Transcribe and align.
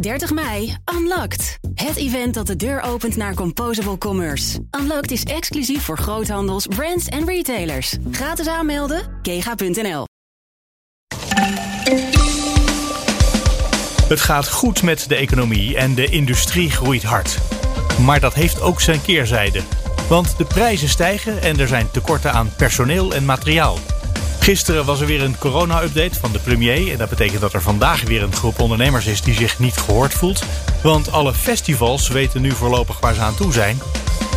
30 0.00 0.32
mei, 0.32 0.76
Unlocked. 0.94 1.58
Het 1.74 1.96
event 1.96 2.34
dat 2.34 2.46
de 2.46 2.56
deur 2.56 2.80
opent 2.80 3.16
naar 3.16 3.34
Composable 3.34 3.98
Commerce. 3.98 4.58
Unlocked 4.80 5.10
is 5.10 5.22
exclusief 5.22 5.82
voor 5.82 5.98
groothandels, 5.98 6.66
brands 6.66 7.06
en 7.06 7.26
retailers. 7.26 7.96
Gratis 8.10 8.46
aanmelden, 8.46 9.02
kega.nl. 9.22 10.04
Het 14.08 14.20
gaat 14.20 14.48
goed 14.48 14.82
met 14.82 15.08
de 15.08 15.16
economie 15.16 15.76
en 15.76 15.94
de 15.94 16.06
industrie 16.06 16.70
groeit 16.70 17.02
hard. 17.02 17.38
Maar 18.04 18.20
dat 18.20 18.34
heeft 18.34 18.60
ook 18.60 18.80
zijn 18.80 19.02
keerzijde. 19.02 19.60
Want 20.08 20.36
de 20.36 20.44
prijzen 20.44 20.88
stijgen 20.88 21.42
en 21.42 21.58
er 21.58 21.68
zijn 21.68 21.90
tekorten 21.90 22.32
aan 22.32 22.52
personeel 22.56 23.14
en 23.14 23.24
materiaal. 23.24 23.78
Gisteren 24.38 24.84
was 24.84 25.00
er 25.00 25.06
weer 25.06 25.22
een 25.22 25.38
corona-update 25.38 26.18
van 26.20 26.32
de 26.32 26.38
premier. 26.38 26.92
En 26.92 26.98
dat 26.98 27.08
betekent 27.08 27.40
dat 27.40 27.52
er 27.52 27.62
vandaag 27.62 28.02
weer 28.02 28.22
een 28.22 28.34
groep 28.34 28.60
ondernemers 28.60 29.06
is 29.06 29.22
die 29.22 29.34
zich 29.34 29.58
niet 29.58 29.76
gehoord 29.76 30.12
voelt. 30.12 30.42
Want 30.82 31.12
alle 31.12 31.34
festivals 31.34 32.08
weten 32.08 32.42
nu 32.42 32.50
voorlopig 32.50 33.00
waar 33.00 33.14
ze 33.14 33.20
aan 33.20 33.36
toe 33.36 33.52
zijn. 33.52 33.80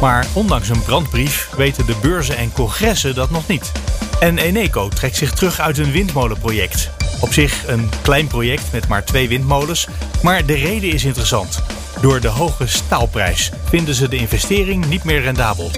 Maar 0.02 0.28
ondanks 0.34 0.70
een 0.70 0.84
brandbrief 0.84 1.50
weten 1.58 1.86
de 1.86 1.96
beurzen 2.02 2.38
en 2.38 2.52
congressen 2.52 3.16
dat 3.16 3.30
nog 3.30 3.48
niet. 3.48 3.72
En 4.20 4.38
Eneco 4.38 4.88
trekt 4.88 5.16
zich 5.16 5.32
terug 5.32 5.60
uit 5.60 5.78
een 5.78 5.92
windmolenproject. 5.92 6.90
Op 7.20 7.34
zich 7.34 7.68
een 7.68 7.90
klein 8.02 8.28
project 8.28 8.72
met 8.72 8.88
maar 8.88 9.06
twee 9.06 9.28
windmolens. 9.28 9.88
Maar 10.22 10.46
de 10.46 10.56
reden 10.56 10.92
is 10.92 11.06
interessant. 11.06 11.64
Door 12.02 12.20
de 12.20 12.28
hoge 12.28 12.68
staalprijs 12.68 13.52
vinden 13.70 13.96
ze 13.96 14.10
de 14.10 14.16
investering 14.16 14.86
niet 14.86 15.04
meer 15.04 15.22
rendabel. 15.22 15.72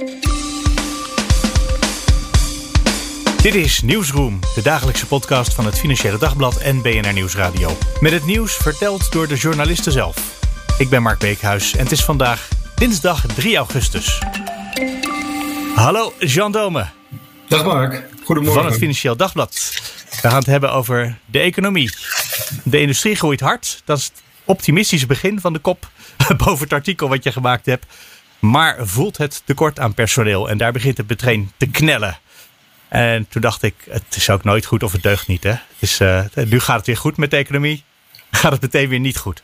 Dit 3.43 3.55
is 3.55 3.81
Nieuwsroom, 3.81 4.39
de 4.55 4.61
dagelijkse 4.61 5.07
podcast 5.07 5.53
van 5.53 5.65
het 5.65 5.79
Financiële 5.79 6.17
Dagblad 6.17 6.57
en 6.57 6.81
BNR 6.81 7.13
Nieuwsradio. 7.13 7.77
Met 7.99 8.11
het 8.11 8.25
nieuws 8.25 8.55
verteld 8.55 9.11
door 9.11 9.27
de 9.27 9.35
journalisten 9.35 9.91
zelf. 9.91 10.41
Ik 10.77 10.89
ben 10.89 11.01
Mark 11.01 11.20
Beekhuis 11.20 11.73
en 11.73 11.84
het 11.84 11.91
is 11.91 12.03
vandaag 12.03 12.49
dinsdag 12.75 13.26
3 13.26 13.55
augustus. 13.55 14.20
Hallo 15.76 16.13
Jean 16.20 16.51
Dome. 16.51 16.85
Dag 17.48 17.63
Mark, 17.63 18.03
goedemorgen. 18.23 18.62
Van 18.62 18.71
het 18.71 18.79
Financieel 18.79 19.15
Dagblad. 19.15 19.73
We 20.21 20.29
gaan 20.29 20.40
het 20.40 20.46
hebben 20.46 20.71
over 20.71 21.20
de 21.25 21.40
economie. 21.40 21.93
De 22.63 22.79
industrie 22.79 23.15
groeit 23.15 23.40
hard. 23.40 23.81
Dat 23.85 23.98
is 23.98 24.03
het 24.03 24.21
optimistische 24.46 25.07
begin 25.07 25.40
van 25.40 25.53
de 25.53 25.59
kop 25.59 25.90
boven 26.46 26.63
het 26.63 26.73
artikel 26.73 27.09
wat 27.09 27.23
je 27.23 27.31
gemaakt 27.31 27.65
hebt. 27.65 27.85
Maar 28.40 28.77
voelt 28.79 29.18
het 29.18 29.41
tekort 29.46 29.79
aan 29.79 29.93
personeel 29.93 30.49
en 30.49 30.57
daar 30.57 30.71
begint 30.71 30.98
het 30.98 31.09
meteen 31.09 31.51
te 31.57 31.68
knellen. 31.68 32.18
En 32.94 33.27
toen 33.30 33.41
dacht 33.41 33.63
ik, 33.63 33.74
het 33.90 34.16
is 34.16 34.30
ook 34.30 34.44
nooit 34.44 34.66
goed 34.66 34.84
of 34.84 34.91
het 34.91 35.04
deugt 35.04 35.27
niet. 35.27 35.44
Hè? 35.44 35.54
Dus, 35.80 35.99
nu 36.49 36.60
gaat 36.60 36.77
het 36.77 36.86
weer 36.86 36.98
goed 36.98 37.18
met 37.18 37.32
de 37.32 37.38
economie. 37.38 37.84
Gaat 38.32 38.52
het 38.52 38.62
meteen 38.62 38.90
weer 38.90 38.99
niet 38.99 39.18
goed. 39.18 39.44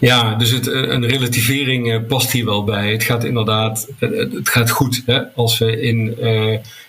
Ja, 0.00 0.34
dus 0.34 0.50
het, 0.50 0.66
een 0.66 1.06
relativering 1.06 2.06
past 2.06 2.30
hier 2.30 2.44
wel 2.44 2.64
bij. 2.64 2.92
Het 2.92 3.02
gaat 3.02 3.24
inderdaad, 3.24 3.88
het 3.98 4.48
gaat 4.48 4.70
goed. 4.70 5.02
Hè? 5.06 5.20
Als 5.34 5.58
we 5.58 5.80
in 5.80 6.16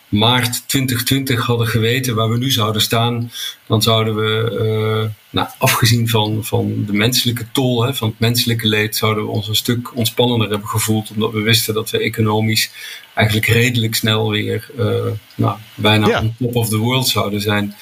maart 0.10 0.68
2020 0.68 1.46
hadden 1.46 1.68
geweten 1.68 2.16
waar 2.16 2.30
we 2.30 2.38
nu 2.38 2.52
zouden 2.52 2.82
staan, 2.82 3.32
dan 3.68 3.82
zouden 3.82 4.16
we, 4.16 5.10
nou, 5.36 5.48
afgezien 5.58 6.10
van, 6.10 6.46
van 6.46 6.84
de 6.86 6.94
menselijke 6.94 7.46
tol, 7.52 7.84
hè, 7.84 7.94
van 7.94 8.08
het 8.08 8.20
menselijke 8.20 8.68
leed, 8.68 8.96
zouden 8.96 9.24
we 9.24 9.30
ons 9.30 9.48
een 9.48 9.56
stuk 9.56 9.96
ontspannender 9.96 10.50
hebben 10.50 10.68
gevoeld, 10.68 11.12
omdat 11.12 11.32
we 11.32 11.42
wisten 11.42 11.74
dat 11.74 11.90
we 11.90 12.00
economisch 12.00 12.72
eigenlijk 13.14 13.48
redelijk 13.48 13.96
snel 13.96 14.30
weer 14.30 14.70
uh, 14.80 14.86
nou, 15.36 15.58
bijna 15.76 16.08
ja. 16.08 16.22
on 16.22 16.36
top 16.40 16.56
of 16.56 16.70
the 16.70 16.78
world 16.78 17.08
zouden 17.08 17.42
zijn. 17.42 17.76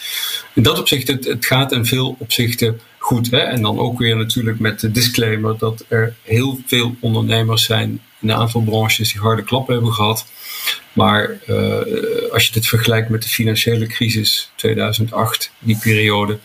In 0.53 0.63
dat 0.63 0.79
opzicht, 0.79 1.07
het, 1.07 1.25
het 1.25 1.45
gaat 1.45 1.71
in 1.71 1.85
veel 1.85 2.15
opzichten 2.19 2.79
goed. 2.97 3.31
Hè? 3.31 3.37
En 3.37 3.61
dan 3.61 3.79
ook 3.79 3.99
weer 3.99 4.17
natuurlijk 4.17 4.59
met 4.59 4.79
de 4.79 4.91
disclaimer 4.91 5.57
dat 5.57 5.85
er 5.88 6.15
heel 6.21 6.59
veel 6.65 6.95
ondernemers 6.99 7.63
zijn 7.63 8.01
in 8.21 8.29
een 8.29 8.35
aantal 8.35 8.61
branches 8.61 9.11
die 9.11 9.21
harde 9.21 9.43
klappen 9.43 9.73
hebben 9.73 9.93
gehad. 9.93 10.25
Maar 10.93 11.38
uh, 11.47 12.31
als 12.31 12.45
je 12.45 12.51
dit 12.51 12.67
vergelijkt 12.67 13.09
met 13.09 13.22
de 13.22 13.29
financiële 13.29 13.88
crisis 13.88 14.51
2008, 14.55 15.51
die 15.59 15.78
periode, 15.78 16.39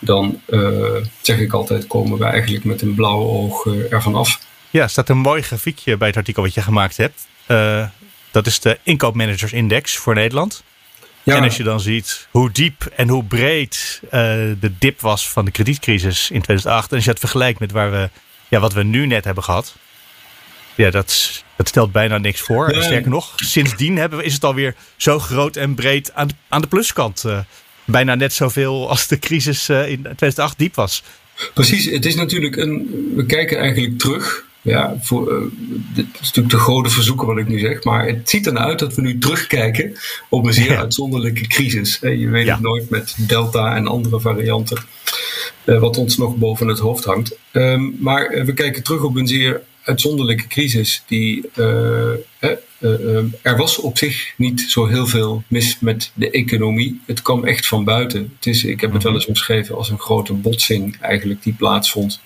dan 0.00 0.40
uh, 0.48 0.96
zeg 1.20 1.38
ik 1.38 1.52
altijd 1.52 1.86
komen 1.86 2.18
we 2.18 2.24
eigenlijk 2.24 2.64
met 2.64 2.82
een 2.82 2.94
blauw 2.94 3.18
oog 3.18 3.66
ervan 3.66 4.14
af. 4.14 4.40
Ja, 4.70 4.88
staat 4.88 5.08
een 5.08 5.18
mooi 5.18 5.42
grafiekje 5.42 5.96
bij 5.96 6.08
het 6.08 6.16
artikel 6.16 6.42
wat 6.42 6.54
je 6.54 6.62
gemaakt 6.62 6.96
hebt. 6.96 7.26
dat 8.30 8.46
is 8.46 8.60
de 8.60 8.78
inkoopmanagersindex 8.82 9.96
voor 9.96 10.14
Nederland. 10.14 10.62
Ja. 11.22 11.36
En 11.36 11.42
als 11.42 11.56
je 11.56 11.62
dan 11.62 11.80
ziet 11.80 12.28
hoe 12.30 12.50
diep 12.50 12.84
en 12.96 13.08
hoe 13.08 13.24
breed 13.24 14.00
uh, 14.04 14.10
de 14.60 14.72
dip 14.78 15.00
was 15.00 15.28
van 15.28 15.44
de 15.44 15.50
kredietcrisis 15.50 16.30
in 16.30 16.42
2008. 16.42 16.90
En 16.90 16.94
als 16.96 17.04
je 17.04 17.10
het 17.10 17.20
vergelijkt 17.20 17.60
met 17.60 17.72
waar 17.72 17.90
we, 17.90 18.10
ja, 18.48 18.60
wat 18.60 18.72
we 18.72 18.82
nu 18.82 19.06
net 19.06 19.24
hebben 19.24 19.44
gehad. 19.44 19.74
Ja, 20.74 20.90
dat, 20.90 21.42
dat 21.56 21.68
stelt 21.68 21.92
bijna 21.92 22.18
niks 22.18 22.40
voor. 22.40 22.68
En 22.68 22.82
sterker 22.82 23.10
nog, 23.10 23.32
sindsdien 23.36 23.96
hebben 23.96 24.18
we, 24.18 24.24
is 24.24 24.34
het 24.34 24.44
alweer 24.44 24.74
zo 24.96 25.18
groot 25.18 25.56
en 25.56 25.74
breed 25.74 26.14
aan, 26.14 26.28
aan 26.48 26.60
de 26.60 26.66
pluskant. 26.66 27.24
Uh, 27.26 27.38
bijna 27.90 28.14
net 28.14 28.32
zoveel 28.32 28.88
als 28.88 29.06
de 29.06 29.18
crisis 29.18 29.68
uh, 29.68 29.88
in 29.88 30.00
2008 30.02 30.58
diep 30.58 30.74
was. 30.74 31.02
Precies, 31.54 31.84
het 31.84 32.06
is 32.06 32.14
natuurlijk 32.14 32.56
een. 32.56 32.88
We 33.16 33.26
kijken 33.26 33.58
eigenlijk 33.58 33.98
terug 33.98 34.48
ja, 34.62 34.96
voor, 35.00 35.32
uh, 35.32 35.46
dit 35.94 36.06
is 36.12 36.26
natuurlijk 36.26 36.50
de 36.50 36.58
grote 36.58 36.90
verzoeken 36.90 37.26
wat 37.26 37.38
ik 37.38 37.48
nu 37.48 37.58
zeg, 37.58 37.84
maar 37.84 38.06
het 38.06 38.30
ziet 38.30 38.46
ernaar 38.46 38.64
uit 38.64 38.78
dat 38.78 38.94
we 38.94 39.02
nu 39.02 39.18
terugkijken 39.18 39.92
op 40.28 40.44
een 40.44 40.52
zeer 40.52 40.70
ja. 40.70 40.78
uitzonderlijke 40.78 41.46
crisis. 41.46 41.98
Je 42.00 42.28
weet 42.28 42.44
ja. 42.44 42.52
het 42.52 42.62
nooit 42.62 42.90
met 42.90 43.14
Delta 43.18 43.76
en 43.76 43.86
andere 43.86 44.20
varianten, 44.20 44.78
uh, 45.64 45.80
wat 45.80 45.96
ons 45.96 46.16
nog 46.16 46.36
boven 46.36 46.68
het 46.68 46.78
hoofd 46.78 47.04
hangt. 47.04 47.36
Um, 47.52 47.96
maar 47.98 48.44
we 48.44 48.54
kijken 48.54 48.82
terug 48.82 49.02
op 49.02 49.16
een 49.16 49.28
zeer 49.28 49.62
uitzonderlijke 49.82 50.46
crisis. 50.46 51.02
Die, 51.06 51.50
er 53.42 53.56
was 53.56 53.78
op 53.78 53.98
zich 53.98 54.32
niet 54.36 54.60
zo 54.60 54.86
heel 54.86 55.06
veel 55.06 55.42
mis 55.46 55.76
met 55.80 56.10
de 56.14 56.30
economie. 56.30 57.00
Het 57.06 57.22
kwam 57.22 57.44
echt 57.44 57.66
van 57.66 57.84
buiten. 57.84 58.32
Het 58.36 58.46
is, 58.46 58.64
ik 58.64 58.80
heb 58.80 58.92
het 58.92 59.02
wel 59.02 59.14
eens 59.14 59.26
omschreven 59.26 59.76
als 59.76 59.90
een 59.90 59.98
grote 59.98 60.32
botsing 60.32 60.96
eigenlijk 61.00 61.42
die 61.42 61.52
plaatsvond 61.52 62.20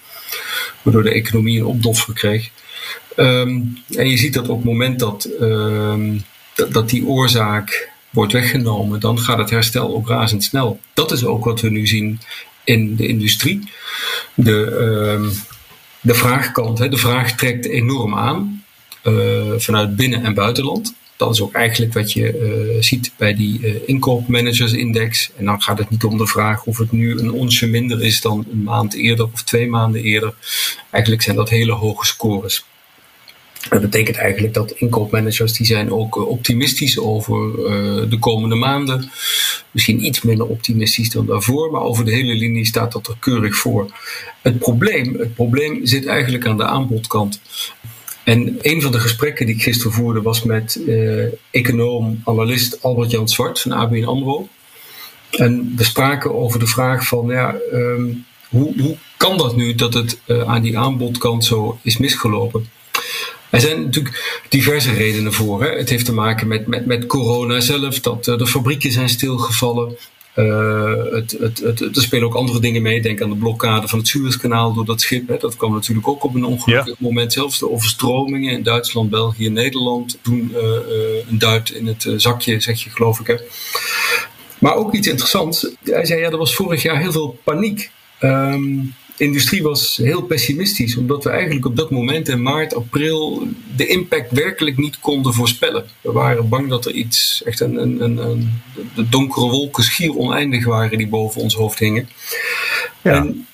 waardoor 0.83 1.03
de 1.03 1.13
economie 1.13 1.59
een 1.59 1.67
opdoffer 1.67 2.15
kreeg. 2.15 2.51
Um, 3.17 3.79
en 3.91 4.09
je 4.09 4.17
ziet 4.17 4.35
dat 4.35 4.49
op 4.49 4.57
het 4.57 4.67
moment 4.67 4.99
dat, 4.99 5.29
um, 5.41 6.25
dat, 6.55 6.73
dat, 6.73 6.91
die 6.91 7.07
oorzaak 7.07 7.91
wordt 8.11 8.33
weggenomen, 8.33 9.01
dan 9.01 9.19
gaat 9.19 9.39
het 9.39 9.51
herstel 9.51 9.95
ook 9.95 10.09
razendsnel. 10.09 10.81
Dat 10.95 11.13
is 11.13 11.25
ook 11.25 11.45
wat 11.45 11.61
we 11.61 11.71
nu 11.71 11.87
zien 11.87 12.21
in 12.65 12.97
de 12.97 13.07
industrie. 13.07 13.61
De, 14.35 14.53
um, 14.53 15.33
de 16.01 16.15
vraagkant, 16.15 16.79
hè, 16.79 16.89
de 16.89 16.97
vraag 16.97 17.33
trekt 17.33 17.67
enorm 17.67 18.15
aan 18.15 18.64
vanuit 19.59 19.97
binnen- 19.97 20.25
en 20.25 20.35
buitenland. 20.35 20.95
Dat 21.17 21.33
is 21.33 21.41
ook 21.41 21.53
eigenlijk 21.53 21.93
wat 21.93 22.13
je 22.13 22.39
uh, 22.75 22.83
ziet 22.83 23.13
bij 23.17 23.35
die 23.35 23.61
uh, 23.61 23.75
inkoopmanagersindex. 23.87 25.31
En 25.37 25.45
dan 25.45 25.63
gaat 25.63 25.79
het 25.79 25.91
niet 25.91 26.05
om 26.05 26.19
de 26.19 26.27
vraag 26.27 26.65
of 26.65 26.79
het 26.79 26.93
nu 26.93 27.19
een 27.19 27.33
onsje 27.33 27.67
minder 27.67 28.03
is 28.03 28.21
dan 28.21 28.47
een 28.53 28.63
maand 28.63 28.95
eerder 28.95 29.29
of 29.33 29.43
twee 29.43 29.69
maanden 29.69 30.03
eerder. 30.03 30.35
Eigenlijk 30.91 31.23
zijn 31.23 31.37
dat 31.37 31.49
hele 31.49 31.73
hoge 31.73 32.07
scores. 32.07 32.65
Dat 33.71 33.81
betekent 33.81 34.17
eigenlijk 34.17 34.55
dat 34.55 34.71
inkoopmanagers 34.71 35.53
die 35.53 35.67
zijn 35.67 35.93
ook 35.93 36.29
optimistisch 36.29 36.99
over 36.99 37.57
de 38.11 38.17
komende 38.21 38.55
maanden. 38.55 39.11
Misschien 39.71 40.05
iets 40.05 40.23
minder 40.23 40.47
optimistisch 40.47 41.11
dan 41.11 41.27
daarvoor, 41.27 41.71
maar 41.71 41.83
over 41.83 42.05
de 42.05 42.11
hele 42.11 42.35
linie 42.35 42.67
staat 42.67 42.93
dat 42.93 43.07
er 43.07 43.17
keurig 43.21 43.57
voor. 43.57 43.91
Het 44.43 44.59
probleem, 44.59 45.15
het 45.19 45.35
probleem 45.35 45.87
zit 45.87 46.07
eigenlijk 46.07 46.47
aan 46.47 46.57
de 46.57 46.65
aanbodkant. 46.65 47.41
En 48.25 48.59
een 48.61 48.83
van 48.83 48.93
de 48.93 48.99
gesprekken 48.99 49.47
die 49.47 49.55
ik 49.55 49.63
gisteren 49.63 49.93
voerde 49.93 50.23
was 50.23 50.43
met 50.43 50.81
uh, 50.87 51.25
econoom, 51.51 52.21
analist 52.25 52.83
Albert 52.83 53.11
Jan 53.11 53.29
Zwart 53.29 53.61
van 53.61 53.73
ABN 53.73 54.05
AMRO. 54.05 54.49
En 55.31 55.73
we 55.77 55.85
spraken 55.85 56.35
over 56.35 56.59
de 56.59 56.67
vraag 56.67 57.07
van, 57.07 57.27
ja, 57.27 57.57
um, 57.73 58.25
hoe, 58.49 58.81
hoe 58.81 58.97
kan 59.17 59.37
dat 59.37 59.57
nu 59.57 59.75
dat 59.75 59.95
het 59.95 60.21
uh, 60.27 60.43
aan 60.43 60.63
die 60.63 60.79
aanbodkant 60.79 61.45
zo 61.45 61.79
is 61.83 61.97
misgelopen? 61.97 62.69
Er 63.51 63.61
zijn 63.61 63.83
natuurlijk 63.83 64.45
diverse 64.49 64.93
redenen 64.93 65.33
voor. 65.33 65.63
Hè. 65.63 65.69
Het 65.69 65.89
heeft 65.89 66.05
te 66.05 66.13
maken 66.13 66.49
met, 66.49 66.67
met, 66.67 66.87
met 66.87 67.07
corona 67.07 67.61
zelf, 67.61 68.01
dat 68.01 68.27
uh, 68.27 68.39
de 68.39 68.47
fabrieken 68.47 68.93
zijn 68.93 69.09
stilgevallen. 69.09 69.97
Uh, 70.37 70.93
het, 71.11 71.37
het, 71.41 71.59
het, 71.59 71.81
er 71.81 72.03
spelen 72.03 72.27
ook 72.27 72.35
andere 72.35 72.61
dingen 72.61 72.83
mee. 72.83 73.03
Denk 73.03 73.23
aan 73.23 73.31
de 73.31 73.37
blokkade 73.37 73.89
van 73.89 73.99
het 73.99 74.09
Suezkanaal 74.09 74.73
door 74.73 74.85
dat 74.85 75.01
schip. 75.01 75.29
Hè. 75.29 75.37
Dat 75.37 75.57
kwam 75.57 75.73
natuurlijk 75.73 76.09
ook 76.09 76.25
op 76.25 76.35
een 76.35 76.45
ongelukkig 76.45 76.87
ja. 76.87 76.95
moment. 76.99 77.33
Zelfs 77.33 77.59
de 77.59 77.71
overstromingen 77.71 78.53
in 78.53 78.63
Duitsland, 78.63 79.11
België, 79.11 79.49
Nederland. 79.49 80.19
Toen 80.23 80.51
uh, 80.55 80.61
een 81.29 81.39
duit 81.39 81.71
in 81.71 81.87
het 81.87 82.07
zakje, 82.17 82.61
zeg 82.61 82.83
je 82.83 82.91
geloof 82.91 83.21
ik. 83.21 83.27
Hè. 83.27 83.37
Maar 84.59 84.75
ook 84.75 84.95
iets 84.95 85.09
interessants. 85.09 85.71
Hij 85.85 86.05
zei, 86.05 86.21
ja, 86.21 86.31
er 86.31 86.37
was 86.37 86.55
vorig 86.55 86.83
jaar 86.83 87.01
heel 87.01 87.13
veel 87.13 87.39
paniek. 87.45 87.91
Um, 88.21 88.95
de 89.04 89.04
industrie 89.17 89.63
was 89.63 89.97
heel 89.97 90.23
pessimistisch, 90.23 90.97
omdat 90.97 91.25
we 91.25 91.31
eigenlijk 91.31 91.67
op 91.67 91.77
dat 91.77 91.91
moment 91.91 92.29
in 92.29 92.43
maart, 92.43 92.75
april 92.75 93.49
de 93.77 93.87
impact 93.87 94.31
werkelijk 94.31 94.79
niet 94.79 94.99
konden 94.99 95.35
voorspellen. 95.35 95.85
We 96.01 96.13
waren 96.13 96.49
bang 96.49 96.69
dat 96.69 96.87
er 96.87 96.93
iets, 96.93 97.43
echt 97.45 97.61
een, 97.61 97.77
een, 97.77 98.01
een, 98.01 98.19
een 98.19 98.61
de 98.95 99.09
donkere 99.09 99.47
wolken 99.47 99.85
schier 99.85 100.17
oneindig 100.17 100.65
waren 100.65 100.99
die 100.99 101.09
boven 101.09 101.41
ons 101.41 101.55
hoofd 101.55 101.79
hingen. 101.79 102.09
Ja. 103.03 103.13
En 103.13 103.47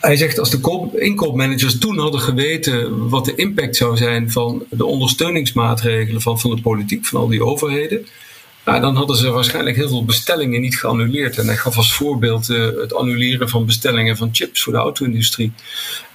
hij 0.00 0.16
zegt 0.16 0.38
als 0.38 0.50
de 0.50 0.90
inkoopmanagers 0.94 1.78
toen 1.78 1.98
hadden 1.98 2.20
geweten 2.20 3.08
wat 3.08 3.24
de 3.24 3.34
impact 3.34 3.76
zou 3.76 3.96
zijn 3.96 4.30
van 4.30 4.64
de 4.70 4.84
ondersteuningsmaatregelen 4.84 6.20
van, 6.20 6.40
van 6.40 6.54
de 6.54 6.62
politiek, 6.62 7.06
van 7.06 7.20
al 7.20 7.28
die 7.28 7.44
overheden. 7.44 8.06
Nou, 8.64 8.80
dan 8.80 8.96
hadden 8.96 9.16
ze 9.16 9.30
waarschijnlijk 9.30 9.76
heel 9.76 9.88
veel 9.88 10.04
bestellingen 10.04 10.60
niet 10.60 10.78
geannuleerd. 10.78 11.38
En 11.38 11.46
hij 11.46 11.56
gaf 11.56 11.76
als 11.76 11.94
voorbeeld 11.94 12.48
uh, 12.48 12.66
het 12.80 12.94
annuleren 12.94 13.48
van 13.48 13.66
bestellingen 13.66 14.16
van 14.16 14.28
chips 14.32 14.62
voor 14.62 14.72
de 14.72 14.78
auto-industrie. 14.78 15.52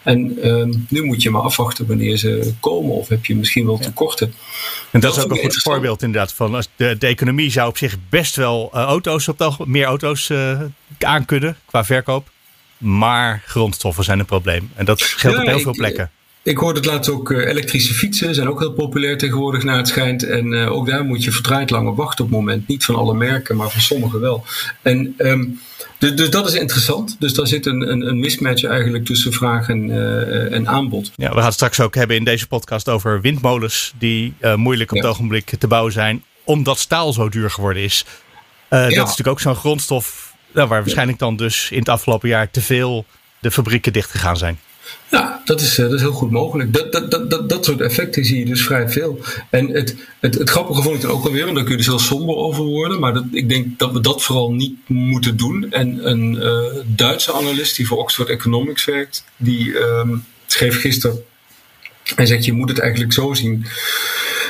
En 0.04 0.48
uh, 0.48 0.66
nu 0.90 1.04
moet 1.04 1.22
je 1.22 1.30
maar 1.30 1.42
afwachten 1.42 1.88
wanneer 1.88 2.18
ze 2.18 2.54
komen, 2.60 2.96
of 2.96 3.08
heb 3.08 3.26
je 3.26 3.36
misschien 3.36 3.66
wel 3.66 3.78
tekorten. 3.78 4.34
En 4.92 5.00
dat, 5.00 5.18
is 5.18 5.24
ook 5.24 5.32
een 5.32 5.38
goed 5.38 5.62
voorbeeld 5.62 6.02
inderdaad. 6.02 6.34
Van 6.34 6.56
als 6.56 6.68
de, 6.76 6.96
de 7.00 7.08
economie 7.08 7.52
zou 7.52 7.70
op 7.70 7.78
zich 7.78 7.96
best 8.10 8.36
wel 8.36 8.72
uh, 8.74 8.82
auto's 8.82 9.28
op 9.28 9.38
de, 9.38 9.52
meer 9.66 9.86
auto's 9.86 10.30
uh, 10.30 10.62
aankunnen 11.00 11.58
qua 11.66 11.86
verkoop. 11.86 12.30
Maar 12.78 13.44
grondstoffen 13.46 14.04
zijn 14.04 14.20
een 14.20 14.26
probleem. 14.26 14.72
En 14.76 14.86
dat 14.86 15.02
geldt 15.02 15.38
ja, 15.38 15.44
op 15.44 15.50
heel 15.50 15.60
veel 15.60 15.74
plekken. 15.74 16.12
Ik 16.50 16.58
hoorde 16.58 16.80
het 16.80 16.88
laatst 16.90 17.12
ook, 17.12 17.30
uh, 17.30 17.48
elektrische 17.48 17.94
fietsen 17.94 18.36
zijn 18.36 18.50
ook 18.50 18.60
heel 18.60 18.74
populair 18.74 19.18
tegenwoordig 19.18 19.64
naar 19.64 19.78
het 19.78 19.88
schijnt. 19.88 20.24
En 20.24 20.52
uh, 20.52 20.72
ook 20.72 20.88
daar 20.88 21.04
moet 21.04 21.24
je 21.24 21.32
verdraaid 21.32 21.70
lang 21.70 21.88
op 21.88 21.98
wachten 21.98 22.26
op 22.26 22.30
het 22.30 22.40
moment. 22.40 22.68
Niet 22.68 22.86
van 22.86 22.96
alle 22.96 23.14
merken, 23.14 23.56
maar 23.56 23.70
van 23.70 23.82
sommige 23.82 24.20
wel. 24.20 24.46
En 24.82 25.14
um, 25.18 25.60
dus, 25.98 26.16
dus 26.16 26.30
dat 26.30 26.48
is 26.48 26.54
interessant. 26.54 27.16
Dus 27.20 27.34
daar 27.34 27.48
zit 27.48 27.66
een, 27.66 27.92
een, 27.92 28.08
een 28.08 28.20
mismatch 28.20 28.64
eigenlijk 28.64 29.06
tussen 29.06 29.34
vraag 29.34 29.70
en, 29.70 29.90
uh, 29.90 30.54
en 30.54 30.68
aanbod. 30.68 31.12
Ja, 31.16 31.30
we 31.30 31.36
gaan 31.36 31.44
het 31.44 31.54
straks 31.54 31.80
ook 31.80 31.96
hebben 31.96 32.16
in 32.16 32.24
deze 32.24 32.48
podcast 32.48 32.90
over 32.90 33.22
windmolens 33.22 33.94
die 33.98 34.34
moeilijk 34.56 34.92
op 34.92 34.98
ja. 34.98 35.04
het 35.04 35.12
ogenblik 35.12 35.56
te 35.60 35.68
bouwen 35.68 35.92
zijn. 35.92 36.24
Omdat 36.44 36.80
staal 36.80 37.14
zo 37.14 37.30
duur 37.30 37.52
geworden 37.52 37.84
is. 37.84 38.06
Ja. 38.70 38.82
Dat 38.82 38.90
is 38.90 38.96
natuurlijk 38.96 39.28
ook 39.28 39.40
zo'n 39.40 39.56
grondstof 39.56 40.34
nou, 40.54 40.68
waar 40.68 40.82
waarschijnlijk 40.82 41.20
dan 41.20 41.36
dus 41.36 41.72
in 41.72 41.80
het 41.80 41.90
afgelopen 41.90 42.30
jaar 42.30 42.52
te 42.52 42.62
veel 42.62 43.06
de 43.40 43.52
fabrieken 43.52 43.94
dicht 43.94 44.12
gegaan 44.12 44.38
zijn. 44.38 44.60
Ja, 45.12 45.42
dat 45.46 45.62
is, 45.62 45.76
dat 45.76 45.94
is 45.94 46.02
heel 46.02 46.12
goed 46.12 46.32
mogelijk. 46.32 46.74
Dat, 46.74 46.92
dat, 46.92 47.12
dat, 47.12 47.30
dat, 47.30 47.50
dat 47.50 47.66
soort 47.66 47.82
effecten 47.82 48.26
zie 48.26 48.40
je 48.40 48.46
dus 48.46 48.64
vrij 48.64 48.90
veel. 48.90 49.20
En 49.50 49.70
het, 49.70 49.96
het, 50.20 50.36
het 50.36 50.50
grappige 50.50 50.82
vond 50.82 50.96
ik 50.96 51.02
dan 51.02 51.12
ook 51.12 51.26
alweer, 51.26 51.44
want 51.44 51.56
daar 51.56 51.64
kun 51.64 51.72
je 51.72 51.78
dus 51.78 51.88
heel 51.88 52.00
somber 52.00 52.36
over 52.36 52.64
worden. 52.64 53.00
Maar 53.00 53.14
dat, 53.14 53.26
ik 53.32 53.50
denk 53.50 53.80
dat 53.80 53.92
we 53.92 54.02
dat 54.02 54.24
vooral 54.24 54.52
niet 54.52 54.76
moeten 54.88 55.38
doen. 55.38 55.72
En 55.72 56.10
een 56.10 56.34
uh, 56.34 56.82
Duitse 56.86 57.34
analist 57.34 57.76
die 57.76 57.88
voor 57.88 57.98
Oxford 57.98 58.30
Economics 58.30 58.86
werkt, 58.86 59.24
die 59.38 59.78
um, 59.78 60.26
schreef 60.46 60.80
gisteren. 60.80 61.24
Hij 62.16 62.26
zegt: 62.26 62.46
Je 62.46 62.54
moet 62.54 62.70
het 62.70 62.80
eigenlijk 62.80 63.14
zo 63.14 63.34
zien 63.34 63.66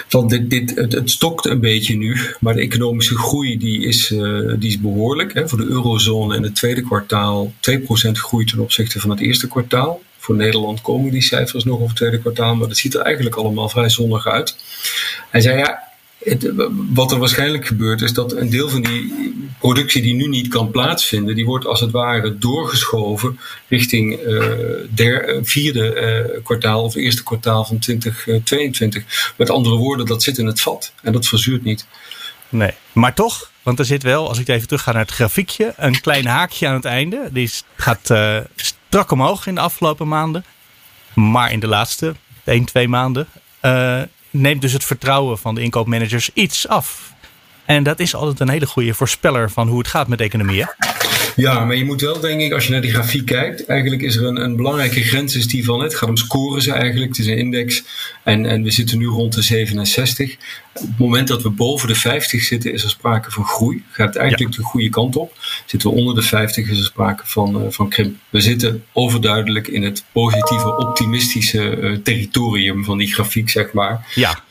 van 0.09 0.27
dit, 0.27 0.49
dit, 0.49 0.75
het, 0.75 1.09
stokt 1.09 1.45
een 1.45 1.59
beetje 1.59 1.95
nu, 1.95 2.17
maar 2.39 2.53
de 2.53 2.61
economische 2.61 3.17
groei 3.17 3.57
die 3.57 3.85
is, 3.85 4.11
uh, 4.11 4.53
die 4.59 4.69
is 4.69 4.79
behoorlijk. 4.79 5.33
Hè. 5.33 5.47
Voor 5.47 5.57
de 5.57 5.65
eurozone 5.65 6.35
in 6.35 6.43
het 6.43 6.55
tweede 6.55 6.81
kwartaal 6.81 7.53
2% 7.71 7.81
groei 8.11 8.45
ten 8.45 8.59
opzichte 8.59 8.99
van 8.99 9.09
het 9.09 9.19
eerste 9.19 9.47
kwartaal. 9.47 10.01
Voor 10.17 10.35
Nederland 10.35 10.81
komen 10.81 11.11
die 11.11 11.21
cijfers 11.21 11.63
nog 11.63 11.75
over 11.75 11.87
het 11.87 11.95
tweede 11.95 12.19
kwartaal, 12.19 12.55
maar 12.55 12.67
dat 12.67 12.77
ziet 12.77 12.93
er 12.93 13.01
eigenlijk 13.01 13.35
allemaal 13.35 13.69
vrij 13.69 13.89
zonnig 13.89 14.27
uit. 14.27 14.55
Hij 15.29 15.41
zei 15.41 15.57
ja, 15.57 15.88
het, 16.19 16.51
wat 16.93 17.11
er 17.11 17.19
waarschijnlijk 17.19 17.67
gebeurt 17.67 18.01
is 18.01 18.13
dat 18.13 18.33
een 18.33 18.49
deel 18.49 18.69
van 18.69 18.81
die 18.81 19.33
productie 19.59 20.01
die 20.01 20.13
nu 20.13 20.27
niet 20.27 20.47
kan 20.47 20.71
plaatsvinden, 20.71 21.35
die 21.35 21.45
wordt 21.45 21.65
als 21.65 21.79
het 21.79 21.91
ware 21.91 22.37
doorgeschoven 22.37 23.39
richting 23.67 24.19
uh, 24.19 24.43
der, 24.89 25.39
vierde 25.43 26.31
uh, 26.35 26.43
kwartaal 26.43 26.83
of 26.83 26.95
eerste 26.95 27.23
kwartaal 27.23 27.65
van 27.65 27.79
2022. 27.79 29.33
Met 29.37 29.49
andere 29.49 29.75
woorden, 29.75 30.05
dat 30.05 30.23
zit 30.23 30.37
in 30.37 30.45
het 30.45 30.61
vat 30.61 30.93
en 31.03 31.13
dat 31.13 31.27
verzuurt 31.27 31.63
niet. 31.63 31.85
Nee, 32.49 32.73
maar 32.91 33.13
toch, 33.13 33.51
want 33.63 33.79
er 33.79 33.85
zit 33.85 34.03
wel, 34.03 34.27
als 34.27 34.39
ik 34.39 34.47
even 34.47 34.67
terug 34.67 34.83
ga 34.83 34.91
naar 34.91 35.01
het 35.01 35.11
grafiekje, 35.11 35.73
een 35.77 36.01
klein 36.01 36.25
haakje 36.25 36.67
aan 36.67 36.73
het 36.73 36.85
einde. 36.85 37.29
Die 37.31 37.51
gaat 37.75 38.09
uh, 38.09 38.37
strak 38.55 39.11
omhoog 39.11 39.47
in 39.47 39.55
de 39.55 39.61
afgelopen 39.61 40.07
maanden. 40.07 40.45
Maar 41.13 41.51
in 41.51 41.59
de 41.59 41.67
laatste 41.67 42.15
1, 42.43 42.65
2 42.65 42.87
maanden 42.87 43.27
neemt 44.29 44.61
dus 44.61 44.73
het 44.73 44.85
vertrouwen 44.85 45.37
van 45.37 45.55
de 45.55 45.61
inkoopmanagers 45.61 46.29
iets 46.33 46.67
af. 46.67 47.13
En 47.65 47.83
dat 47.83 47.99
is 47.99 48.15
altijd 48.15 48.39
een 48.39 48.49
hele 48.49 48.65
goede 48.65 48.93
voorspeller 48.93 49.51
van 49.51 49.67
hoe 49.67 49.77
het 49.77 49.87
gaat 49.87 50.07
met 50.07 50.17
de 50.17 50.23
economie. 50.23 50.65
Ja, 51.35 51.65
maar 51.65 51.75
je 51.75 51.85
moet 51.85 52.01
wel, 52.01 52.19
denk 52.19 52.41
ik, 52.41 52.53
als 52.53 52.65
je 52.65 52.71
naar 52.71 52.81
die 52.81 52.91
grafiek 52.91 53.25
kijkt, 53.25 53.65
eigenlijk 53.65 54.01
is 54.01 54.15
er 54.15 54.25
een, 54.25 54.43
een 54.43 54.55
belangrijke 54.55 55.01
grens 55.01 55.35
is 55.35 55.47
die 55.47 55.65
van 55.65 55.81
het 55.81 55.95
gaat 55.95 56.09
om 56.09 56.17
scoren 56.17 56.61
ze 56.61 56.71
eigenlijk. 56.71 57.09
Het 57.09 57.19
is 57.19 57.27
een 57.27 57.37
index 57.37 57.83
en, 58.23 58.45
en 58.45 58.63
we 58.63 58.71
zitten 58.71 58.97
nu 58.97 59.05
rond 59.05 59.33
de 59.33 59.41
67. 59.41 60.35
Op 60.73 60.87
het 60.87 60.97
moment 60.97 61.27
dat 61.27 61.41
we 61.41 61.49
boven 61.49 61.87
de 61.87 61.95
50 61.95 62.41
zitten, 62.41 62.73
is 62.73 62.83
er 62.83 62.89
sprake 62.89 63.31
van 63.31 63.45
groei. 63.45 63.83
Gaat 63.91 64.15
eigenlijk 64.15 64.55
ja. 64.55 64.61
de 64.61 64.67
goede 64.67 64.89
kant 64.89 65.15
op. 65.15 65.33
Zitten 65.65 65.89
we 65.89 65.95
onder 65.95 66.15
de 66.15 66.21
50, 66.21 66.69
is 66.69 66.79
er 66.79 66.85
sprake 66.85 67.23
van, 67.25 67.61
uh, 67.61 67.71
van 67.71 67.89
krimp. 67.89 68.15
We 68.29 68.41
zitten 68.41 68.85
overduidelijk 68.93 69.67
in 69.67 69.83
het 69.83 70.03
positieve, 70.11 70.77
optimistische 70.77 71.77
uh, 71.77 71.97
territorium 71.97 72.83
van 72.83 72.97
die 72.97 73.13
grafiek, 73.13 73.49
zeg 73.49 73.73
maar. 73.73 74.07
Ja. 74.15 74.43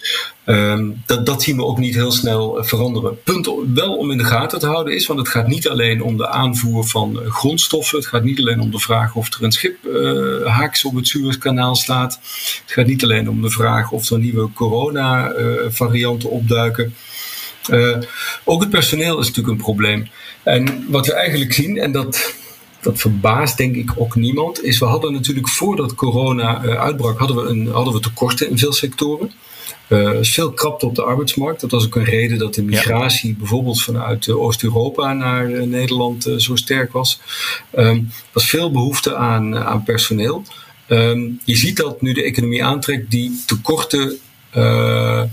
Um, 0.51 1.03
dat, 1.07 1.27
dat 1.27 1.43
zien 1.43 1.57
we 1.57 1.65
ook 1.65 1.79
niet 1.79 1.95
heel 1.95 2.13
snel 2.13 2.65
veranderen. 2.65 3.23
Punt 3.23 3.51
wel 3.75 3.97
om 3.97 4.11
in 4.11 4.19
de 4.19 4.25
gaten 4.25 4.59
te 4.59 4.67
houden 4.67 4.95
is, 4.95 5.07
want 5.07 5.19
het 5.19 5.29
gaat 5.29 5.47
niet 5.47 5.69
alleen 5.69 6.03
om 6.03 6.17
de 6.17 6.29
aanvoer 6.29 6.85
van 6.87 7.21
grondstoffen. 7.29 7.99
Het 7.99 8.07
gaat 8.07 8.25
niet 8.25 8.39
alleen 8.41 8.61
om 8.61 8.71
de 8.71 8.79
vraag 8.79 9.15
of 9.15 9.33
er 9.33 9.45
een 9.45 9.53
schip 9.53 9.77
uh, 9.87 10.47
haaks 10.47 10.85
op 10.85 10.95
het 10.95 11.09
Suezkanaal 11.09 11.75
staat. 11.75 12.21
Het 12.63 12.73
gaat 12.73 12.87
niet 12.87 13.03
alleen 13.03 13.29
om 13.29 13.43
de 13.43 13.51
vraag 13.51 13.91
of 13.91 14.11
er 14.11 14.19
nieuwe 14.19 14.53
corona-varianten 14.53 16.31
opduiken. 16.31 16.95
Ook 18.45 18.61
het 18.61 18.71
personeel 18.71 19.19
is 19.19 19.27
natuurlijk 19.27 19.57
een 19.57 19.65
probleem. 19.65 20.09
En 20.43 20.85
wat 20.89 21.07
we 21.07 21.13
eigenlijk 21.13 21.53
zien, 21.53 21.79
en 21.79 21.93
dat, 21.93 22.35
dat 22.81 22.99
verbaast 22.99 23.57
denk 23.57 23.75
ik 23.75 23.91
ook 23.97 24.15
niemand, 24.17 24.65
is 24.65 24.79
we 24.79 24.85
hadden 24.85 25.13
natuurlijk 25.13 25.49
voordat 25.49 25.95
corona 25.95 26.61
uitbrak, 26.63 27.19
hadden 27.19 27.37
we, 27.37 27.43
een, 27.51 27.67
hadden 27.67 27.93
we 27.93 28.01
tekorten 28.01 28.51
in 28.51 28.59
veel 28.59 28.73
sectoren. 28.73 29.33
Uh, 29.89 30.11
veel 30.21 30.53
krapte 30.53 30.87
op 30.87 30.95
de 30.95 31.03
arbeidsmarkt. 31.03 31.61
Dat 31.61 31.71
was 31.71 31.85
ook 31.85 31.97
een 31.97 32.05
reden 32.05 32.39
dat 32.39 32.55
de 32.55 32.63
migratie 32.63 33.31
ja. 33.31 33.37
bijvoorbeeld 33.39 33.83
vanuit 33.83 34.27
uh, 34.27 34.41
Oost-Europa 34.41 35.13
naar 35.13 35.51
uh, 35.51 35.63
Nederland 35.63 36.31
zo 36.37 36.57
sterk 36.57 36.93
was. 36.93 37.21
Er 37.71 37.87
um, 37.87 38.11
was 38.33 38.49
veel 38.49 38.71
behoefte 38.71 39.17
aan, 39.17 39.57
aan 39.57 39.83
personeel. 39.83 40.43
Um, 40.89 41.41
je 41.45 41.57
ziet 41.57 41.77
dat 41.77 42.03
nu 42.03 42.13
de 42.13 42.23
economie 42.23 42.65
aantrekt, 42.65 43.11
die 43.11 43.43
tekorten 43.47 44.19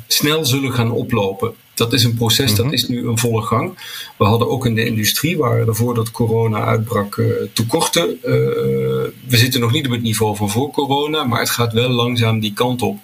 snel 0.07 0.45
zullen 0.45 0.73
gaan 0.73 0.91
oplopen. 0.91 1.53
Dat 1.73 1.93
is 1.93 2.03
een 2.03 2.15
proces, 2.15 2.55
dat 2.55 2.71
is 2.71 2.87
nu 2.87 3.07
een 3.07 3.17
volle 3.17 3.41
gang. 3.41 3.77
We 4.17 4.25
hadden 4.25 4.49
ook 4.49 4.65
in 4.65 4.75
de 4.75 4.85
industrie, 4.85 5.37
waar 5.37 5.67
er 5.67 5.75
voordat 5.75 6.11
corona 6.11 6.65
uitbrak, 6.65 7.21
tekorten. 7.53 8.17
we 8.21 9.37
zitten 9.37 9.59
nog 9.59 9.71
niet 9.71 9.85
op 9.85 9.91
het 9.91 10.01
niveau 10.01 10.35
van 10.35 10.49
voor 10.49 10.71
corona, 10.71 11.23
maar 11.23 11.39
het 11.39 11.49
gaat 11.49 11.73
wel 11.73 11.89
langzaam 11.89 12.39
die 12.39 12.53
kant 12.53 12.81
op. 12.81 12.97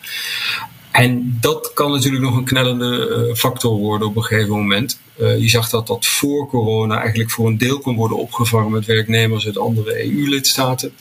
En 0.91 1.37
dat 1.41 1.71
kan 1.73 1.91
natuurlijk 1.91 2.23
nog 2.23 2.35
een 2.35 2.43
knellende 2.43 3.25
uh, 3.27 3.35
factor 3.35 3.77
worden 3.77 4.07
op 4.07 4.15
een 4.15 4.23
gegeven 4.23 4.49
moment. 4.49 4.99
Uh, 5.19 5.39
je 5.39 5.49
zag 5.49 5.69
dat 5.69 5.87
dat 5.87 6.05
voor 6.05 6.47
corona 6.47 6.99
eigenlijk 6.99 7.31
voor 7.31 7.47
een 7.47 7.57
deel 7.57 7.79
kon 7.79 7.95
worden 7.95 8.17
opgevangen 8.17 8.71
met 8.71 8.85
werknemers 8.85 9.45
uit 9.45 9.57
andere 9.57 10.03
EU-lidstaten. 10.05 10.93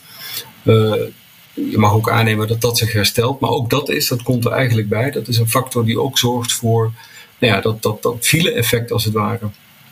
Uh, 0.62 0.94
je 1.54 1.78
mag 1.78 1.92
ook 1.92 2.10
aannemen 2.10 2.48
dat 2.48 2.60
dat 2.60 2.78
zich 2.78 2.92
herstelt, 2.92 3.40
maar 3.40 3.50
ook 3.50 3.70
dat 3.70 3.88
is, 3.88 4.08
dat 4.08 4.22
komt 4.22 4.44
er 4.44 4.52
eigenlijk 4.52 4.88
bij. 4.88 5.10
Dat 5.10 5.28
is 5.28 5.38
een 5.38 5.50
factor 5.50 5.84
die 5.84 6.00
ook 6.00 6.18
zorgt 6.18 6.52
voor 6.52 6.92
nou 7.38 7.54
ja, 7.54 7.60
dat, 7.60 7.82
dat, 7.82 8.02
dat 8.02 8.16
file-effect 8.20 8.92
als 8.92 9.04
het 9.04 9.14
ware. 9.14 9.50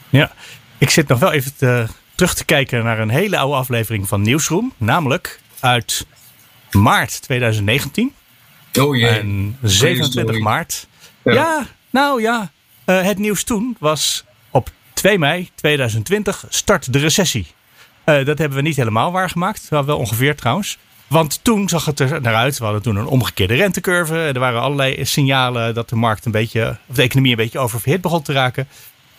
Ja, 0.08 0.32
ik 0.78 0.90
zit 0.90 1.08
nog 1.08 1.18
wel 1.18 1.32
even 1.32 1.56
te, 1.56 1.86
terug 2.14 2.34
te 2.34 2.44
kijken 2.44 2.84
naar 2.84 2.98
een 2.98 3.08
hele 3.08 3.38
oude 3.38 3.56
aflevering 3.56 4.08
van 4.08 4.22
Nieuwsroom, 4.22 4.72
namelijk 4.76 5.40
uit 5.60 6.06
maart 6.70 7.22
2019. 7.22 8.12
Oh 8.78 8.96
jee. 8.96 9.08
En 9.08 9.58
27 9.62 10.38
maart. 10.38 10.86
Ja. 11.24 11.32
ja. 11.32 11.66
nou 11.90 12.22
ja. 12.22 12.50
Uh, 12.86 13.02
het 13.02 13.18
nieuws 13.18 13.42
toen 13.42 13.76
was 13.78 14.24
op 14.50 14.70
2 14.92 15.18
mei 15.18 15.50
2020 15.54 16.44
start 16.48 16.92
de 16.92 16.98
recessie. 16.98 17.46
Uh, 18.04 18.24
dat 18.24 18.38
hebben 18.38 18.58
we 18.58 18.62
niet 18.62 18.76
helemaal 18.76 19.12
waargemaakt. 19.12 19.68
Wel, 19.68 19.84
wel 19.84 19.98
ongeveer 19.98 20.36
trouwens. 20.36 20.78
Want 21.06 21.40
toen 21.42 21.68
zag 21.68 21.84
het 21.84 22.00
er 22.00 22.20
naar 22.20 22.34
uit. 22.34 22.58
We 22.58 22.64
hadden 22.64 22.82
toen 22.82 22.96
een 22.96 23.06
omgekeerde 23.06 23.54
rentecurve. 23.54 24.16
Er 24.16 24.38
waren 24.38 24.60
allerlei 24.60 25.04
signalen 25.04 25.74
dat 25.74 25.88
de 25.88 25.96
markt 25.96 26.24
een 26.24 26.32
beetje, 26.32 26.76
of 26.86 26.96
de 26.96 27.02
economie 27.02 27.30
een 27.30 27.36
beetje 27.36 27.58
oververhit 27.58 28.00
begon 28.00 28.22
te 28.22 28.32
raken. 28.32 28.68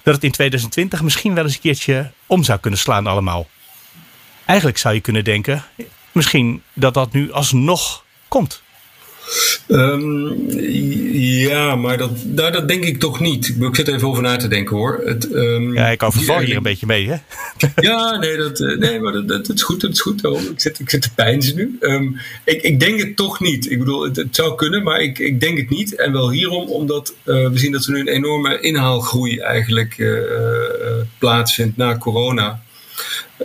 Dat 0.03 0.13
het 0.13 0.23
in 0.23 0.31
2020 0.31 1.01
misschien 1.01 1.33
wel 1.33 1.43
eens 1.43 1.53
een 1.53 1.59
keertje 1.59 2.11
om 2.25 2.43
zou 2.43 2.59
kunnen 2.59 2.79
slaan 2.79 3.07
allemaal. 3.07 3.47
Eigenlijk 4.45 4.77
zou 4.77 4.93
je 4.93 5.01
kunnen 5.01 5.23
denken, 5.23 5.63
misschien 6.11 6.63
dat 6.73 6.93
dat 6.93 7.11
nu 7.11 7.31
alsnog 7.31 8.03
komt. 8.27 8.61
Um, 9.67 10.35
ja, 11.11 11.75
maar 11.75 11.97
dat, 11.97 12.11
nou, 12.25 12.51
dat 12.51 12.67
denk 12.67 12.83
ik 12.83 12.99
toch 12.99 13.19
niet. 13.19 13.55
Ik 13.59 13.75
zit 13.75 13.87
even 13.87 14.07
over 14.07 14.23
na 14.23 14.35
te 14.35 14.47
denken 14.47 14.77
hoor. 14.77 15.01
Het, 15.05 15.33
um, 15.33 15.73
ja, 15.73 15.87
ik 15.87 16.03
overval 16.03 16.39
hier 16.39 16.55
een 16.55 16.63
beetje 16.63 16.85
mee, 16.85 17.07
hè? 17.09 17.15
ja, 17.89 18.17
nee, 18.17 18.37
dat, 18.37 18.59
eh, 18.59 18.77
nee 18.77 18.99
maar 18.99 19.11
dat, 19.11 19.27
dat, 19.27 19.45
dat, 19.45 19.55
is 19.55 19.63
goed. 19.63 19.81
Dat 19.81 19.91
is 19.91 20.01
goed. 20.01 20.23
Ik, 20.25 20.59
zit, 20.59 20.79
ik 20.79 20.89
zit 20.89 21.01
te 21.01 21.13
pijnzen 21.13 21.55
nu. 21.55 21.77
Um, 21.79 22.17
ik, 22.43 22.61
ik 22.61 22.79
denk 22.79 22.99
het 22.99 23.15
toch 23.15 23.39
niet. 23.39 23.71
Ik 23.71 23.79
bedoel, 23.79 24.03
het, 24.03 24.15
het, 24.15 24.35
zou 24.35 24.55
kunnen, 24.55 24.83
maar 24.83 25.01
ik, 25.01 25.19
ik 25.19 25.39
denk 25.39 25.57
het 25.57 25.69
niet. 25.69 25.95
En 25.95 26.11
wel 26.11 26.31
hierom, 26.31 26.69
omdat 26.69 27.13
uh, 27.25 27.49
we 27.49 27.57
zien 27.57 27.71
dat 27.71 27.85
er 27.85 27.91
nu 27.91 27.99
een 27.99 28.07
enorme 28.07 28.59
inhaalgroei 28.59 29.39
eigenlijk 29.39 29.97
uh, 29.97 30.19
plaatsvindt 31.17 31.77
na 31.77 31.97
corona. 31.97 32.61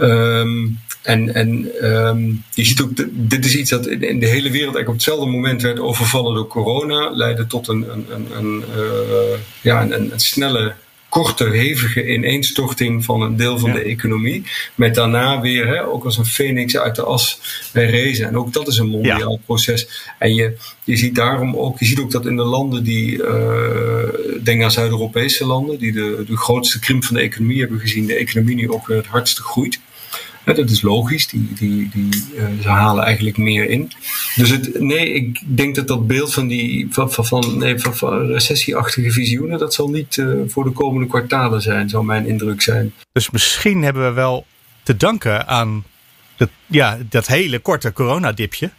Um, 0.00 0.78
en 1.04 1.34
en 1.34 1.80
ehm, 1.80 2.26
je 2.54 2.64
ziet 2.64 2.82
ook, 2.82 2.90
dit 3.12 3.44
is 3.44 3.56
iets 3.56 3.70
dat 3.70 3.86
in 3.86 4.18
de 4.18 4.26
hele 4.26 4.50
wereld 4.50 4.74
eigenlijk 4.74 4.88
op 4.88 4.94
hetzelfde 4.94 5.26
moment 5.26 5.62
werd 5.62 5.80
overvallen 5.80 6.34
door 6.34 6.46
corona. 6.46 7.10
Leidde 7.10 7.46
tot 7.46 7.68
een, 7.68 7.86
een, 7.92 8.06
een, 8.10 8.26
een 8.36 8.64
ja, 9.60 9.82
een, 9.82 10.12
een 10.12 10.20
snelle 10.20 10.74
korte, 11.14 11.44
hevige 11.44 12.12
ineenstorting 12.12 13.04
van 13.04 13.22
een 13.22 13.36
deel 13.36 13.58
van 13.58 13.72
de 13.72 13.82
economie. 13.82 14.42
Met 14.74 14.94
daarna 14.94 15.40
weer, 15.40 15.66
hè, 15.66 15.86
ook 15.86 16.04
als 16.04 16.18
een 16.18 16.24
phoenix 16.24 16.76
uit 16.76 16.94
de 16.94 17.02
as 17.02 17.38
rezen. 17.72 18.26
En 18.26 18.38
ook 18.38 18.52
dat 18.52 18.68
is 18.68 18.78
een 18.78 18.88
mondiaal 18.88 19.40
proces. 19.44 20.10
En 20.18 20.34
je, 20.34 20.56
je 20.84 20.96
ziet 20.96 21.14
daarom 21.14 21.56
ook, 21.56 21.78
je 21.78 21.84
ziet 21.84 21.98
ook 21.98 22.10
dat 22.10 22.26
in 22.26 22.36
de 22.36 22.44
landen 22.44 22.84
die, 22.84 23.16
uh, 23.16 23.28
denk 24.42 24.62
aan 24.62 24.70
Zuid-Europese 24.70 25.46
landen, 25.46 25.78
die 25.78 25.92
de, 25.92 26.24
de 26.26 26.36
grootste 26.36 26.78
krimp 26.78 27.04
van 27.04 27.16
de 27.16 27.22
economie 27.22 27.60
hebben 27.60 27.80
gezien, 27.80 28.06
de 28.06 28.14
economie 28.14 28.54
nu 28.54 28.70
ook 28.70 28.86
weer 28.86 28.96
het 28.96 29.06
hardste 29.06 29.42
groeit 29.42 29.80
dat 30.44 30.70
is 30.70 30.82
logisch, 30.82 31.26
die, 31.26 31.48
die, 31.54 31.88
die, 31.88 32.24
uh, 32.34 32.44
ze 32.62 32.68
halen 32.68 33.04
eigenlijk 33.04 33.36
meer 33.36 33.68
in. 33.68 33.90
Dus 34.36 34.50
het, 34.50 34.80
nee, 34.80 35.12
ik 35.12 35.56
denk 35.56 35.74
dat 35.74 35.88
dat 35.88 36.06
beeld 36.06 36.34
van 36.34 36.46
die 36.46 36.86
van, 36.90 37.12
van, 37.12 37.58
nee, 37.58 37.78
van, 37.78 38.26
recessieachtige 38.26 39.10
visioenen, 39.10 39.58
dat 39.58 39.74
zal 39.74 39.88
niet 39.88 40.16
uh, 40.16 40.40
voor 40.46 40.64
de 40.64 40.70
komende 40.70 41.06
kwartalen 41.06 41.62
zijn, 41.62 41.88
zou 41.88 42.04
mijn 42.04 42.26
indruk 42.26 42.62
zijn. 42.62 42.94
Dus 43.12 43.30
misschien 43.30 43.82
hebben 43.82 44.04
we 44.04 44.12
wel 44.12 44.46
te 44.82 44.96
danken 44.96 45.46
aan 45.46 45.84
ja, 46.66 46.98
dat 47.08 47.26
hele 47.26 47.58
korte 47.58 47.92
coronadipje. 47.92 48.70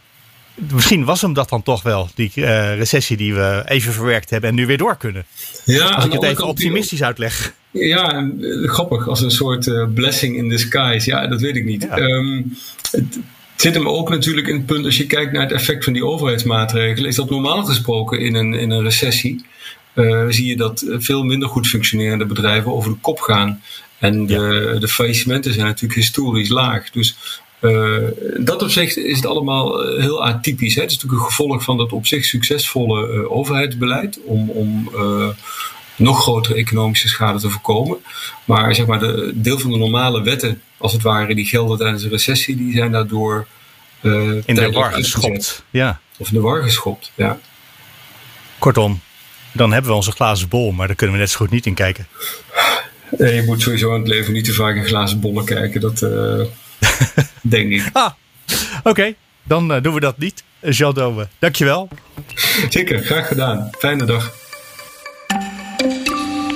Misschien 0.72 1.04
was 1.04 1.20
hem 1.20 1.32
dat 1.32 1.48
dan 1.48 1.62
toch 1.62 1.82
wel, 1.82 2.08
die 2.14 2.32
uh, 2.34 2.76
recessie 2.76 3.16
die 3.16 3.34
we 3.34 3.62
even 3.66 3.92
verwerkt 3.92 4.30
hebben 4.30 4.50
en 4.50 4.56
nu 4.56 4.66
weer 4.66 4.78
door 4.78 4.96
kunnen. 4.96 5.24
Ja, 5.64 5.88
Als 5.88 6.04
ik 6.04 6.12
het 6.12 6.22
even 6.22 6.46
optimistisch 6.46 7.02
uitleg. 7.02 7.54
Ja, 7.70 8.30
grappig, 8.62 9.08
als 9.08 9.20
een 9.20 9.30
soort 9.30 9.66
uh, 9.66 9.86
blessing 9.94 10.36
in 10.36 10.48
disguise. 10.48 11.10
Ja, 11.10 11.26
dat 11.26 11.40
weet 11.40 11.56
ik 11.56 11.64
niet. 11.64 11.88
Um, 11.98 12.56
het, 12.90 13.18
zit 13.56 13.74
hem 13.74 13.88
ook 13.88 14.08
natuurlijk 14.08 14.46
in 14.46 14.54
het 14.54 14.66
punt, 14.66 14.84
als 14.84 14.96
je 14.96 15.06
kijkt 15.06 15.32
naar 15.32 15.42
het 15.42 15.52
effect 15.52 15.84
van 15.84 15.92
die 15.92 16.04
overheidsmaatregelen, 16.04 17.08
is 17.08 17.16
dat 17.16 17.30
normaal 17.30 17.64
gesproken 17.64 18.20
in 18.20 18.34
een, 18.34 18.54
in 18.54 18.70
een 18.70 18.82
recessie, 18.82 19.44
uh, 19.94 20.24
zie 20.28 20.46
je 20.46 20.56
dat 20.56 20.84
veel 20.88 21.22
minder 21.22 21.48
goed 21.48 21.66
functionerende 21.66 22.26
bedrijven 22.26 22.72
over 22.72 22.90
de 22.90 22.98
kop 23.00 23.20
gaan. 23.20 23.62
En 23.98 24.26
de, 24.26 24.76
de 24.78 24.88
faillissementen 24.88 25.52
zijn 25.52 25.66
natuurlijk 25.66 26.00
historisch 26.00 26.48
laag. 26.48 26.90
Dus 26.90 27.16
uh, 27.70 28.08
dat 28.38 28.62
opzicht 28.62 28.96
is 28.96 29.16
het 29.16 29.26
allemaal 29.26 29.82
heel 29.98 30.24
atypisch. 30.24 30.74
Hè? 30.74 30.80
Het 30.80 30.90
is 30.90 30.96
natuurlijk 30.96 31.22
een 31.22 31.34
gevolg 31.34 31.62
van 31.62 31.76
dat 31.76 31.92
op 31.92 32.06
zich 32.06 32.24
succesvolle 32.24 33.08
uh, 33.08 33.32
overheidsbeleid 33.32 34.18
om, 34.24 34.50
om 34.50 34.90
uh, 34.94 35.28
nog 35.96 36.22
grotere 36.22 36.54
economische 36.54 37.08
schade 37.08 37.38
te 37.38 37.50
voorkomen. 37.50 37.98
Maar 38.44 38.74
zeg 38.74 38.86
maar, 38.86 38.98
de 38.98 39.32
deel 39.34 39.58
van 39.58 39.70
de 39.70 39.78
normale 39.78 40.22
wetten, 40.22 40.62
als 40.78 40.92
het 40.92 41.02
ware, 41.02 41.34
die 41.34 41.46
gelden 41.46 41.78
tijdens 41.78 42.02
een 42.02 42.10
recessie, 42.10 42.56
die 42.56 42.72
zijn 42.76 42.92
daardoor 42.92 43.46
in 44.44 44.54
de 44.54 44.70
war 44.72 44.92
geschopt. 44.92 45.64
Ja. 45.70 46.00
Of 46.18 46.28
in 46.28 46.34
de 46.34 46.40
war 46.40 46.62
geschopt, 46.62 47.12
ja. 47.14 47.38
Kortom, 48.58 49.00
dan 49.52 49.72
hebben 49.72 49.90
we 49.90 49.96
onze 49.96 50.12
glazen 50.12 50.48
bol, 50.48 50.72
maar 50.72 50.86
daar 50.86 50.96
kunnen 50.96 51.16
we 51.16 51.22
net 51.22 51.30
zo 51.30 51.36
goed 51.36 51.50
niet 51.50 51.66
in 51.66 51.74
kijken. 51.74 52.06
Je 53.18 53.42
moet 53.46 53.62
sowieso 53.62 53.92
aan 53.92 53.98
het 53.98 54.08
leven 54.08 54.32
niet 54.32 54.44
te 54.44 54.52
vaak 54.52 54.76
in 54.76 54.84
glazen 54.84 55.20
bollen 55.20 55.44
kijken. 55.44 55.80
Dat 55.80 56.06
denk 57.40 57.70
ik. 57.70 57.90
Ah, 57.92 58.12
oké. 58.82 59.14
Dan 59.42 59.74
uh, 59.74 59.82
doen 59.82 59.94
we 59.94 60.00
dat 60.00 60.18
niet. 60.18 60.44
Jean 60.60 60.94
Dome, 60.94 61.28
dankjewel. 61.38 61.88
Zeker, 62.68 63.02
graag 63.02 63.28
gedaan. 63.28 63.70
Fijne 63.78 64.04
dag. 64.04 64.34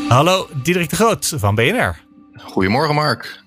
Hallo, 0.08 0.48
Diederik 0.62 0.90
de 0.90 0.96
Groot 0.96 1.32
van 1.36 1.54
BNR. 1.54 1.98
Goedemorgen, 2.36 2.94
Mark. 2.94 3.38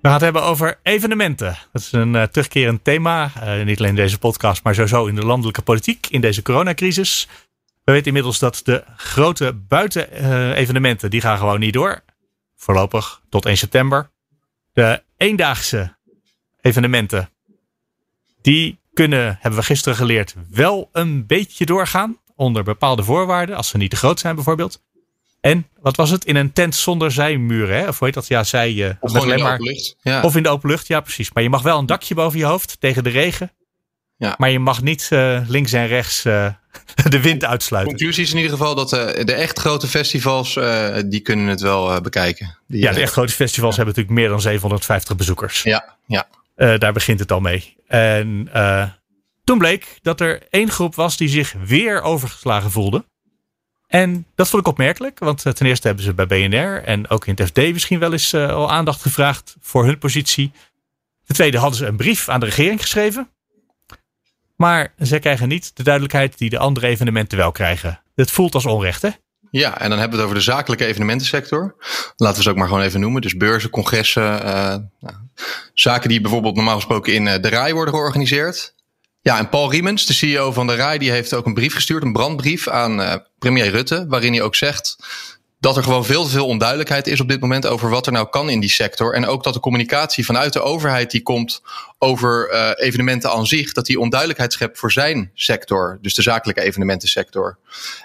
We 0.00 0.12
gaan 0.12 0.12
het 0.12 0.32
hebben 0.32 0.42
over 0.42 0.78
evenementen. 0.82 1.58
Dat 1.72 1.82
is 1.82 1.92
een 1.92 2.14
uh, 2.14 2.22
terugkerend 2.22 2.84
thema. 2.84 3.32
Uh, 3.36 3.64
niet 3.64 3.78
alleen 3.78 3.90
in 3.90 3.96
deze 3.96 4.18
podcast, 4.18 4.62
maar 4.62 4.74
sowieso 4.74 5.06
in 5.06 5.14
de 5.14 5.26
landelijke 5.26 5.62
politiek 5.62 6.06
in 6.06 6.20
deze 6.20 6.42
coronacrisis. 6.42 7.28
We 7.84 7.92
weten 7.92 8.06
inmiddels 8.06 8.38
dat 8.38 8.60
de 8.64 8.84
grote 8.96 9.52
buitenevenementen, 9.52 11.04
uh, 11.04 11.10
die 11.10 11.20
gaan 11.20 11.38
gewoon 11.38 11.60
niet 11.60 11.72
door. 11.72 12.00
Voorlopig 12.56 13.20
tot 13.28 13.46
1 13.46 13.56
september. 13.56 14.10
De 14.72 15.02
eendaagse 15.16 15.96
evenementen, 16.60 17.30
die 18.42 18.78
kunnen, 18.92 19.38
hebben 19.40 19.60
we 19.60 19.66
gisteren 19.66 19.98
geleerd, 19.98 20.34
wel 20.50 20.88
een 20.92 21.26
beetje 21.26 21.66
doorgaan. 21.66 22.18
Onder 22.34 22.62
bepaalde 22.62 23.02
voorwaarden, 23.02 23.56
als 23.56 23.68
ze 23.68 23.76
niet 23.76 23.90
te 23.90 23.96
groot 23.96 24.20
zijn 24.20 24.34
bijvoorbeeld. 24.34 24.82
En 25.40 25.66
wat 25.80 25.96
was 25.96 26.10
het? 26.10 26.24
In 26.24 26.36
een 26.36 26.52
tent 26.52 26.74
zonder 26.74 27.12
zijmuren, 27.12 27.78
hè? 27.78 27.88
Of 27.88 27.98
hoe 27.98 28.06
heet 28.06 28.16
dat? 28.16 28.26
Ja, 28.26 28.44
zij. 28.44 28.72
Uh, 28.72 28.90
of 29.00 29.14
in 29.14 29.36
de 29.36 29.44
open 29.44 29.62
lucht. 29.62 29.96
Ja. 30.02 30.22
Of 30.22 30.36
in 30.36 30.42
de 30.42 30.48
open 30.48 30.68
lucht, 30.68 30.86
ja, 30.86 31.00
precies. 31.00 31.32
Maar 31.32 31.42
je 31.42 31.48
mag 31.48 31.62
wel 31.62 31.78
een 31.78 31.86
dakje 31.86 32.14
boven 32.14 32.38
je 32.38 32.44
hoofd 32.44 32.80
tegen 32.80 33.04
de 33.04 33.10
regen. 33.10 33.52
Ja. 34.16 34.34
Maar 34.38 34.50
je 34.50 34.58
mag 34.58 34.82
niet 34.82 35.08
uh, 35.12 35.40
links 35.46 35.72
en 35.72 35.86
rechts 35.86 36.24
uh, 36.24 36.48
de 37.08 37.20
wind 37.20 37.44
uitsluiten. 37.44 37.94
Conclusie 37.94 38.24
is 38.24 38.30
in 38.30 38.36
ieder 38.36 38.52
geval 38.52 38.74
dat 38.74 38.92
uh, 38.92 39.24
de 39.24 39.32
echt 39.32 39.58
grote 39.58 39.86
festivals, 39.86 40.58
die 41.06 41.20
kunnen 41.20 41.46
het 41.46 41.60
wel 41.60 42.00
bekijken. 42.00 42.58
Die, 42.66 42.82
ja, 42.82 42.92
de 42.92 43.00
echt 43.00 43.12
grote 43.12 43.32
festivals 43.32 43.76
hebben 43.76 43.94
natuurlijk 43.94 44.20
meer 44.20 44.30
dan 44.30 44.40
750 44.40 45.16
bezoekers. 45.16 45.62
Ja, 45.62 45.96
ja. 46.06 46.26
daar 46.78 46.92
begint 46.92 47.20
het 47.20 47.32
al 47.32 47.40
mee. 47.40 47.76
En 47.86 48.48
toen 49.44 49.58
bleek 49.58 49.98
dat 50.02 50.20
er 50.20 50.42
één 50.50 50.70
groep 50.70 50.94
was 50.94 51.16
die 51.16 51.28
zich 51.28 51.54
weer 51.64 52.02
overgeslagen 52.02 52.70
voelde. 52.70 53.04
En 53.86 54.26
dat 54.34 54.48
vond 54.48 54.62
ik 54.62 54.68
opmerkelijk, 54.68 55.18
want 55.18 55.46
eh, 55.46 55.52
ten 55.52 55.66
eerste 55.66 55.86
hebben 55.86 56.04
ze 56.04 56.14
bij 56.14 56.26
BNR 56.26 56.82
en 56.82 57.08
ook 57.08 57.26
in 57.26 57.34
het 57.36 57.46
FD 57.46 57.56
misschien 57.56 57.98
wel 57.98 58.12
eens 58.12 58.32
uh, 58.32 58.50
al 58.50 58.70
aandacht 58.70 59.02
gevraagd 59.02 59.56
voor 59.60 59.84
hun 59.84 59.98
positie. 59.98 60.52
Ten 61.24 61.34
tweede 61.34 61.58
hadden 61.58 61.78
ze 61.78 61.86
een 61.86 61.96
brief 61.96 62.28
aan 62.28 62.40
de 62.40 62.46
regering 62.46 62.80
geschreven. 62.80 63.30
Maar 64.56 64.94
ze 65.02 65.18
krijgen 65.18 65.48
niet 65.48 65.70
de 65.76 65.82
duidelijkheid 65.82 66.38
die 66.38 66.50
de 66.50 66.58
andere 66.58 66.86
evenementen 66.86 67.38
wel 67.38 67.52
krijgen. 67.52 68.02
Het 68.14 68.30
voelt 68.30 68.54
als 68.54 68.66
onrecht, 68.66 69.02
hè? 69.02 69.10
Ja, 69.50 69.80
en 69.80 69.88
dan 69.90 69.98
hebben 69.98 70.18
we 70.18 70.24
het 70.24 70.24
over 70.24 70.34
de 70.34 70.52
zakelijke 70.52 70.86
evenementensector. 70.86 71.74
Laten 72.16 72.36
we 72.36 72.42
ze 72.42 72.50
ook 72.50 72.56
maar 72.56 72.68
gewoon 72.68 72.82
even 72.82 73.00
noemen. 73.00 73.22
Dus 73.22 73.36
beurzen, 73.36 73.70
congressen, 73.70 74.22
uh, 74.22 74.74
nou, 75.00 75.14
zaken 75.74 76.08
die 76.08 76.20
bijvoorbeeld 76.20 76.54
normaal 76.54 76.74
gesproken 76.74 77.14
in 77.14 77.24
de 77.24 77.48
RAI 77.48 77.72
worden 77.72 77.94
georganiseerd. 77.94 78.74
Ja, 79.20 79.38
en 79.38 79.48
Paul 79.48 79.70
Riemens, 79.70 80.06
de 80.06 80.12
CEO 80.12 80.52
van 80.52 80.66
de 80.66 80.74
RAI, 80.74 80.98
die 80.98 81.10
heeft 81.10 81.34
ook 81.34 81.46
een 81.46 81.54
brief 81.54 81.74
gestuurd, 81.74 82.02
een 82.02 82.12
brandbrief 82.12 82.68
aan 82.68 83.00
uh, 83.00 83.14
premier 83.38 83.70
Rutte, 83.70 84.06
waarin 84.08 84.32
hij 84.32 84.42
ook 84.42 84.54
zegt 84.54 84.96
dat 85.66 85.76
er 85.76 85.82
gewoon 85.82 86.04
veel 86.04 86.24
te 86.24 86.30
veel 86.30 86.46
onduidelijkheid 86.46 87.06
is 87.06 87.20
op 87.20 87.28
dit 87.28 87.40
moment 87.40 87.66
over 87.66 87.90
wat 87.90 88.06
er 88.06 88.12
nou 88.12 88.28
kan 88.28 88.50
in 88.50 88.60
die 88.60 88.70
sector. 88.70 89.14
En 89.14 89.26
ook 89.26 89.42
dat 89.44 89.54
de 89.54 89.60
communicatie 89.60 90.24
vanuit 90.24 90.52
de 90.52 90.60
overheid 90.60 91.10
die 91.10 91.22
komt 91.22 91.62
over 91.98 92.52
uh, 92.52 92.70
evenementen 92.74 93.30
aan 93.30 93.46
zich, 93.46 93.72
dat 93.72 93.86
die 93.86 94.00
onduidelijkheid 94.00 94.52
schept 94.52 94.78
voor 94.78 94.92
zijn 94.92 95.30
sector, 95.34 95.98
dus 96.02 96.14
de 96.14 96.22
zakelijke 96.22 96.62
evenementensector. 96.62 97.58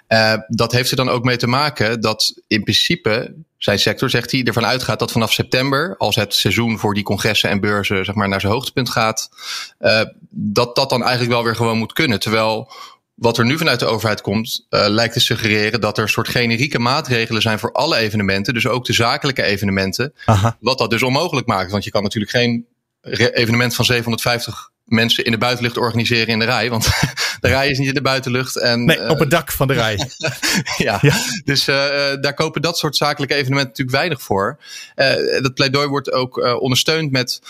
Uh, 0.08 0.34
dat 0.48 0.72
heeft 0.72 0.90
er 0.90 0.96
dan 0.96 1.10
ook 1.10 1.24
mee 1.24 1.38
te 1.38 1.48
maken 1.48 2.02
dat 2.02 2.42
in 2.48 2.64
principe 2.64 3.34
zijn 3.58 3.80
sector, 3.80 4.10
zegt 4.10 4.32
hij, 4.32 4.44
ervan 4.44 4.66
uitgaat 4.66 5.00
dat 5.00 5.12
vanaf 5.12 5.34
september, 5.34 5.96
als 5.98 6.16
het 6.16 6.34
seizoen 6.34 6.80
voor 6.80 6.94
die 6.94 7.04
congressen 7.04 7.50
en 7.50 7.60
beurzen 7.60 8.06
zeg 8.06 8.16
maar, 8.16 8.30
naar 8.30 8.42
zijn 8.42 8.54
hoogtepunt 8.54 8.90
gaat, 8.90 9.30
uh, 9.80 10.02
dat 10.30 10.76
dat 10.76 10.90
dan 10.90 11.02
eigenlijk 11.02 11.32
wel 11.32 11.44
weer 11.44 11.56
gewoon 11.56 11.78
moet 11.78 11.94
kunnen. 11.94 12.20
Terwijl 12.20 12.72
wat 13.22 13.38
er 13.38 13.46
nu 13.46 13.58
vanuit 13.58 13.80
de 13.80 13.86
overheid 13.86 14.22
komt, 14.22 14.66
uh, 14.70 14.86
lijkt 14.88 15.14
te 15.14 15.20
suggereren 15.20 15.82
dat 15.82 15.98
er 15.98 16.04
een 16.04 16.10
soort 16.10 16.28
generieke 16.28 16.80
maatregelen 16.80 17.42
zijn 17.42 17.60
voor 17.60 17.72
alle 17.72 17.98
evenementen, 17.98 18.54
dus 18.54 18.68
ook 18.68 18.86
de 18.86 18.94
zakelijke 18.94 19.44
evenementen. 19.44 20.14
Aha. 20.26 20.58
Wat 20.60 20.78
dat 20.78 20.90
dus 20.90 21.04
onmogelijk 21.04 21.48
maakt. 21.48 21.72
Want 21.72 21.84
je 21.84 21.92
kan 21.92 22.04
natuurlijk 22.04 22.32
geen 22.32 22.66
evenement 23.34 23.76
van 23.76 23.86
750 23.86 24.71
mensen 24.92 25.26
in 25.26 25.32
de 25.32 25.38
buitenlucht 25.38 25.78
organiseren 25.78 26.28
in 26.28 26.40
de 26.40 26.46
rij. 26.46 26.70
Want 26.70 26.86
de 27.40 27.48
rij 27.48 27.70
is 27.70 27.78
niet 27.78 27.88
in 27.88 27.94
de 27.94 28.02
buitenlucht. 28.02 28.58
En, 28.58 28.86
nee, 28.86 29.10
op 29.10 29.20
het 29.20 29.32
dak 29.32 29.52
van 29.52 29.68
de 29.68 29.74
rij. 29.74 29.96
ja, 30.78 30.98
ja, 31.02 31.16
dus 31.44 31.68
uh, 31.68 31.76
daar 32.22 32.34
kopen 32.34 32.62
dat 32.62 32.78
soort 32.78 32.96
zakelijke 32.96 33.36
evenementen 33.36 33.70
natuurlijk 33.70 33.98
weinig 33.98 34.22
voor. 34.22 34.60
Uh, 34.96 35.42
dat 35.42 35.54
pleidooi 35.54 35.88
wordt 35.88 36.12
ook 36.12 36.38
uh, 36.38 36.62
ondersteund 36.62 37.12
met 37.12 37.42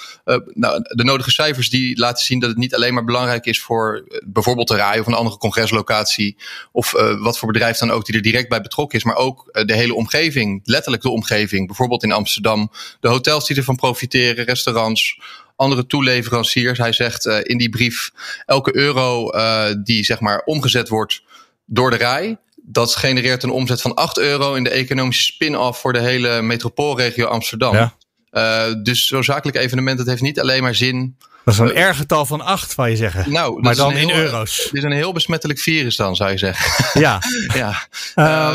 nou, 0.54 0.82
de 0.84 1.04
nodige 1.04 1.32
cijfers 1.32 1.70
die 1.70 2.00
laten 2.00 2.26
zien 2.26 2.40
dat 2.40 2.50
het 2.50 2.58
niet 2.58 2.76
alleen 2.76 2.94
maar 2.94 3.04
belangrijk 3.04 3.46
is 3.46 3.62
voor 3.62 4.08
bijvoorbeeld 4.26 4.68
de 4.68 4.76
rij 4.76 5.00
of 5.00 5.08
een 5.08 5.14
andere 5.14 5.38
congreslocatie. 5.38 6.38
Of 6.72 6.92
wat 7.20 7.38
voor 7.38 7.52
bedrijf 7.52 7.78
dan 7.78 7.92
ook 7.92 8.06
die 8.06 8.16
er 8.16 8.22
direct 8.22 8.50
bij 8.50 8.62
betrokken 8.62 8.98
is. 8.98 9.04
Maar 9.04 9.16
ook 9.16 9.50
de 9.66 9.76
hele 9.76 9.94
omgeving, 9.94 10.62
letterlijk 10.64 11.04
de 11.04 11.10
omgeving. 11.10 11.68
Bijvoorbeeld 11.68 12.04
in 12.04 12.12
Amsterdam, 12.12 12.72
de 13.00 13.08
hotels 13.08 13.48
die 13.48 13.58
ervan 13.58 13.76
profiteren, 13.76 14.46
restaurants 14.46 15.20
andere 15.62 15.86
toeleveranciers. 15.86 16.78
Hij 16.78 16.94
zegt 16.94 17.26
uh, 17.26 17.38
in 17.42 17.58
die 17.58 17.70
brief: 17.70 18.12
elke 18.46 18.76
euro 18.76 19.36
uh, 19.36 19.66
die 19.84 20.04
zeg 20.04 20.20
maar 20.20 20.42
omgezet 20.46 20.90
wordt 20.90 21.24
door 21.66 21.90
de 21.90 21.96
rij. 21.96 22.38
Dat 22.64 22.96
genereert 22.96 23.44
een 23.44 23.50
omzet 23.50 23.82
van 23.82 23.96
8 23.96 24.18
euro 24.18 24.54
in 24.54 24.64
de 24.64 24.70
economische 24.70 25.24
spin-off 25.24 25.80
voor 25.80 25.94
de 25.94 26.00
hele 26.00 26.42
metropoolregio 26.42 27.26
Amsterdam. 27.26 27.76
Ja. 27.76 27.96
Uh, 28.32 28.84
dus 28.84 29.06
zo'n 29.06 29.24
zakelijk 29.24 29.58
evenement, 29.58 30.00
het 30.00 30.08
heeft 30.08 30.22
niet 30.22 30.40
alleen 30.40 30.62
maar 30.62 30.76
zin. 30.76 31.18
Dat 31.46 31.54
is 31.54 31.60
een 31.60 31.76
erg 31.76 31.98
getal 31.98 32.26
van 32.26 32.42
8, 32.42 32.72
zou 32.72 32.90
je 32.90 32.96
zeggen. 32.96 33.32
Nou, 33.32 33.62
maar 33.62 33.76
dan 33.76 33.94
in 33.94 34.12
euro's. 34.12 34.56
Dit 34.56 34.74
is 34.74 34.84
een 34.84 34.92
heel 34.92 35.14
besmettelijk 35.14 35.60
virus 35.60 35.96
dan, 35.96 36.16
zou 36.16 36.32
je 36.32 36.38
zeggen. 36.38 36.90
Ja. 37.02 37.22
ja. 37.54 37.88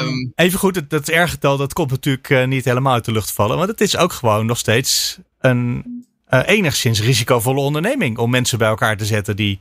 Um, 0.01 0.33
even 0.35 0.59
goed, 0.59 0.75
dat, 0.75 0.91
dat 0.91 1.09
ergetal 1.09 1.57
dat 1.57 1.73
komt 1.73 1.91
natuurlijk 1.91 2.47
niet 2.47 2.65
helemaal 2.65 2.95
uit 2.95 3.05
de 3.05 3.13
lucht 3.13 3.33
vallen. 3.33 3.57
Want 3.57 3.69
het 3.69 3.81
is 3.81 3.97
ook 3.97 4.13
gewoon 4.13 4.47
nog 4.47 4.59
steeds 4.59 5.19
een 5.41 6.06
enigszins 6.29 7.01
risicovolle 7.01 7.61
onderneming 7.61 8.19
om 8.19 8.31
mensen 8.31 8.59
bij 8.59 8.69
elkaar 8.69 8.97
te 8.97 9.05
zetten 9.05 9.37
die 9.37 9.59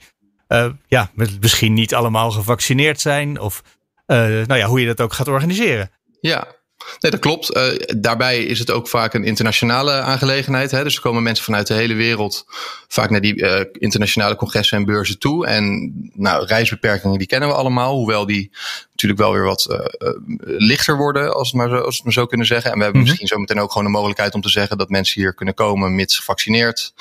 ja, 0.87 1.11
misschien 1.39 1.73
niet 1.73 1.95
allemaal 1.95 2.31
gevaccineerd 2.31 3.01
zijn. 3.01 3.39
Of 3.39 3.63
nou 4.07 4.55
ja, 4.55 4.67
hoe 4.67 4.79
je 4.79 4.85
dat 4.85 5.01
ook 5.01 5.13
gaat 5.13 5.27
organiseren. 5.27 5.91
Ja, 6.21 6.47
Nee, 6.99 7.11
dat 7.11 7.19
klopt. 7.19 7.55
Uh, 7.55 7.63
daarbij 7.97 8.43
is 8.43 8.59
het 8.59 8.71
ook 8.71 8.87
vaak 8.87 9.13
een 9.13 9.23
internationale 9.23 9.91
aangelegenheid. 9.91 10.71
Hè? 10.71 10.83
Dus 10.83 10.95
er 10.95 11.01
komen 11.01 11.23
mensen 11.23 11.45
vanuit 11.45 11.67
de 11.67 11.73
hele 11.73 11.93
wereld 11.93 12.45
vaak 12.87 13.09
naar 13.09 13.21
die 13.21 13.35
uh, 13.35 13.59
internationale 13.71 14.35
congressen 14.35 14.77
en 14.77 14.85
beurzen 14.85 15.19
toe. 15.19 15.45
En 15.45 15.93
nou, 16.13 16.45
reisbeperkingen 16.45 17.17
die 17.17 17.27
kennen 17.27 17.49
we 17.49 17.55
allemaal, 17.55 17.95
hoewel 17.95 18.25
die 18.25 18.51
natuurlijk 18.91 19.21
wel 19.21 19.33
weer 19.33 19.43
wat 19.43 19.67
uh, 19.69 20.09
lichter 20.43 20.97
worden, 20.97 21.33
als, 21.33 21.47
het 21.47 21.57
maar 21.57 21.69
zo, 21.69 21.75
als 21.75 21.83
we 21.83 21.95
het 21.95 22.03
maar 22.03 22.13
zo 22.13 22.25
kunnen 22.25 22.47
zeggen. 22.47 22.71
En 22.71 22.77
we 22.77 22.83
hebben 22.83 23.01
mm 23.01 23.07
-hmm. 23.07 23.17
misschien 23.17 23.37
zometeen 23.37 23.63
ook 23.63 23.71
gewoon 23.71 23.87
de 23.87 23.93
mogelijkheid 23.93 24.33
om 24.33 24.41
te 24.41 24.49
zeggen 24.49 24.77
dat 24.77 24.89
mensen 24.89 25.21
hier 25.21 25.33
kunnen 25.33 25.53
komen 25.53 25.95
mits 25.95 26.17
gevaccineerd. 26.17 26.93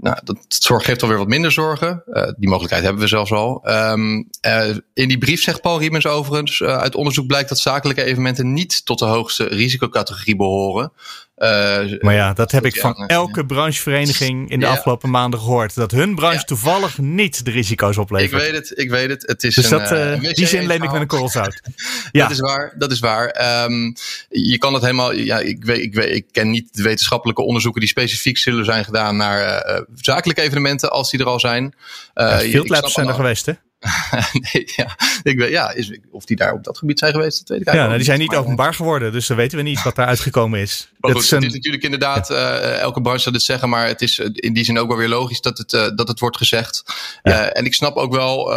Nou, 0.00 0.18
dat 0.24 0.38
zorg 0.48 0.84
geeft 0.84 1.02
alweer 1.02 1.18
wat 1.18 1.28
minder 1.28 1.52
zorgen. 1.52 2.02
Uh, 2.06 2.22
die 2.36 2.48
mogelijkheid 2.48 2.82
hebben 2.82 3.02
we 3.02 3.08
zelfs 3.08 3.32
al. 3.32 3.68
Um, 3.68 4.28
uh, 4.46 4.68
in 4.94 5.08
die 5.08 5.18
brief 5.18 5.42
zegt 5.42 5.60
Paul 5.60 5.78
Riemens 5.78 6.06
overigens, 6.06 6.60
uh, 6.60 6.78
uit 6.78 6.94
onderzoek 6.94 7.26
blijkt 7.26 7.48
dat 7.48 7.58
zakelijke 7.58 8.04
evenementen 8.04 8.52
niet 8.52 8.86
tot 8.86 8.98
de 8.98 9.04
hoogste 9.04 9.44
risicocategorie 9.44 10.36
behoren. 10.36 10.92
Uh, 11.40 12.00
maar 12.00 12.14
ja, 12.14 12.32
dat 12.32 12.50
heb 12.50 12.64
ik 12.64 12.76
van 12.76 13.06
elke 13.06 13.46
branchevereniging 13.46 14.50
in 14.50 14.60
de 14.60 14.66
ja. 14.66 14.72
afgelopen 14.72 15.10
maanden 15.10 15.40
gehoord. 15.40 15.74
Dat 15.74 15.90
hun 15.90 16.14
branche 16.14 16.44
toevallig 16.44 16.98
niet 16.98 17.44
de 17.44 17.50
risico's 17.50 17.96
oplevert. 17.96 18.32
Ik 18.32 18.52
weet 18.52 18.54
het, 18.68 18.78
ik 18.78 18.90
weet 18.90 19.08
het. 19.08 19.22
het 19.26 19.44
is 19.44 19.54
dus 19.54 19.70
een, 19.70 19.78
dat, 19.78 19.92
uh, 19.92 20.32
die 20.34 20.46
zin 20.46 20.66
neem 20.66 20.82
ik 20.82 20.92
met 20.92 21.00
een 21.00 21.06
korrelzout. 21.06 21.60
ja. 22.12 22.22
Dat 22.22 22.30
is 22.30 22.40
waar, 22.40 22.74
dat 22.78 22.90
is 22.90 22.98
waar. 22.98 23.64
Um, 23.64 23.94
je 24.28 24.58
kan 24.58 24.74
het 24.74 24.82
helemaal, 24.82 25.12
ja, 25.12 25.38
ik, 25.38 25.64
weet, 25.64 25.80
ik, 25.80 25.94
weet, 25.94 26.16
ik 26.16 26.26
ken 26.30 26.50
niet 26.50 26.74
de 26.74 26.82
wetenschappelijke 26.82 27.42
onderzoeken 27.42 27.80
die 27.80 27.90
specifiek 27.90 28.38
zullen 28.38 28.64
zijn 28.64 28.84
gedaan 28.84 29.16
naar 29.16 29.84
zakelijke 29.94 30.42
evenementen, 30.42 30.90
als 30.90 31.10
die 31.10 31.20
er 31.20 31.26
al 31.26 31.40
zijn. 31.40 31.74
Uh, 32.14 32.38
Field 32.38 32.68
labs 32.68 32.92
zijn 32.92 33.08
er 33.08 33.14
geweest, 33.14 33.46
hè? 33.46 33.52
nee, 34.52 34.72
ja, 34.76 34.96
ik 35.22 35.38
weet, 35.38 35.50
ja 35.50 35.72
is, 35.72 35.98
of 36.10 36.24
die 36.24 36.36
daar 36.36 36.52
op 36.52 36.64
dat 36.64 36.78
gebied 36.78 36.98
zijn 36.98 37.12
geweest, 37.12 37.38
dat 37.38 37.48
weet 37.48 37.66
ik 37.66 37.74
Ja, 37.74 37.84
nou, 37.84 37.96
die 37.96 38.04
zijn 38.04 38.18
niet 38.18 38.34
openbaar 38.36 38.74
geworden, 38.74 39.12
dus 39.12 39.26
dan 39.26 39.36
weten 39.36 39.58
we 39.58 39.64
niet 39.64 39.82
wat 39.82 39.96
daar 39.96 40.06
uitgekomen 40.06 40.60
is. 40.60 40.88
Maar 41.00 41.12
goed, 41.12 41.22
is, 41.22 41.30
een... 41.30 41.36
het 41.36 41.46
is 41.46 41.54
natuurlijk 41.54 41.82
inderdaad, 41.82 42.28
ja. 42.28 42.60
uh, 42.62 42.78
elke 42.78 43.00
branche 43.00 43.20
zal 43.20 43.32
het 43.32 43.42
zeggen, 43.42 43.68
maar 43.68 43.86
het 43.86 44.02
is 44.02 44.18
in 44.18 44.52
die 44.52 44.64
zin 44.64 44.78
ook 44.78 44.88
wel 44.88 44.96
weer 44.96 45.08
logisch 45.08 45.40
dat 45.40 45.58
het, 45.58 45.72
uh, 45.72 45.88
dat 45.94 46.08
het 46.08 46.20
wordt 46.20 46.36
gezegd. 46.36 46.82
Ja. 47.22 47.32
Uh, 47.32 47.58
en 47.58 47.64
ik 47.64 47.74
snap 47.74 47.96
ook 47.96 48.12
wel 48.12 48.50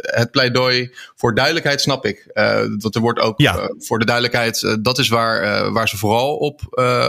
het 0.00 0.30
pleidooi 0.30 0.90
voor 1.16 1.34
duidelijkheid, 1.34 1.80
snap 1.80 2.06
ik. 2.06 2.30
want 2.78 2.94
er 2.94 3.00
wordt 3.00 3.20
ook 3.20 3.40
ja. 3.40 3.70
voor 3.78 3.98
de 3.98 4.04
duidelijkheid, 4.04 4.78
dat 4.80 4.98
is 4.98 5.08
waar, 5.08 5.72
waar 5.72 5.88
ze 5.88 5.96
vooral 5.96 6.36
op, 6.36 6.60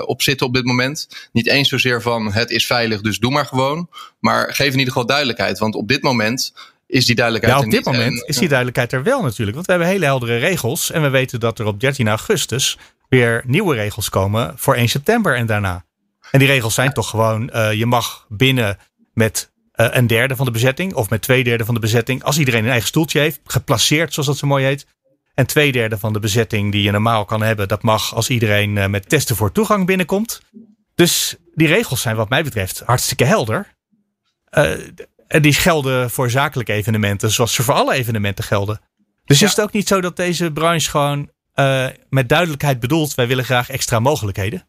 op 0.05 0.21
zitten 0.21 0.47
op 0.47 0.53
dit 0.53 0.65
moment. 0.65 1.07
Niet 1.31 1.47
eens 1.47 1.69
zozeer 1.69 2.01
van 2.01 2.31
het 2.31 2.49
is 2.49 2.65
veilig, 2.65 3.01
dus 3.01 3.19
doe 3.19 3.31
maar 3.31 3.45
gewoon. 3.45 3.89
Maar 4.19 4.53
geef 4.53 4.71
in 4.71 4.79
ieder 4.79 4.93
geval 4.93 5.05
duidelijkheid, 5.05 5.59
want 5.59 5.75
op 5.75 5.87
dit 5.87 6.01
moment 6.01 6.53
is 6.87 7.05
die 7.05 7.15
duidelijkheid 7.15 7.59
ja, 7.59 7.65
op 7.65 7.71
dit 7.71 7.85
moment 7.85 8.21
en, 8.21 8.27
is 8.27 8.37
die 8.37 8.47
duidelijkheid 8.47 8.91
er 8.91 9.03
wel 9.03 9.21
natuurlijk. 9.21 9.55
Want 9.55 9.65
we 9.65 9.71
hebben 9.71 9.91
hele 9.91 10.05
heldere 10.05 10.37
regels. 10.37 10.91
En 10.91 11.01
we 11.01 11.09
weten 11.09 11.39
dat 11.39 11.59
er 11.59 11.65
op 11.65 11.79
13 11.79 12.07
augustus 12.07 12.77
weer 13.09 13.43
nieuwe 13.45 13.75
regels 13.75 14.09
komen 14.09 14.53
voor 14.55 14.75
1 14.75 14.89
september 14.89 15.35
en 15.35 15.45
daarna. 15.45 15.85
En 16.31 16.39
die 16.39 16.47
regels 16.47 16.73
zijn 16.73 16.87
ja. 16.87 16.93
toch 16.93 17.09
gewoon, 17.09 17.49
uh, 17.53 17.73
je 17.73 17.85
mag 17.85 18.25
binnen 18.29 18.77
met 19.13 19.51
uh, 19.75 19.87
een 19.89 20.07
derde 20.07 20.35
van 20.35 20.45
de 20.45 20.51
bezetting 20.51 20.93
of 20.93 21.09
met 21.09 21.21
twee 21.21 21.43
derde 21.43 21.65
van 21.65 21.73
de 21.73 21.79
bezetting, 21.79 22.23
als 22.23 22.37
iedereen 22.37 22.63
een 22.63 22.69
eigen 22.69 22.87
stoeltje 22.87 23.19
heeft, 23.19 23.39
geplaceerd 23.43 24.13
zoals 24.13 24.27
dat 24.27 24.37
zo 24.37 24.47
mooi 24.47 24.65
heet. 24.65 24.85
En 25.33 25.47
twee 25.47 25.71
derde 25.71 25.97
van 25.97 26.13
de 26.13 26.19
bezetting 26.19 26.71
die 26.71 26.81
je 26.81 26.91
normaal 26.91 27.25
kan 27.25 27.41
hebben, 27.41 27.67
dat 27.67 27.83
mag 27.83 28.15
als 28.15 28.29
iedereen 28.29 28.75
uh, 28.75 28.87
met 28.87 29.09
testen 29.09 29.35
voor 29.35 29.51
toegang 29.51 29.85
binnenkomt. 29.85 30.41
Dus 30.95 31.35
die 31.53 31.67
regels 31.67 32.01
zijn 32.01 32.15
wat 32.15 32.29
mij 32.29 32.43
betreft 32.43 32.81
hartstikke 32.85 33.25
helder. 33.25 33.73
En 35.27 35.41
die 35.41 35.53
gelden 35.53 36.09
voor 36.11 36.29
zakelijke 36.29 36.73
evenementen, 36.73 37.31
zoals 37.31 37.53
ze 37.53 37.63
voor 37.63 37.73
alle 37.73 37.93
evenementen 37.93 38.43
gelden. 38.43 38.81
Dus 39.25 39.39
ja. 39.39 39.45
is 39.45 39.51
het 39.55 39.61
ook 39.61 39.71
niet 39.71 39.87
zo 39.87 40.01
dat 40.01 40.15
deze 40.15 40.51
branche 40.51 40.89
gewoon 40.89 41.29
uh, 41.55 41.87
met 42.09 42.29
duidelijkheid 42.29 42.79
bedoelt: 42.79 43.15
wij 43.15 43.27
willen 43.27 43.45
graag 43.45 43.69
extra 43.69 43.99
mogelijkheden? 43.99 44.67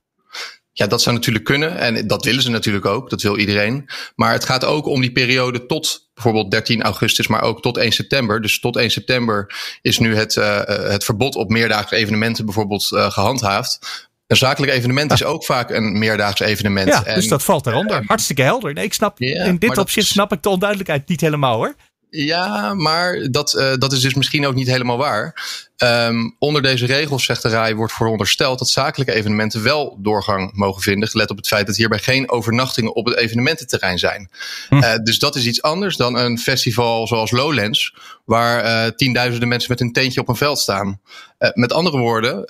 Ja, 0.73 0.87
dat 0.87 1.03
zou 1.03 1.16
natuurlijk 1.16 1.45
kunnen. 1.45 1.79
En 1.79 2.07
dat 2.07 2.25
willen 2.25 2.42
ze 2.42 2.51
natuurlijk 2.51 2.85
ook. 2.85 3.11
Dat 3.11 3.23
wil 3.23 3.38
iedereen. 3.38 3.88
Maar 4.14 4.33
het 4.33 4.45
gaat 4.45 4.64
ook 4.64 4.87
om 4.87 5.01
die 5.01 5.12
periode 5.12 5.66
tot 5.66 6.11
bijvoorbeeld 6.14 6.51
13 6.51 6.83
augustus, 6.83 7.27
maar 7.27 7.42
ook 7.42 7.62
tot 7.62 7.77
1 7.77 7.92
september. 7.92 8.40
Dus 8.40 8.61
tot 8.61 8.77
1 8.77 8.90
september 8.90 9.55
is 9.83 9.99
nu 9.99 10.16
het, 10.16 10.37
uh, 10.37 10.64
het 10.64 11.05
verbod 11.05 11.35
op 11.35 11.51
meerdaagse 11.51 11.97
evenementen 11.97 12.45
bijvoorbeeld 12.45 12.90
uh, 12.92 13.11
gehandhaafd. 13.11 13.79
Een 14.27 14.37
zakelijk 14.37 14.73
evenement 14.73 15.12
is 15.12 15.25
ook 15.25 15.45
vaak 15.45 15.71
een 15.71 15.99
meerdaags 15.99 16.41
evenement. 16.41 16.89
Ja, 16.89 17.05
en, 17.05 17.15
dus 17.15 17.29
dat 17.29 17.43
valt 17.43 17.65
daaronder. 17.65 18.01
Uh, 18.03 18.09
Hartstikke 18.09 18.43
helder. 18.43 18.73
Nee, 18.73 18.85
ik 18.85 18.93
snap, 18.93 19.19
ja, 19.19 19.45
in 19.45 19.57
dit 19.57 19.79
opzicht 19.79 20.09
snap 20.09 20.33
ik 20.33 20.43
de 20.43 20.49
onduidelijkheid 20.49 21.09
niet 21.09 21.21
helemaal 21.21 21.57
hoor. 21.57 21.75
Ja, 22.16 22.74
maar 22.74 23.31
dat, 23.31 23.55
uh, 23.55 23.74
dat 23.79 23.92
is 23.92 24.00
dus 24.00 24.14
misschien 24.14 24.46
ook 24.46 24.55
niet 24.55 24.66
helemaal 24.66 24.96
waar. 24.96 25.44
Um, 25.76 26.37
onder 26.38 26.62
deze 26.62 26.87
regels, 26.87 27.24
zegt 27.24 27.42
de 27.42 27.48
RAI, 27.48 27.74
wordt 27.74 27.92
verondersteld 27.92 28.59
dat 28.59 28.68
zakelijke 28.68 29.12
evenementen 29.12 29.62
wel 29.62 29.98
doorgang 30.00 30.52
mogen 30.52 30.83
vinden. 30.83 31.09
Gelet 31.09 31.31
op 31.31 31.37
het 31.37 31.46
feit 31.46 31.66
dat 31.66 31.76
hierbij 31.76 31.98
geen 31.98 32.31
overnachtingen 32.31 32.94
op 32.94 33.07
het 33.07 33.16
evenemententerrein 33.16 33.98
zijn. 33.98 34.31
Hm. 34.68 34.74
Uh, 34.74 34.94
dus 35.02 35.18
dat 35.18 35.37
is 35.37 35.46
iets 35.46 35.62
anders 35.62 35.96
dan 35.96 36.18
een 36.18 36.38
festival 36.38 37.07
zoals 37.07 37.31
Lowlands, 37.31 37.94
waar 38.24 38.64
uh, 38.64 38.90
tienduizenden 38.90 39.48
mensen 39.48 39.70
met 39.70 39.81
een 39.81 39.92
tentje 39.92 40.20
op 40.20 40.29
een 40.29 40.37
veld 40.37 40.59
staan. 40.59 41.00
met 41.55 41.72
andere 41.72 41.98
woorden, 41.98 42.44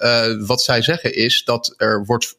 wat 0.47 0.63
zij 0.63 0.83
zeggen 0.83 1.15
is 1.15 1.45
dat 1.45 1.75
er 1.77 2.05
wordt 2.05 2.37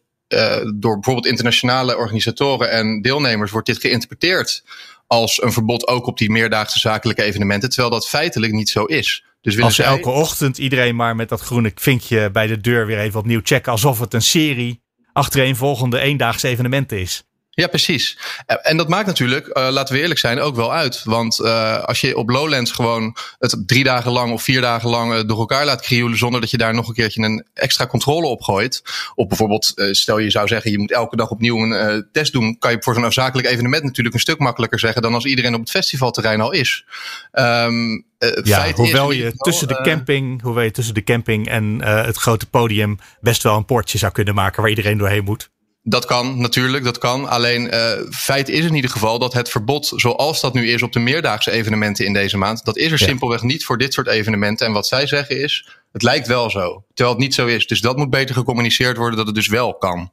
door 0.75 0.93
bijvoorbeeld 0.93 1.25
internationale 1.25 1.97
organisatoren 1.97 2.71
en 2.71 3.01
deelnemers 3.01 3.51
wordt 3.51 3.67
dit 3.67 3.79
geïnterpreteerd 3.79 4.63
als 5.07 5.41
een 5.41 5.51
verbod 5.51 5.87
ook 5.87 6.07
op 6.07 6.17
die 6.17 6.29
meerdaagse 6.29 6.79
zakelijke 6.79 7.23
evenementen, 7.23 7.69
terwijl 7.69 7.91
dat 7.91 8.07
feitelijk 8.07 8.53
niet 8.53 8.69
zo 8.69 8.83
is. 8.83 9.25
Dus 9.41 9.61
als 9.61 9.75
zij... 9.75 9.85
elke 9.85 10.09
ochtend 10.09 10.57
iedereen 10.57 10.95
maar 10.95 11.15
met 11.15 11.29
dat 11.29 11.41
groene 11.41 11.71
vinkje 11.75 12.31
bij 12.31 12.47
de 12.47 12.59
deur 12.61 12.85
weer 12.85 12.99
even 12.99 13.19
opnieuw 13.19 13.41
checken, 13.43 13.71
alsof 13.71 13.99
het 13.99 14.13
een 14.13 14.21
serie 14.21 14.81
achtereenvolgende 15.13 15.99
eendaagse 15.99 16.47
evenementen 16.47 16.99
is. 16.99 17.23
Ja, 17.59 17.67
precies. 17.67 18.17
En 18.45 18.77
dat 18.77 18.87
maakt 18.87 19.05
natuurlijk, 19.05 19.47
uh, 19.47 19.67
laten 19.69 19.95
we 19.95 20.01
eerlijk 20.01 20.19
zijn, 20.19 20.39
ook 20.39 20.55
wel 20.55 20.73
uit. 20.73 21.01
Want 21.03 21.39
uh, 21.39 21.83
als 21.83 22.01
je 22.01 22.17
op 22.17 22.29
Lowlands 22.29 22.71
gewoon 22.71 23.15
het 23.39 23.63
drie 23.65 23.83
dagen 23.83 24.11
lang 24.11 24.31
of 24.31 24.43
vier 24.43 24.61
dagen 24.61 24.89
lang 24.89 25.13
uh, 25.13 25.19
door 25.25 25.39
elkaar 25.39 25.65
laat 25.65 25.81
krioelen 25.81 26.17
zonder 26.17 26.41
dat 26.41 26.51
je 26.51 26.57
daar 26.57 26.73
nog 26.73 26.87
een 26.87 26.93
keertje 26.93 27.23
een 27.23 27.45
extra 27.53 27.87
controle 27.87 28.27
op 28.27 28.41
gooit. 28.41 28.81
Of 29.15 29.27
bijvoorbeeld, 29.27 29.73
stel 29.91 30.17
je 30.17 30.29
zou 30.29 30.47
zeggen, 30.47 30.71
je 30.71 30.79
moet 30.79 30.91
elke 30.91 31.15
dag 31.15 31.29
opnieuw 31.29 31.57
een 31.57 32.07
test 32.11 32.33
doen, 32.33 32.57
kan 32.57 32.71
je 32.71 32.77
voor 32.79 32.93
zo'n 32.93 33.03
afzakelijk 33.03 33.47
evenement 33.47 33.83
natuurlijk 33.83 34.15
een 34.15 34.21
stuk 34.21 34.39
makkelijker 34.39 34.79
zeggen 34.79 35.01
dan 35.01 35.13
als 35.13 35.25
iedereen 35.25 35.53
op 35.53 35.59
het 35.59 35.69
festivalterrein 35.69 36.41
al 36.41 36.51
is. 36.51 36.85
Um, 37.31 38.05
ja, 38.43 38.71
hoewel 38.71 39.11
je 39.11 39.33
tussen 39.37 39.67
de 39.67 39.81
camping, 39.81 40.41
hoewel 40.41 40.63
je 40.63 40.71
tussen 40.71 40.93
de 40.93 41.03
camping 41.03 41.47
en 41.47 41.81
het 41.85 42.17
grote 42.17 42.45
podium 42.45 42.99
best 43.19 43.43
wel 43.43 43.55
een 43.55 43.65
poortje 43.65 43.97
zou 43.97 44.11
kunnen 44.11 44.35
maken 44.35 44.61
waar 44.61 44.69
iedereen 44.69 44.97
doorheen 44.97 45.23
moet. 45.23 45.49
Dat 45.89 46.05
kan 46.05 46.41
natuurlijk, 46.41 46.83
dat 46.83 46.97
kan. 46.97 47.29
Alleen 47.29 47.73
uh, 47.73 47.91
feit 48.09 48.49
is 48.49 48.65
in 48.65 48.75
ieder 48.75 48.91
geval 48.91 49.19
dat 49.19 49.33
het 49.33 49.49
verbod, 49.49 49.93
zoals 49.95 50.41
dat 50.41 50.53
nu 50.53 50.69
is 50.69 50.81
op 50.81 50.91
de 50.91 50.99
meerdaagse 50.99 51.51
evenementen 51.51 52.05
in 52.05 52.13
deze 52.13 52.37
maand, 52.37 52.65
dat 52.65 52.77
is 52.77 52.91
er 52.91 52.99
ja. 52.99 53.05
simpelweg 53.05 53.41
niet 53.41 53.65
voor 53.65 53.77
dit 53.77 53.93
soort 53.93 54.07
evenementen. 54.07 54.67
En 54.67 54.73
wat 54.73 54.87
zij 54.87 55.07
zeggen 55.07 55.41
is, 55.43 55.67
het 55.91 56.03
lijkt 56.03 56.27
wel 56.27 56.49
zo, 56.49 56.83
terwijl 56.93 57.15
het 57.15 57.25
niet 57.25 57.33
zo 57.33 57.45
is. 57.45 57.67
Dus 57.67 57.81
dat 57.81 57.97
moet 57.97 58.09
beter 58.09 58.35
gecommuniceerd 58.35 58.97
worden 58.97 59.17
dat 59.17 59.25
het 59.25 59.35
dus 59.35 59.47
wel 59.47 59.73
kan. 59.73 60.11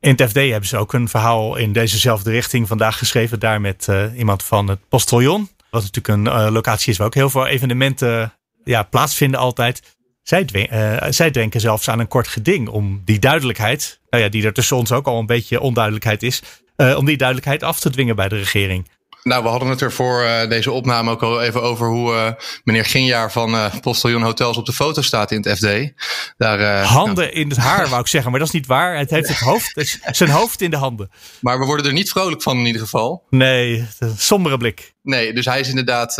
In 0.00 0.10
het 0.10 0.28
FD 0.28 0.34
hebben 0.34 0.68
ze 0.68 0.76
ook 0.76 0.92
een 0.92 1.08
verhaal 1.08 1.56
in 1.56 1.72
dezezelfde 1.72 2.30
richting 2.30 2.68
vandaag 2.68 2.98
geschreven, 2.98 3.40
daar 3.40 3.60
met 3.60 3.86
uh, 3.90 4.18
iemand 4.18 4.42
van 4.42 4.68
het 4.68 4.88
Postillon. 4.88 5.48
Wat 5.70 5.82
natuurlijk 5.82 6.08
een 6.08 6.46
uh, 6.46 6.52
locatie 6.52 6.92
is 6.92 6.98
waar 6.98 7.06
ook 7.06 7.14
heel 7.14 7.30
veel 7.30 7.46
evenementen 7.46 8.34
ja, 8.64 8.82
plaatsvinden 8.82 9.40
altijd. 9.40 9.82
Zij, 10.22 10.46
uh, 10.52 10.96
zij 11.10 11.30
denken 11.30 11.60
zelfs 11.60 11.88
aan 11.88 11.98
een 11.98 12.08
kort 12.08 12.28
geding 12.28 12.68
om 12.68 13.02
die 13.04 13.18
duidelijkheid, 13.18 14.00
nou 14.10 14.22
ja, 14.22 14.28
die 14.28 14.44
er 14.44 14.52
tussen 14.52 14.76
ons 14.76 14.92
ook 14.92 15.06
al 15.06 15.18
een 15.18 15.26
beetje 15.26 15.60
onduidelijkheid 15.60 16.22
is, 16.22 16.42
uh, 16.76 16.96
om 16.96 17.04
die 17.04 17.16
duidelijkheid 17.16 17.62
af 17.62 17.80
te 17.80 17.90
dwingen 17.90 18.16
bij 18.16 18.28
de 18.28 18.36
regering. 18.36 18.88
Nou, 19.22 19.42
we 19.42 19.48
hadden 19.48 19.68
het 19.68 19.80
er 19.80 19.92
voor 19.92 20.22
uh, 20.22 20.48
deze 20.48 20.70
opname 20.70 21.10
ook 21.10 21.22
al 21.22 21.42
even 21.42 21.62
over 21.62 21.86
hoe 21.86 22.12
uh, 22.12 22.28
meneer 22.64 22.84
Ginjaar 22.84 23.32
van 23.32 23.54
uh, 23.54 23.74
Hotels 24.22 24.56
op 24.56 24.66
de 24.66 24.72
foto 24.72 25.02
staat 25.02 25.30
in 25.30 25.42
het 25.42 25.58
FD. 25.58 25.92
Daar, 26.36 26.84
handen 26.84 27.24
nou. 27.24 27.36
in 27.36 27.48
het 27.48 27.58
haar, 27.58 27.88
wou 27.88 28.00
ik 28.00 28.06
zeggen, 28.06 28.30
maar 28.30 28.40
dat 28.40 28.48
is 28.48 28.54
niet 28.54 28.66
waar. 28.66 28.98
Het 28.98 29.10
heeft 29.10 29.28
het 29.28 29.38
hoofd, 29.38 29.98
zijn 30.10 30.30
hoofd 30.30 30.60
in 30.60 30.70
de 30.70 30.76
handen. 30.76 31.10
Maar 31.40 31.58
we 31.58 31.64
worden 31.64 31.86
er 31.86 31.92
niet 31.92 32.10
vrolijk 32.10 32.42
van 32.42 32.58
in 32.58 32.66
ieder 32.66 32.80
geval. 32.80 33.22
Nee, 33.30 33.86
een 33.98 34.18
sombere 34.18 34.56
blik. 34.56 34.94
Nee, 35.02 35.32
dus 35.32 35.44
hij 35.44 35.60
is 35.60 35.68
inderdaad 35.68 36.16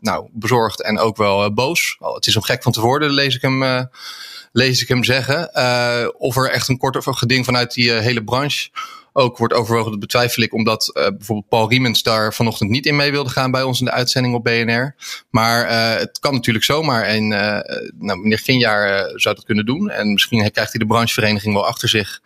nou, 0.00 0.28
bezorgd 0.32 0.82
en 0.82 0.98
ook 0.98 1.16
wel 1.16 1.52
boos. 1.52 1.96
Oh, 1.98 2.14
het 2.14 2.26
is 2.26 2.36
om 2.36 2.42
gek 2.42 2.62
van 2.62 2.72
te 2.72 2.80
worden, 2.80 3.10
lees 3.10 3.34
ik 3.34 3.42
hem, 3.42 3.88
lees 4.52 4.82
ik 4.82 4.88
hem 4.88 5.04
zeggen. 5.04 5.54
of 6.18 6.36
er 6.36 6.50
echt 6.50 6.68
een 6.68 6.78
kort 6.78 6.96
geding 7.00 7.44
vanuit 7.44 7.74
die 7.74 7.92
hele 7.92 8.24
branche 8.24 8.68
ook 9.16 9.38
wordt 9.38 9.54
overwogen, 9.54 9.90
dat 9.90 10.00
betwijfel 10.00 10.42
ik, 10.42 10.54
omdat 10.54 10.90
uh, 10.94 11.02
bijvoorbeeld 11.02 11.48
Paul 11.48 11.68
Riemens 11.68 12.02
daar 12.02 12.34
vanochtend 12.34 12.70
niet 12.70 12.86
in 12.86 12.96
mee 12.96 13.10
wilde 13.10 13.30
gaan 13.30 13.50
bij 13.50 13.62
ons 13.62 13.78
in 13.78 13.84
de 13.84 13.90
uitzending 13.90 14.34
op 14.34 14.44
BNR. 14.44 14.94
Maar 15.30 15.70
uh, 15.70 15.98
het 16.00 16.18
kan 16.18 16.34
natuurlijk 16.34 16.64
zomaar. 16.64 17.02
En 17.02 17.30
uh, 17.30 17.58
nou, 17.98 18.18
meneer 18.18 18.38
Ginjaar 18.38 19.12
zou 19.14 19.34
dat 19.34 19.44
kunnen 19.44 19.66
doen. 19.66 19.90
En 19.90 20.12
misschien 20.12 20.50
krijgt 20.50 20.72
hij 20.72 20.80
de 20.80 20.86
branchevereniging 20.86 21.54
wel 21.54 21.66
achter 21.66 21.88
zich. 21.88 22.20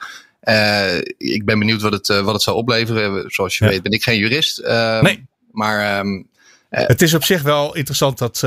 ik 1.16 1.44
ben 1.44 1.58
benieuwd 1.58 1.82
wat 1.82 1.92
het, 1.92 2.06
wat 2.06 2.32
het 2.32 2.42
zal 2.42 2.56
opleveren. 2.56 3.30
Zoals 3.30 3.58
je 3.58 3.64
weet 3.64 3.82
ben 3.82 3.92
ik 3.92 4.02
geen 4.02 4.18
jurist. 4.18 4.62
Nee. 5.00 5.26
Maar 5.50 5.98
ehm, 5.98 6.22
het 6.68 7.02
is 7.02 7.14
op 7.14 7.24
zich 7.24 7.42
wel 7.42 7.74
interessant 7.74 8.18
dat 8.18 8.42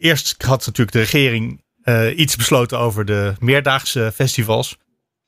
eerst 0.00 0.42
had 0.42 0.66
natuurlijk 0.66 0.92
de 0.92 0.98
regering 0.98 1.62
iets 2.16 2.36
besloten 2.36 2.78
over 2.78 3.04
de 3.04 3.34
meerdaagse 3.38 4.12
festivals. 4.14 4.76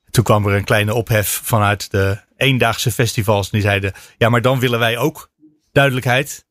Toen 0.09 0.23
kwam 0.23 0.47
er 0.47 0.53
een 0.53 0.63
kleine 0.63 0.93
ophef 0.93 1.41
vanuit 1.43 1.91
de 1.91 2.23
eendaagse 2.37 2.91
festivals. 2.91 3.49
Die 3.49 3.61
zeiden, 3.61 3.93
ja, 4.17 4.29
maar 4.29 4.41
dan 4.41 4.59
willen 4.59 4.79
wij 4.79 4.97
ook 4.97 5.29
duidelijkheid. 5.71 6.45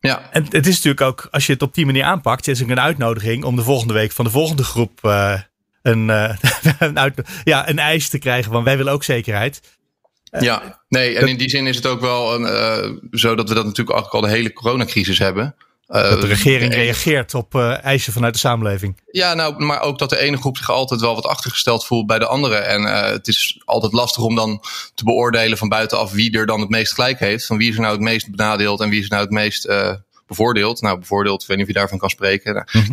Ja. 0.00 0.28
En 0.30 0.44
het 0.44 0.66
is 0.66 0.74
natuurlijk 0.74 1.00
ook, 1.00 1.28
als 1.30 1.46
je 1.46 1.52
het 1.52 1.62
op 1.62 1.74
die 1.74 1.86
manier 1.86 2.04
aanpakt, 2.04 2.48
is 2.48 2.60
het 2.60 2.70
een 2.70 2.80
uitnodiging 2.80 3.44
om 3.44 3.56
de 3.56 3.62
volgende 3.62 3.94
week 3.94 4.12
van 4.12 4.24
de 4.24 4.30
volgende 4.30 4.64
groep 4.64 5.00
uh, 5.02 5.40
een, 5.82 6.08
uh, 6.08 6.36
een, 6.78 6.98
uit, 6.98 7.22
ja, 7.44 7.68
een 7.68 7.78
eis 7.78 8.08
te 8.08 8.18
krijgen 8.18 8.52
van 8.52 8.64
wij 8.64 8.76
willen 8.76 8.92
ook 8.92 9.04
zekerheid. 9.04 9.60
Ja, 10.40 10.82
nee, 10.88 11.18
en 11.18 11.28
in 11.28 11.36
die 11.36 11.48
zin 11.48 11.66
is 11.66 11.76
het 11.76 11.86
ook 11.86 12.00
wel 12.00 12.34
een, 12.34 12.42
uh, 12.42 12.98
zo 13.10 13.34
dat 13.34 13.48
we 13.48 13.54
dat 13.54 13.64
natuurlijk 13.64 14.12
al 14.12 14.20
de 14.20 14.28
hele 14.28 14.52
coronacrisis 14.52 15.18
hebben. 15.18 15.54
Dat 15.92 16.20
de 16.20 16.26
regering 16.26 16.74
reageert 16.74 17.34
op 17.34 17.54
uh, 17.54 17.84
eisen 17.84 18.12
vanuit 18.12 18.32
de 18.32 18.38
samenleving. 18.38 19.00
Ja, 19.10 19.34
nou, 19.34 19.64
maar 19.64 19.80
ook 19.80 19.98
dat 19.98 20.10
de 20.10 20.18
ene 20.18 20.36
groep 20.36 20.56
zich 20.56 20.70
altijd 20.70 21.00
wel 21.00 21.14
wat 21.14 21.26
achtergesteld 21.26 21.86
voelt 21.86 22.06
bij 22.06 22.18
de 22.18 22.26
andere. 22.26 22.54
En 22.56 22.82
uh, 22.82 23.02
het 23.02 23.28
is 23.28 23.62
altijd 23.64 23.92
lastig 23.92 24.22
om 24.22 24.34
dan 24.34 24.62
te 24.94 25.04
beoordelen 25.04 25.58
van 25.58 25.68
buitenaf 25.68 26.12
wie 26.12 26.38
er 26.38 26.46
dan 26.46 26.60
het 26.60 26.68
meest 26.68 26.94
gelijk 26.94 27.18
heeft. 27.18 27.46
Van 27.46 27.56
wie 27.56 27.68
is 27.68 27.74
er 27.74 27.80
nou 27.80 27.92
het 27.92 28.02
meest 28.02 28.30
benadeeld 28.30 28.80
en 28.80 28.88
wie 28.88 28.98
is 28.98 29.04
er 29.04 29.10
nou 29.10 29.22
het 29.22 29.32
meest 29.32 29.66
uh, 29.66 29.94
bevoordeeld. 30.26 30.80
Nou, 30.80 30.98
bevoordeeld, 30.98 31.42
ik 31.42 31.48
weet 31.48 31.56
niet 31.56 31.66
of 31.66 31.72
je 31.72 31.78
daarvan 31.78 31.98
kan 31.98 32.10
spreken. 32.10 32.54
Nou, 32.54 32.66
mm 32.72 32.82
-hmm. 32.82 32.92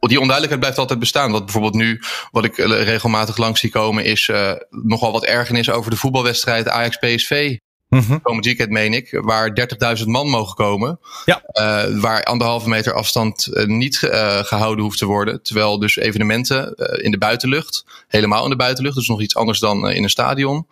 Die 0.00 0.20
onduidelijkheid 0.20 0.60
blijft 0.60 0.78
altijd 0.78 0.98
bestaan. 0.98 1.30
Wat 1.32 1.44
bijvoorbeeld 1.44 1.74
nu, 1.74 2.00
wat 2.30 2.44
ik 2.44 2.56
regelmatig 2.56 3.36
langs 3.36 3.60
zie 3.60 3.70
komen, 3.70 4.04
is 4.04 4.30
nogal 4.70 5.12
wat 5.12 5.24
ergernis 5.24 5.70
over 5.70 5.90
de 5.90 5.96
voetbalwedstrijd 5.96 6.68
Ajax-PSV. 6.68 7.56
Mm-hmm. 7.90 8.20
Komend 8.22 8.44
weekend 8.44 8.70
meen 8.70 8.92
ik, 8.92 9.18
waar 9.20 9.68
30.000 9.98 10.04
man 10.04 10.28
mogen 10.28 10.54
komen. 10.54 10.98
Ja. 11.24 11.42
Uh, 11.52 12.00
waar 12.00 12.22
anderhalve 12.24 12.68
meter 12.68 12.92
afstand 12.92 13.48
uh, 13.52 13.64
niet 13.64 14.02
uh, 14.02 14.38
gehouden 14.38 14.84
hoeft 14.84 14.98
te 14.98 15.06
worden. 15.06 15.42
Terwijl 15.42 15.78
dus 15.78 15.96
evenementen 15.96 16.74
in 17.02 17.10
de 17.10 17.18
buitenlucht, 17.18 17.84
helemaal 18.08 18.44
in 18.44 18.50
de 18.50 18.56
buitenlucht, 18.56 18.94
dus 18.94 19.08
nog 19.08 19.20
iets 19.20 19.36
anders 19.36 19.58
dan 19.58 19.90
in 19.90 20.02
een 20.02 20.10
stadion. 20.10 20.66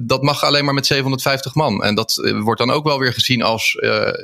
dat 0.00 0.22
mag 0.22 0.44
alleen 0.44 0.64
maar 0.64 0.74
met 0.74 0.86
750 0.86 1.54
man. 1.54 1.84
En 1.84 1.94
dat 1.94 2.32
wordt 2.42 2.60
dan 2.60 2.70
ook 2.70 2.84
wel 2.84 2.98
weer 2.98 3.12
gezien 3.12 3.42
als 3.42 3.78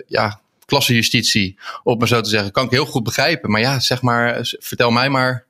ja, 0.06 0.40
klassenjustitie, 0.66 1.59
op 1.83 1.98
maar 1.98 2.09
zo 2.09 2.20
te 2.20 2.30
zeggen. 2.30 2.52
Kan 2.52 2.64
ik 2.64 2.70
heel 2.70 2.87
goed 2.87 3.02
begrijpen. 3.02 3.50
Maar 3.50 3.61
ja, 3.61 3.80
zeg 3.80 4.02
maar, 4.02 4.38
vertel 4.59 4.90
mij 4.90 5.09
maar. 5.09 5.44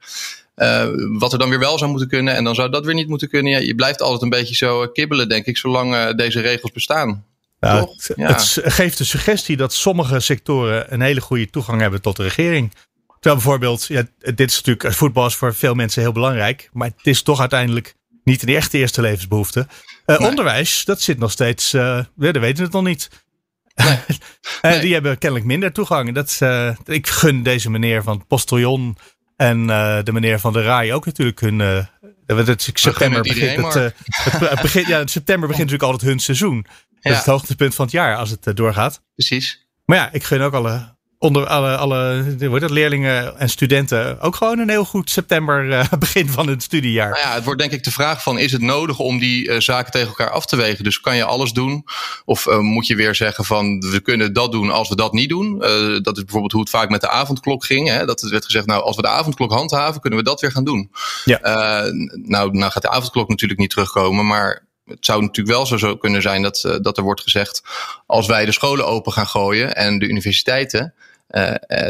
Uh, 0.60 0.88
wat 1.18 1.32
er 1.32 1.38
dan 1.38 1.48
weer 1.48 1.58
wel 1.58 1.78
zou 1.78 1.90
moeten 1.90 2.08
kunnen 2.08 2.34
en 2.34 2.44
dan 2.44 2.54
zou 2.54 2.70
dat 2.70 2.84
weer 2.84 2.94
niet 2.94 3.08
moeten 3.08 3.28
kunnen. 3.28 3.52
Ja, 3.52 3.58
je 3.58 3.74
blijft 3.74 4.02
altijd 4.02 4.22
een 4.22 4.28
beetje 4.28 4.54
zo 4.54 4.86
kibbelen, 4.86 5.28
denk 5.28 5.46
ik, 5.46 5.56
zolang 5.56 5.94
uh, 5.94 6.10
deze 6.12 6.40
regels 6.40 6.72
bestaan. 6.72 7.24
Het, 7.58 8.12
ja. 8.16 8.26
het, 8.26 8.60
geeft 8.62 8.98
de 8.98 9.04
suggestie 9.04 9.56
dat 9.56 9.72
sommige 9.72 10.20
sectoren 10.20 10.92
een 10.92 11.00
hele 11.00 11.20
goede 11.20 11.50
toegang 11.50 11.80
hebben 11.80 12.02
tot 12.02 12.16
de 12.16 12.22
regering. 12.22 12.72
Terwijl 13.06 13.34
bijvoorbeeld, 13.34 13.86
ja, 13.86 14.02
dit 14.18 14.50
is 14.50 14.56
natuurlijk, 14.62 14.94
voetbal 14.94 15.26
is 15.26 15.34
voor 15.34 15.54
veel 15.54 15.74
mensen 15.74 16.02
heel 16.02 16.12
belangrijk, 16.12 16.70
maar 16.72 16.88
het 16.96 17.06
is 17.06 17.22
toch 17.22 17.40
uiteindelijk 17.40 17.94
niet 18.24 18.46
de 18.46 18.56
echte 18.56 18.78
eerste 18.78 19.00
levensbehoefte. 19.00 19.66
Uh, 20.06 20.18
nee. 20.18 20.28
Onderwijs, 20.28 20.84
dat 20.84 21.00
zit 21.00 21.18
nog 21.18 21.30
steeds, 21.30 21.70
we 21.70 22.06
weten 22.14 22.64
het 22.64 22.72
nog 22.72 22.84
niet. 22.84 23.08
Nee. 23.74 23.98
nee. 24.62 24.80
Die 24.80 24.92
hebben 24.92 25.18
kennelijk 25.18 25.48
minder 25.48 25.72
toegang. 25.72 26.14
Dat, 26.14 26.38
ik 26.84 27.06
gun 27.06 27.42
deze 27.42 27.70
meneer 27.70 28.02
van 28.02 28.26
Postillon 28.26 28.96
en 29.40 29.60
uh, 29.68 30.02
de 30.02 30.12
meneer 30.12 30.40
van 30.40 30.52
der 30.52 30.62
Rai 30.62 30.92
ook 30.92 31.06
natuurlijk 31.06 31.40
hun. 31.40 31.58
Het, 32.26 32.70
september 32.74 33.22
begint 33.22 33.56
het, 33.56 33.76
uh, 33.76 33.82
het, 34.06 34.50
het 34.50 34.60
begint, 34.62 34.86
ja, 34.86 35.06
september 35.06 35.48
begint 35.48 35.70
natuurlijk 35.70 35.92
altijd 35.92 36.10
hun 36.10 36.18
seizoen. 36.20 36.62
Dat 36.90 36.98
ja. 37.00 37.10
is 37.10 37.16
het 37.16 37.26
hoogtepunt 37.26 37.74
van 37.74 37.84
het 37.84 37.94
jaar 37.94 38.16
als 38.16 38.30
het 38.30 38.56
doorgaat. 38.56 39.02
Precies. 39.14 39.66
Maar 39.84 39.96
ja, 39.96 40.12
ik 40.12 40.24
gun 40.24 40.40
ook 40.40 40.52
alle 40.52 40.94
onder 41.22 41.46
alle, 41.46 41.76
alle 41.76 42.24
wordt 42.38 42.62
het, 42.62 42.72
leerlingen 42.72 43.38
en 43.38 43.48
studenten 43.48 44.20
ook 44.20 44.36
gewoon 44.36 44.58
een 44.58 44.68
heel 44.68 44.84
goed 44.84 45.10
september 45.10 45.64
uh, 45.64 45.92
begin 45.98 46.28
van 46.28 46.48
het 46.48 46.62
studiejaar. 46.62 47.10
Nou 47.10 47.20
ja, 47.20 47.34
het 47.34 47.44
wordt 47.44 47.60
denk 47.60 47.72
ik 47.72 47.84
de 47.84 47.90
vraag 47.90 48.22
van 48.22 48.38
is 48.38 48.52
het 48.52 48.60
nodig 48.60 48.98
om 48.98 49.18
die 49.18 49.48
uh, 49.48 49.60
zaken 49.60 49.92
tegen 49.92 50.08
elkaar 50.08 50.30
af 50.30 50.46
te 50.46 50.56
wegen? 50.56 50.84
Dus 50.84 51.00
kan 51.00 51.16
je 51.16 51.24
alles 51.24 51.52
doen? 51.52 51.84
Of 52.24 52.46
uh, 52.46 52.58
moet 52.58 52.86
je 52.86 52.94
weer 52.94 53.14
zeggen 53.14 53.44
van 53.44 53.80
we 53.80 54.00
kunnen 54.00 54.32
dat 54.32 54.52
doen 54.52 54.70
als 54.70 54.88
we 54.88 54.96
dat 54.96 55.12
niet 55.12 55.28
doen? 55.28 55.58
dat 56.02 56.16
is 56.16 56.22
bijvoorbeeld 56.22 56.52
hoe 56.52 56.60
het 56.60 56.70
vaak 56.70 56.88
met 56.88 57.00
de 57.00 57.08
avondklok 57.08 57.64
ging. 57.64 57.88
Hè? 57.88 58.06
Dat 58.06 58.20
het 58.20 58.30
werd 58.30 58.44
gezegd 58.44 58.66
nou 58.66 58.82
als 58.82 58.96
we 58.96 59.02
de 59.02 59.08
avondklok 59.08 59.52
handhaven 59.52 60.00
kunnen 60.00 60.18
we 60.18 60.24
dat 60.24 60.40
weer 60.40 60.52
gaan 60.52 60.64
doen. 60.64 60.90
Ja. 61.24 61.38
nou, 62.12 62.50
nou 62.50 62.72
gaat 62.72 62.82
de 62.82 62.90
avondklok 62.90 63.28
natuurlijk 63.28 63.60
niet 63.60 63.70
terugkomen, 63.70 64.26
maar 64.26 64.66
het 64.84 65.04
zou 65.04 65.20
natuurlijk 65.20 65.56
wel 65.56 65.66
zo, 65.66 65.76
zo 65.76 65.96
kunnen 65.96 66.22
zijn 66.22 66.42
dat, 66.42 66.78
dat 66.82 66.96
er 66.96 67.02
wordt 67.02 67.20
gezegd: 67.20 67.62
als 68.06 68.26
wij 68.26 68.44
de 68.44 68.52
scholen 68.52 68.86
open 68.86 69.12
gaan 69.12 69.26
gooien 69.26 69.76
en 69.76 69.98
de 69.98 70.08
universiteiten, 70.08 70.94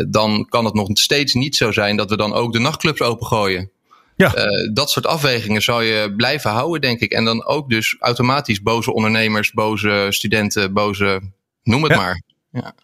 dan 0.09 0.47
kan 0.49 0.65
het 0.65 0.75
nog 0.75 0.89
steeds 0.93 1.35
niet 1.35 1.57
zo 1.57 1.73
zijn 1.73 1.97
dat 1.97 2.11
we 2.11 2.17
dan 2.17 2.33
ook 2.33 2.53
de 2.53 2.59
nachtclubs 2.59 3.01
opengooien. 3.01 3.71
Ja. 4.17 4.33
dat 4.73 4.91
soort 4.91 5.07
afwegingen 5.07 5.63
zou 5.63 5.85
je 5.85 6.15
blijven 6.17 6.51
houden, 6.51 6.81
denk 6.81 7.01
ik. 7.01 7.13
En 7.13 7.25
dan 7.25 7.45
ook 7.45 7.69
dus 7.69 7.97
automatisch 7.99 8.63
boze 8.63 8.93
ondernemers, 8.93 9.53
boze 9.53 10.07
studenten, 10.11 10.73
boze. 10.73 11.21
noem 11.63 11.83
het 11.83 11.93
ja. 11.93 11.99
maar. 11.99 12.23
Ja. 12.53 12.75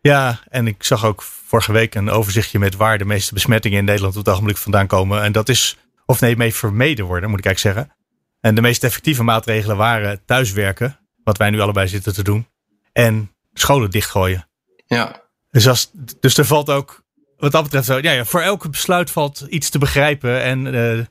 Ja, 0.00 0.40
en 0.48 0.66
ik 0.66 0.82
zag 0.82 1.04
ook 1.04 1.22
vorige 1.22 1.72
week 1.72 1.94
een 1.94 2.10
overzichtje 2.10 2.58
met 2.58 2.76
waar 2.76 2.98
de 2.98 3.04
meeste 3.04 3.34
besmettingen 3.34 3.78
in 3.78 3.84
Nederland 3.84 4.16
op 4.16 4.24
het 4.24 4.34
ogenblik 4.34 4.56
vandaan 4.56 4.86
komen. 4.86 5.22
En 5.22 5.32
dat 5.32 5.48
is, 5.48 5.76
of 6.06 6.20
nee, 6.20 6.36
mee 6.36 6.54
vermeden 6.54 7.04
worden, 7.04 7.30
moet 7.30 7.38
ik 7.38 7.44
eigenlijk 7.44 7.76
zeggen. 7.76 7.96
En 8.40 8.54
de 8.54 8.60
meest 8.60 8.84
effectieve 8.84 9.22
maatregelen 9.22 9.76
waren 9.76 10.20
thuiswerken, 10.24 10.98
wat 11.24 11.38
wij 11.38 11.50
nu 11.50 11.60
allebei 11.60 11.88
zitten 11.88 12.14
te 12.14 12.22
doen, 12.22 12.46
en 12.92 13.32
scholen 13.52 13.90
dichtgooien. 13.90 14.48
Ja. 14.86 15.22
Dus, 15.58 15.68
als, 15.68 15.90
dus 16.20 16.36
er 16.36 16.44
valt 16.44 16.70
ook, 16.70 17.02
wat 17.36 17.52
dat 17.52 17.62
betreft, 17.62 17.86
zo, 17.86 17.98
ja, 18.02 18.12
ja, 18.12 18.24
voor 18.24 18.40
elk 18.40 18.70
besluit 18.70 19.10
valt 19.10 19.46
iets 19.48 19.70
te 19.70 19.78
begrijpen 19.78 20.42
en 20.42 20.66
uh, 20.66 20.72
de, 20.72 21.06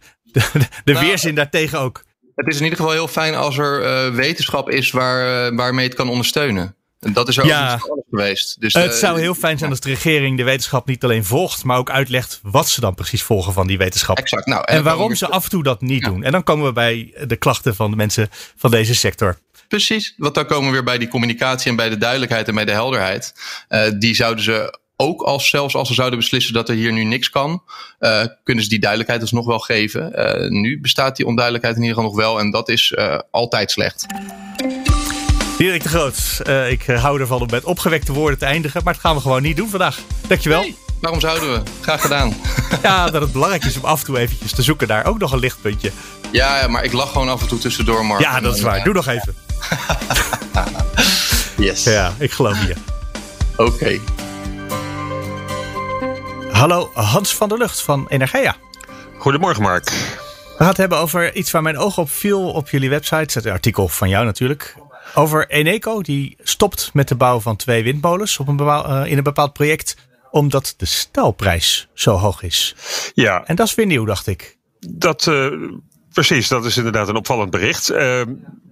de, 0.83 0.93
nou, 0.93 1.05
weerzin 1.05 1.35
daartegen 1.35 1.79
ook. 1.79 2.03
Het 2.35 2.47
is 2.47 2.57
in 2.57 2.63
ieder 2.63 2.77
geval 2.77 2.93
heel 2.93 3.07
fijn 3.07 3.35
als 3.35 3.57
er 3.57 3.81
uh, 3.81 4.15
wetenschap 4.15 4.69
is 4.69 4.91
waar, 4.91 5.51
uh, 5.51 5.57
waarmee 5.57 5.85
het 5.85 5.95
kan 5.95 6.09
ondersteunen. 6.09 6.75
En 6.99 7.13
dat 7.13 7.27
is 7.27 7.39
ook 7.39 7.45
ja, 7.45 7.73
niet 7.73 7.83
alles 7.89 8.03
geweest. 8.09 8.61
Dus, 8.61 8.73
het 8.73 8.95
zou 8.95 9.19
heel 9.19 9.33
fijn 9.33 9.57
zijn 9.57 9.69
als 9.69 9.79
de 9.79 9.89
regering 9.89 10.37
de 10.37 10.43
wetenschap 10.43 10.87
niet 10.87 11.03
alleen 11.03 11.25
volgt, 11.25 11.63
maar 11.63 11.77
ook 11.77 11.89
uitlegt 11.89 12.39
wat 12.43 12.69
ze 12.69 12.81
dan 12.81 12.95
precies 12.95 13.23
volgen 13.23 13.53
van 13.53 13.67
die 13.67 13.77
wetenschap. 13.77 14.17
Exact. 14.17 14.45
Nou, 14.45 14.63
en, 14.65 14.75
en 14.75 14.83
waarom 14.83 15.15
ze 15.15 15.27
af 15.27 15.43
en 15.43 15.49
toe 15.49 15.63
dat 15.63 15.81
niet 15.81 16.01
ja. 16.01 16.09
doen. 16.09 16.23
En 16.23 16.31
dan 16.31 16.43
komen 16.43 16.65
we 16.65 16.73
bij 16.73 17.13
de 17.27 17.35
klachten 17.35 17.75
van 17.75 17.89
de 17.89 17.97
mensen 17.97 18.29
van 18.55 18.71
deze 18.71 18.95
sector. 18.95 19.37
Precies, 19.67 20.13
want 20.17 20.35
dan 20.35 20.45
komen 20.45 20.65
we 20.65 20.71
weer 20.71 20.83
bij 20.83 20.97
die 20.97 21.07
communicatie 21.07 21.69
en 21.69 21.75
bij 21.75 21.89
de 21.89 21.97
duidelijkheid 21.97 22.47
en 22.47 22.55
bij 22.55 22.65
de 22.65 22.71
helderheid. 22.71 23.33
Uh, 23.69 23.81
die 23.99 24.15
zouden 24.15 24.43
ze 24.43 24.79
ook 24.95 25.21
als 25.21 25.49
zelfs 25.49 25.75
als 25.75 25.87
ze 25.87 25.93
zouden 25.93 26.19
beslissen 26.19 26.53
dat 26.53 26.69
er 26.69 26.75
hier 26.75 26.93
nu 26.93 27.03
niks 27.03 27.29
kan, 27.29 27.63
uh, 27.99 28.23
kunnen 28.43 28.63
ze 28.63 28.69
die 28.69 28.79
duidelijkheid 28.79 29.21
dus 29.21 29.31
nog 29.31 29.45
wel 29.45 29.59
geven. 29.59 30.11
Uh, 30.15 30.49
nu 30.49 30.81
bestaat 30.81 31.15
die 31.15 31.25
onduidelijkheid 31.25 31.75
in 31.75 31.81
ieder 31.81 31.97
geval 31.97 32.11
nog 32.11 32.21
wel 32.21 32.39
en 32.39 32.51
dat 32.51 32.69
is 32.69 32.93
uh, 32.97 33.19
altijd 33.31 33.71
slecht. 33.71 34.05
Dirk 35.57 35.83
de 35.83 35.89
Groot, 35.89 36.41
ik 36.69 36.83
hou 36.85 37.19
ervan 37.19 37.41
om 37.41 37.47
met 37.51 37.63
opgewekte 37.63 38.13
woorden 38.13 38.39
te 38.39 38.45
eindigen, 38.45 38.81
maar 38.83 38.93
dat 38.93 39.01
gaan 39.01 39.15
we 39.15 39.21
gewoon 39.21 39.41
niet 39.41 39.57
doen 39.57 39.69
vandaag. 39.69 39.99
Dankjewel. 40.27 40.61
Nee, 40.61 40.75
waarom 41.01 41.19
zouden 41.19 41.53
we? 41.53 41.61
Graag 41.81 42.01
gedaan. 42.01 42.33
ja, 42.83 43.09
dat 43.09 43.21
het 43.21 43.31
belangrijk 43.31 43.63
is 43.63 43.77
om 43.77 43.85
af 43.85 43.99
en 43.99 44.05
toe 44.05 44.19
eventjes 44.19 44.51
te 44.51 44.61
zoeken 44.61 44.87
naar 44.87 45.05
ook 45.05 45.19
nog 45.19 45.31
een 45.31 45.39
lichtpuntje. 45.39 45.91
Ja, 46.31 46.59
ja 46.59 46.67
maar 46.67 46.83
ik 46.83 46.93
lach 46.93 47.11
gewoon 47.11 47.29
af 47.29 47.41
en 47.41 47.47
toe 47.47 47.59
tussendoor, 47.59 48.05
Mark. 48.05 48.21
Ja, 48.21 48.39
dat 48.39 48.55
is 48.55 48.61
waar. 48.61 48.83
Doe 48.83 48.93
nog 48.93 49.07
even. 49.07 49.46
yes. 51.67 51.83
Ja, 51.83 52.13
ik 52.17 52.31
geloof 52.31 52.67
je. 52.67 52.75
Oké. 53.57 53.71
Okay. 53.71 54.01
Hallo, 56.51 56.91
Hans 56.93 57.35
van 57.35 57.49
der 57.49 57.57
Lucht 57.57 57.81
van 57.81 58.07
Energia. 58.07 58.55
Goedemorgen, 59.17 59.63
Mark. 59.63 59.83
We 59.83 60.55
gaan 60.57 60.67
het 60.67 60.77
hebben 60.77 60.97
over 60.97 61.35
iets 61.35 61.51
waar 61.51 61.61
mijn 61.61 61.77
oog 61.77 61.97
op 61.97 62.09
viel 62.09 62.51
op 62.51 62.69
jullie 62.69 62.89
website. 62.89 63.39
Het 63.39 63.45
artikel 63.45 63.87
van 63.87 64.09
jou 64.09 64.25
natuurlijk. 64.25 64.75
Over 65.15 65.49
Eneco, 65.49 66.01
die 66.01 66.37
stopt 66.43 66.89
met 66.93 67.07
de 67.07 67.15
bouw 67.15 67.39
van 67.39 67.55
twee 67.55 67.83
windmolens 67.83 68.39
op 68.39 68.47
een 68.47 68.59
uh, 68.59 69.03
in 69.05 69.17
een 69.17 69.23
bepaald 69.23 69.53
project. 69.53 69.95
Omdat 70.31 70.73
de 70.77 70.85
staalprijs 70.85 71.87
zo 71.93 72.15
hoog 72.15 72.43
is. 72.43 72.75
Ja. 73.13 73.45
En 73.45 73.55
dat 73.55 73.67
is 73.67 73.75
weer 73.75 73.85
nieuw, 73.85 74.05
dacht 74.05 74.27
ik. 74.27 74.57
Dat, 74.79 75.25
uh, 75.25 75.51
precies, 76.23 76.47
dat 76.47 76.65
is 76.65 76.77
inderdaad 76.77 77.07
een 77.07 77.15
opvallend 77.15 77.49
bericht. 77.49 77.91
Uh, 77.91 78.21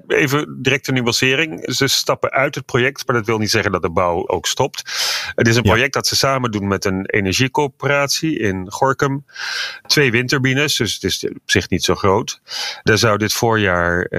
even 0.07 0.61
direct 0.61 0.87
een 0.87 0.93
nuancering. 0.93 1.73
Ze 1.75 1.87
stappen 1.87 2.31
uit 2.31 2.55
het 2.55 2.65
project, 2.65 3.07
maar 3.07 3.15
dat 3.15 3.25
wil 3.25 3.37
niet 3.37 3.49
zeggen 3.49 3.71
dat 3.71 3.81
de 3.81 3.89
bouw 3.89 4.27
ook 4.27 4.45
stopt. 4.45 4.81
Het 5.35 5.47
is 5.47 5.55
een 5.55 5.61
project 5.61 5.93
ja. 5.93 5.99
dat 5.99 6.07
ze 6.07 6.15
samen 6.15 6.51
doen 6.51 6.67
met 6.67 6.85
een 6.85 7.05
energiecoöperatie 7.05 8.39
in 8.39 8.71
Gorkum. 8.71 9.25
Twee 9.87 10.11
windturbines, 10.11 10.75
dus 10.75 10.93
het 10.93 11.03
is 11.03 11.25
op 11.29 11.51
zich 11.51 11.69
niet 11.69 11.83
zo 11.83 11.95
groot. 11.95 12.41
Daar 12.83 12.97
zou 12.97 13.17
dit 13.17 13.33
voorjaar 13.33 13.97
uh, 13.97 14.09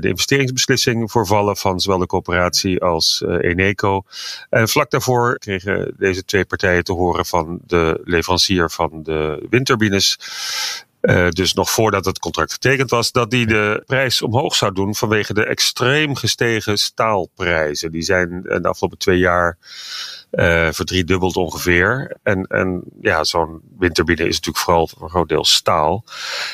de 0.00 0.08
investeringsbeslissing 0.08 1.10
voor 1.10 1.26
vallen 1.26 1.56
van 1.56 1.80
zowel 1.80 1.98
de 1.98 2.06
coöperatie 2.06 2.80
als 2.80 3.22
uh, 3.26 3.50
Eneco. 3.50 4.02
En 4.50 4.68
vlak 4.68 4.90
daarvoor 4.90 5.38
kregen 5.38 5.94
deze 5.98 6.24
twee 6.24 6.44
partijen 6.44 6.84
te 6.84 6.92
horen 6.92 7.26
van 7.26 7.58
de 7.66 8.00
leverancier 8.04 8.70
van 8.70 9.02
de 9.02 9.46
windturbines 9.50 10.18
Uh, 11.00 11.28
dus 11.28 11.52
nog 11.52 11.70
voordat 11.70 12.04
het 12.04 12.18
contract 12.18 12.52
getekend 12.52 12.90
was, 12.90 13.12
dat 13.12 13.30
die 13.30 13.46
de 13.46 13.82
prijs 13.86 14.22
omhoog 14.22 14.54
zou 14.54 14.72
doen 14.72 14.94
vanwege 14.94 15.34
de 15.34 15.44
extreem 15.44 16.14
gestegen 16.14 16.78
staalprijzen. 16.78 17.92
Die 17.92 18.02
zijn 18.02 18.42
de 18.42 18.68
afgelopen 18.68 18.98
twee 18.98 19.18
jaar 19.18 19.58
uh, 20.30 20.68
verdriedubbeld 20.70 21.36
ongeveer. 21.36 22.16
En, 22.22 22.42
en 22.46 22.82
ja, 23.00 23.24
zo'n 23.24 23.60
windturbine 23.78 24.26
is 24.26 24.34
natuurlijk 24.34 24.64
vooral 24.64 24.88
voor 24.88 25.02
een 25.02 25.08
groot 25.08 25.28
deel 25.28 25.44
staal. 25.44 26.04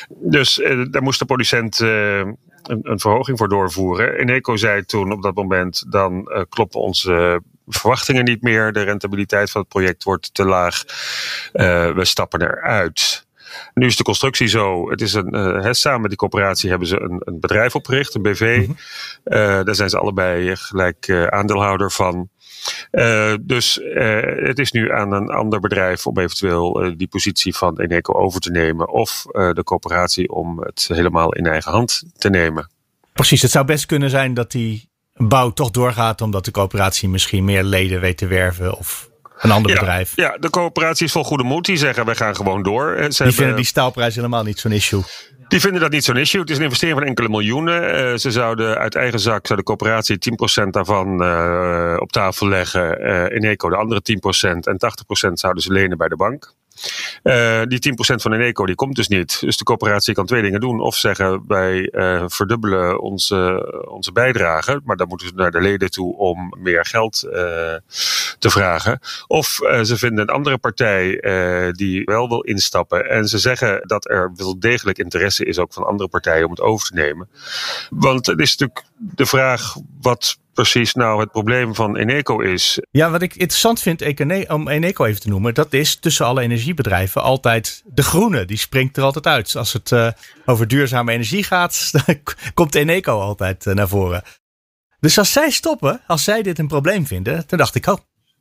Dus 0.09 0.61
daar 0.91 1.03
moest 1.03 1.19
de 1.19 1.25
producent 1.25 1.79
een, 1.79 2.37
een, 2.63 2.99
verhoging 2.99 3.37
voor 3.37 3.49
doorvoeren. 3.49 4.13
Eneco 4.13 4.55
zei 4.55 4.85
toen 4.85 5.11
op 5.11 5.21
dat 5.21 5.35
moment, 5.35 5.85
dan 5.89 6.29
kloppen 6.49 6.81
onze 6.81 7.41
verwachtingen 7.67 8.23
niet 8.23 8.41
meer. 8.41 8.71
De 8.71 8.81
rentabiliteit 8.81 9.51
van 9.51 9.61
het 9.61 9.69
project 9.69 10.03
wordt 10.03 10.33
te 10.33 10.45
laag. 10.45 10.83
we 11.93 12.01
stappen 12.05 12.41
eruit. 12.41 13.24
Nu 13.73 13.85
is 13.85 13.95
de 13.95 14.03
constructie 14.03 14.47
zo. 14.47 14.89
Het 14.89 15.01
is 15.01 15.13
een, 15.13 15.35
uh, 15.35 15.71
samen 15.71 16.01
met 16.01 16.09
die 16.09 16.19
coöperatie 16.19 16.69
hebben 16.69 16.87
ze 16.87 16.99
een, 16.99 17.21
een 17.23 17.39
bedrijf 17.39 17.75
opgericht, 17.75 18.15
een 18.15 18.21
BV. 18.21 18.65
Mm 18.67 18.75
daar 19.65 19.75
zijn 19.75 19.89
ze 19.89 19.97
allebei 19.97 20.55
gelijk 20.55 21.07
uh, 21.07 21.27
aandeelhouder 21.27 21.91
van. 21.91 22.29
dus 23.41 23.79
het 24.43 24.59
is 24.59 24.71
nu 24.71 24.91
aan 24.91 25.11
een 25.11 25.29
ander 25.29 25.59
bedrijf 25.59 26.07
om 26.07 26.19
eventueel 26.19 26.93
die 26.97 27.07
positie 27.07 27.55
van 27.55 27.79
Eneco 27.79 28.13
over 28.13 28.39
te 28.39 28.51
nemen. 28.51 28.89
Of 28.89 29.21
de 29.31 29.61
coöperatie 29.63 30.29
om 30.29 30.59
het 30.59 30.89
helemaal 30.93 31.33
in 31.33 31.45
eigen 31.45 31.71
hand 31.71 32.03
te 32.17 32.29
nemen. 32.29 32.69
Precies, 33.13 33.41
het 33.41 33.51
zou 33.51 33.65
best 33.65 33.85
kunnen 33.85 34.09
zijn 34.09 34.33
dat 34.33 34.51
die 34.51 34.89
bouw 35.13 35.49
toch 35.49 35.71
doorgaat 35.71 36.21
omdat 36.21 36.45
de 36.45 36.51
coöperatie 36.51 37.09
misschien 37.09 37.45
meer 37.45 37.63
leden 37.63 38.01
weet 38.01 38.17
te 38.17 38.27
werven 38.27 38.77
of 38.77 39.09
een 39.39 39.51
ander 39.51 39.73
bedrijf. 39.73 40.11
Ja, 40.15 40.37
de 40.39 40.49
coöperatie 40.49 41.05
is 41.05 41.11
vol 41.11 41.23
goede 41.23 41.43
moed. 41.43 41.65
Die 41.65 41.77
zeggen, 41.77 42.05
wij 42.05 42.15
gaan 42.15 42.35
gewoon 42.35 42.63
door. 42.63 43.05
Ze 43.09 43.23
die 43.23 43.33
vinden 43.33 43.55
die 43.55 43.65
staalprijs 43.65 44.15
helemaal 44.15 44.43
niet 44.43 44.59
zo'n 44.59 44.71
issue. 44.71 45.03
Die 45.47 45.59
vinden 45.59 45.81
dat 45.81 45.91
niet 45.91 46.03
zo'n 46.03 46.17
issue. 46.17 46.41
Het 46.41 46.49
is 46.49 46.57
een 46.57 46.63
investering 46.63 46.97
van 46.97 47.07
enkele 47.07 47.29
miljoenen. 47.29 47.83
Uh, 47.83 48.17
ze 48.17 48.31
zouden 48.31 48.77
uit 48.77 48.95
eigen 48.95 49.19
zak, 49.19 49.47
zou 49.47 49.59
de 49.59 49.65
coöperatie 49.65 50.17
10% 50.63 50.67
daarvan 50.69 51.23
uh, 51.23 51.95
op 51.99 52.11
tafel 52.11 52.47
leggen. 52.47 53.01
Uh, 53.01 53.23
in 53.23 53.43
Eco 53.43 53.69
de 53.69 53.75
andere 53.75 54.01
10% 54.01 54.49
en 54.59 54.77
80% 55.29 55.33
zouden 55.33 55.63
ze 55.63 55.71
lenen 55.71 55.97
bij 55.97 56.07
de 56.07 56.15
bank. 56.15 56.53
Uh, 57.23 57.61
die 57.63 57.93
10% 57.93 57.95
van 58.15 58.33
Eneco 58.33 58.65
die 58.65 58.75
komt 58.75 58.95
dus 58.95 59.07
niet. 59.07 59.39
Dus 59.39 59.57
de 59.57 59.63
coöperatie 59.63 60.13
kan 60.13 60.25
twee 60.25 60.41
dingen 60.41 60.59
doen. 60.59 60.79
Of 60.79 60.95
zeggen 60.95 61.43
wij 61.47 61.91
uh, 61.91 62.23
verdubbelen 62.27 63.01
onze, 63.01 63.73
onze 63.89 64.11
bijdrage. 64.11 64.81
Maar 64.83 64.95
dan 64.95 65.07
moeten 65.07 65.27
ze 65.27 65.33
naar 65.35 65.51
de 65.51 65.61
leden 65.61 65.91
toe 65.91 66.17
om 66.17 66.53
meer 66.57 66.85
geld 66.85 67.23
uh, 67.25 67.31
te 68.39 68.49
vragen. 68.49 68.99
Of 69.27 69.47
ze 69.81 69.97
vinden 69.97 70.19
een 70.19 70.35
andere 70.35 70.57
partij 70.57 71.19
die 71.71 72.03
wel 72.03 72.27
wil 72.27 72.41
instappen. 72.41 73.09
En 73.09 73.27
ze 73.27 73.37
zeggen 73.37 73.87
dat 73.87 74.09
er 74.09 74.31
wel 74.35 74.59
degelijk 74.59 74.97
interesse 74.97 75.45
is 75.45 75.59
ook 75.59 75.73
van 75.73 75.85
andere 75.85 76.09
partijen 76.09 76.45
om 76.45 76.51
het 76.51 76.61
over 76.61 76.87
te 76.87 76.93
nemen. 76.93 77.29
Want 77.89 78.25
het 78.25 78.39
is 78.39 78.55
natuurlijk 78.57 78.85
de 78.97 79.25
vraag 79.25 79.75
wat 80.01 80.37
precies 80.55 80.93
nou 80.93 81.19
het 81.19 81.31
probleem 81.31 81.75
van 81.75 81.97
Eneco 81.97 82.39
is. 82.39 82.79
Ja, 82.91 83.09
wat 83.09 83.21
ik 83.21 83.35
interessant 83.35 83.81
vind 83.81 84.49
om 84.49 84.67
Eneco 84.67 85.05
even 85.05 85.21
te 85.21 85.29
noemen, 85.29 85.53
dat 85.53 85.73
is 85.73 85.95
tussen 85.95 86.25
alle 86.25 86.41
energiebedrijven 86.41 87.21
altijd 87.21 87.83
de 87.85 88.03
groene. 88.03 88.45
Die 88.45 88.57
springt 88.57 88.97
er 88.97 89.03
altijd 89.03 89.27
uit. 89.27 89.55
Als 89.55 89.73
het 89.73 89.91
uh, 89.91 90.09
over 90.45 90.67
duurzame 90.67 91.11
energie 91.11 91.43
gaat, 91.43 91.89
dan 92.05 92.19
komt 92.53 92.75
Eneco 92.75 93.19
altijd 93.19 93.65
uh, 93.65 93.73
naar 93.73 93.87
voren. 93.87 94.23
Dus 94.99 95.17
als 95.17 95.31
zij 95.31 95.49
stoppen, 95.49 96.01
als 96.07 96.23
zij 96.23 96.41
dit 96.41 96.59
een 96.59 96.67
probleem 96.67 97.07
vinden, 97.07 97.43
dan 97.47 97.57
dacht 97.57 97.75
ik, 97.75 97.87
oh, 97.87 97.97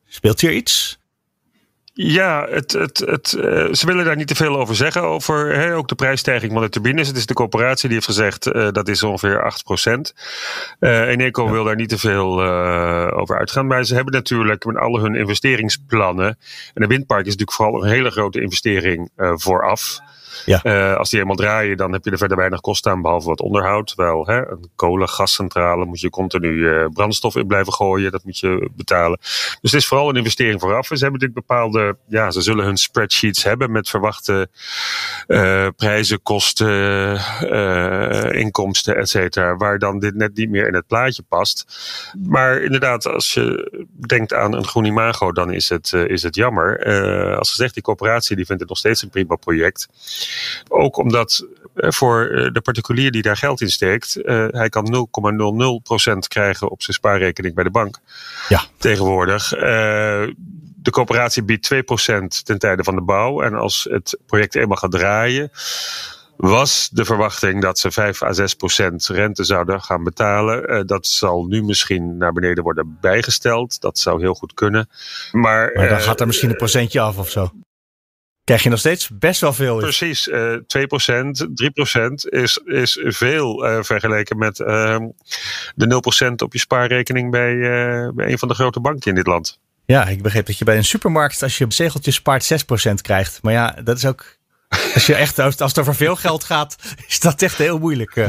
speelt 0.06 0.40
hier 0.40 0.52
iets? 0.52 0.98
Ja, 1.96 2.46
het, 2.50 2.72
het, 2.72 2.98
het, 2.98 3.32
uh, 3.38 3.72
ze 3.72 3.86
willen 3.86 4.04
daar 4.04 4.16
niet 4.16 4.26
te 4.26 4.34
veel 4.34 4.56
over 4.56 4.74
zeggen. 4.74 5.02
Over 5.02 5.56
hè, 5.56 5.76
ook 5.76 5.88
de 5.88 5.94
prijsstijging 5.94 6.52
van 6.52 6.62
de 6.62 6.68
turbines. 6.68 7.08
Het 7.08 7.16
is 7.16 7.26
de 7.26 7.34
coöperatie 7.34 7.88
die 7.88 7.94
heeft 7.94 8.06
gezegd 8.06 8.46
uh, 8.46 8.70
dat 8.70 8.88
is 8.88 9.02
ongeveer 9.02 9.52
8%. 9.88 10.14
Uh, 10.80 11.08
Eneco 11.08 11.44
ja. 11.44 11.50
wil 11.50 11.64
daar 11.64 11.76
niet 11.76 11.88
te 11.88 11.98
veel 11.98 12.42
over 13.12 13.38
uitgaan. 13.38 13.66
Maar 13.66 13.84
ze 13.84 13.94
hebben 13.94 14.12
natuurlijk 14.12 14.64
met 14.64 14.76
alle 14.76 15.00
hun 15.00 15.14
investeringsplannen. 15.14 16.38
En 16.74 16.82
een 16.82 16.88
windpark 16.88 17.26
is 17.26 17.36
natuurlijk 17.36 17.56
vooral 17.56 17.82
een 17.82 17.90
hele 17.90 18.10
grote 18.10 18.40
investering 18.40 19.10
vooraf. 19.16 19.98
Ja. 20.44 20.60
Uh, 20.62 20.96
als 20.96 21.10
die 21.10 21.20
eenmaal 21.20 21.36
draaien, 21.36 21.76
dan 21.76 21.92
heb 21.92 22.04
je 22.04 22.10
er 22.10 22.18
verder 22.18 22.36
weinig 22.36 22.60
kosten 22.60 22.92
aan, 22.92 23.02
behalve 23.02 23.28
wat 23.28 23.40
onderhoud. 23.40 23.94
Wel, 23.94 24.26
hè, 24.26 24.50
een 24.50 24.70
kolen, 24.76 25.08
gascentrale 25.08 25.84
moet 25.84 26.00
je 26.00 26.10
continu 26.10 26.48
uh, 26.48 26.86
brandstof 26.92 27.36
in 27.36 27.46
blijven 27.46 27.72
gooien. 27.72 28.12
Dat 28.12 28.24
moet 28.24 28.38
je 28.38 28.70
betalen. 28.76 29.18
Dus 29.20 29.58
het 29.60 29.72
is 29.72 29.86
vooral 29.86 30.08
een 30.08 30.16
investering 30.16 30.60
vooraf. 30.60 30.90
En 30.90 30.96
ze 30.96 31.02
hebben 31.02 31.20
natuurlijk 31.20 31.46
bepaalde, 31.46 31.96
ja, 32.08 32.30
ze 32.30 32.40
zullen 32.40 32.64
hun 32.64 32.76
spreadsheets 32.76 33.44
hebben 33.44 33.72
met 33.72 33.88
verwachte 33.88 34.48
uh, 35.26 35.66
prijzen, 35.76 36.22
kosten, 36.22 37.20
inkomsten, 38.34 38.96
et 38.96 39.08
cetera. 39.08 39.56
Waar 39.56 39.78
dan 39.78 39.98
dit 39.98 40.14
net 40.14 40.34
niet 40.36 40.50
meer 40.50 40.66
in 40.66 40.74
het 40.74 40.86
plaatje 40.86 41.22
past. 41.28 41.66
Maar 42.28 42.62
inderdaad, 42.62 43.06
als 43.06 43.34
je 43.34 43.72
denkt 44.06 44.32
aan 44.32 44.54
een 44.54 44.66
groen 44.66 44.84
imago, 44.84 45.32
dan 45.32 45.52
is 45.52 45.68
het, 45.68 45.92
is 45.92 46.22
het 46.22 46.34
jammer. 46.34 46.84
als 47.38 47.50
gezegd, 47.50 47.74
die 47.74 47.82
coöperatie 47.82 48.36
die 48.36 48.46
vindt 48.46 48.60
het 48.60 48.70
nog 48.70 48.78
steeds 48.78 49.02
een 49.02 49.10
prima 49.10 49.36
project. 49.36 49.88
Ook 50.68 50.96
omdat 50.96 51.46
eh, 51.74 51.90
voor 51.90 52.26
eh, 52.26 52.52
de 52.52 52.60
particulier 52.60 53.10
die 53.10 53.22
daar 53.22 53.36
geld 53.36 53.60
in 53.60 53.70
steekt, 53.70 54.16
uh, 54.16 54.46
hij 54.50 54.68
kan 54.68 55.08
0,00% 56.12 56.18
krijgen 56.28 56.70
op 56.70 56.82
zijn 56.82 56.96
spaarrekening 56.96 57.54
bij 57.54 57.64
de 57.64 57.70
bank. 57.70 57.98
Ja. 58.48 58.62
Tegenwoordig. 58.78 59.54
Uh, 59.54 59.60
de 60.76 60.90
coöperatie 60.90 61.42
biedt 61.42 61.74
2% 61.74 61.78
ten 62.44 62.58
tijde 62.58 62.84
van 62.84 62.94
de 62.94 63.02
bouw. 63.02 63.42
En 63.42 63.54
als 63.54 63.86
het 63.90 64.18
project 64.26 64.54
eenmaal 64.54 64.76
gaat 64.76 64.90
draaien, 64.90 65.50
was 66.36 66.88
de 66.92 67.04
verwachting 67.04 67.62
dat 67.62 67.78
ze 67.78 67.90
5 67.90 68.22
à 68.22 68.32
6 68.32 68.54
procent 68.54 69.06
rente 69.06 69.44
zouden 69.44 69.82
gaan 69.82 70.04
betalen. 70.04 70.70
Uh, 70.70 70.80
dat 70.86 71.06
zal 71.06 71.44
nu 71.44 71.62
misschien 71.62 72.16
naar 72.16 72.32
beneden 72.32 72.64
worden 72.64 72.98
bijgesteld. 73.00 73.80
Dat 73.80 73.98
zou 73.98 74.20
heel 74.20 74.34
goed 74.34 74.54
kunnen. 74.54 74.88
Maar, 75.32 75.70
maar 75.74 75.88
dan 75.88 75.98
uh, 75.98 76.04
gaat 76.04 76.20
er 76.20 76.26
misschien 76.26 76.50
een 76.50 76.56
procentje 76.56 77.00
af 77.00 77.18
of 77.18 77.30
zo 77.30 77.52
krijg 78.44 78.62
je 78.62 78.68
nog 78.68 78.78
steeds 78.78 79.08
best 79.12 79.40
wel 79.40 79.52
veel. 79.52 79.76
Precies, 79.76 80.26
uh, 80.28 80.52
2%, 80.52 80.56
3% 80.56 82.12
is, 82.28 82.60
is 82.64 83.00
veel 83.02 83.66
uh, 83.66 83.82
vergeleken 83.82 84.38
met 84.38 84.58
uh, 84.58 84.96
de 85.74 86.26
0% 86.30 86.34
op 86.34 86.52
je 86.52 86.58
spaarrekening 86.58 87.30
bij, 87.30 87.52
uh, 87.52 88.08
bij 88.14 88.30
een 88.30 88.38
van 88.38 88.48
de 88.48 88.54
grote 88.54 88.80
banken 88.80 89.08
in 89.08 89.14
dit 89.14 89.26
land. 89.26 89.60
Ja, 89.86 90.06
ik 90.06 90.22
begreep 90.22 90.46
dat 90.46 90.58
je 90.58 90.64
bij 90.64 90.76
een 90.76 90.84
supermarkt, 90.84 91.42
als 91.42 91.58
je 91.58 91.66
zegeltjes 91.68 92.14
spaart, 92.14 92.64
6% 92.90 92.94
krijgt. 92.94 93.38
Maar 93.42 93.52
ja, 93.52 93.76
dat 93.84 93.96
is 93.96 94.06
ook. 94.06 94.36
Als, 94.94 95.06
je 95.06 95.14
echt, 95.14 95.38
als 95.38 95.56
het 95.56 95.78
over 95.78 95.94
veel 95.94 96.16
geld 96.16 96.44
gaat, 96.44 96.76
is 97.08 97.20
dat 97.20 97.42
echt 97.42 97.58
heel 97.58 97.78
moeilijk. 97.78 98.16
Uh, 98.16 98.28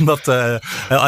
omdat 0.00 0.28
uh, 0.28 0.56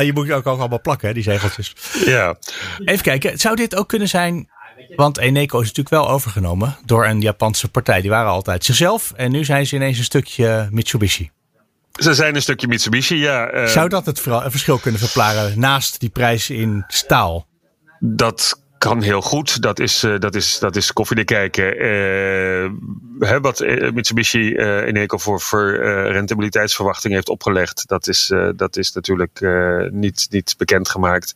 je 0.01 0.11
moet 0.15 0.31
ook 0.31 0.47
allemaal 0.47 0.81
plakken, 0.81 1.09
hè, 1.09 1.15
die 1.15 1.23
zegeltjes. 1.23 1.75
Ja. 2.05 2.37
Even 2.85 3.03
kijken, 3.03 3.39
zou 3.39 3.57
dit 3.57 3.77
ook 3.77 3.89
kunnen 3.89 4.09
zijn 4.09 4.51
want 4.97 5.19
Eneco 5.19 5.61
is 5.61 5.66
natuurlijk 5.66 5.95
wel 5.95 6.09
overgenomen 6.09 6.77
door 6.85 7.07
een 7.07 7.21
Japanse 7.21 7.69
partij. 7.69 8.01
Die 8.01 8.11
waren 8.11 8.31
altijd 8.31 8.64
zichzelf 8.64 9.12
en 9.16 9.31
nu 9.31 9.45
zijn 9.45 9.66
ze 9.66 9.75
ineens 9.75 9.99
een 9.99 10.05
stukje 10.05 10.69
Mitsubishi. 10.71 11.31
Ze 11.93 12.14
zijn 12.14 12.35
een 12.35 12.43
stukje 12.43 12.69
Mitsubishi, 12.69 13.16
ja. 13.16 13.55
Uh, 13.55 13.66
Zou 13.66 13.88
dat 13.88 14.07
het 14.07 14.21
verschil 14.21 14.79
kunnen 14.79 15.01
verklaren 15.01 15.61
naast 15.61 16.01
die 16.01 16.09
prijs 16.09 16.51
in 16.51 16.85
staal? 16.88 17.47
Dat 18.01 18.62
kan 18.81 19.03
heel 19.03 19.21
goed. 19.21 19.62
Dat 19.62 19.79
is, 19.79 20.05
uh, 20.05 20.19
dat 20.19 20.35
is, 20.35 20.59
dat 20.59 20.77
is 20.77 20.93
koffie 20.93 21.25
kijken. 21.25 21.83
Uh, 21.83 22.71
hè, 23.19 23.40
wat 23.40 23.61
eh, 23.61 23.93
Mitsubishi 23.93 24.38
uh, 24.38 24.87
in 24.87 24.97
Eco 24.97 25.19
voor, 25.19 25.40
voor 25.40 25.77
rentabiliteitsverwachting 26.12 27.14
heeft 27.14 27.29
opgelegd, 27.29 27.88
dat 27.88 28.09
is, 28.09 28.33
dat 28.57 28.77
is 28.77 28.93
natuurlijk 28.93 29.40
niet, 29.90 30.27
niet 30.31 30.55
bekendgemaakt. 30.59 31.35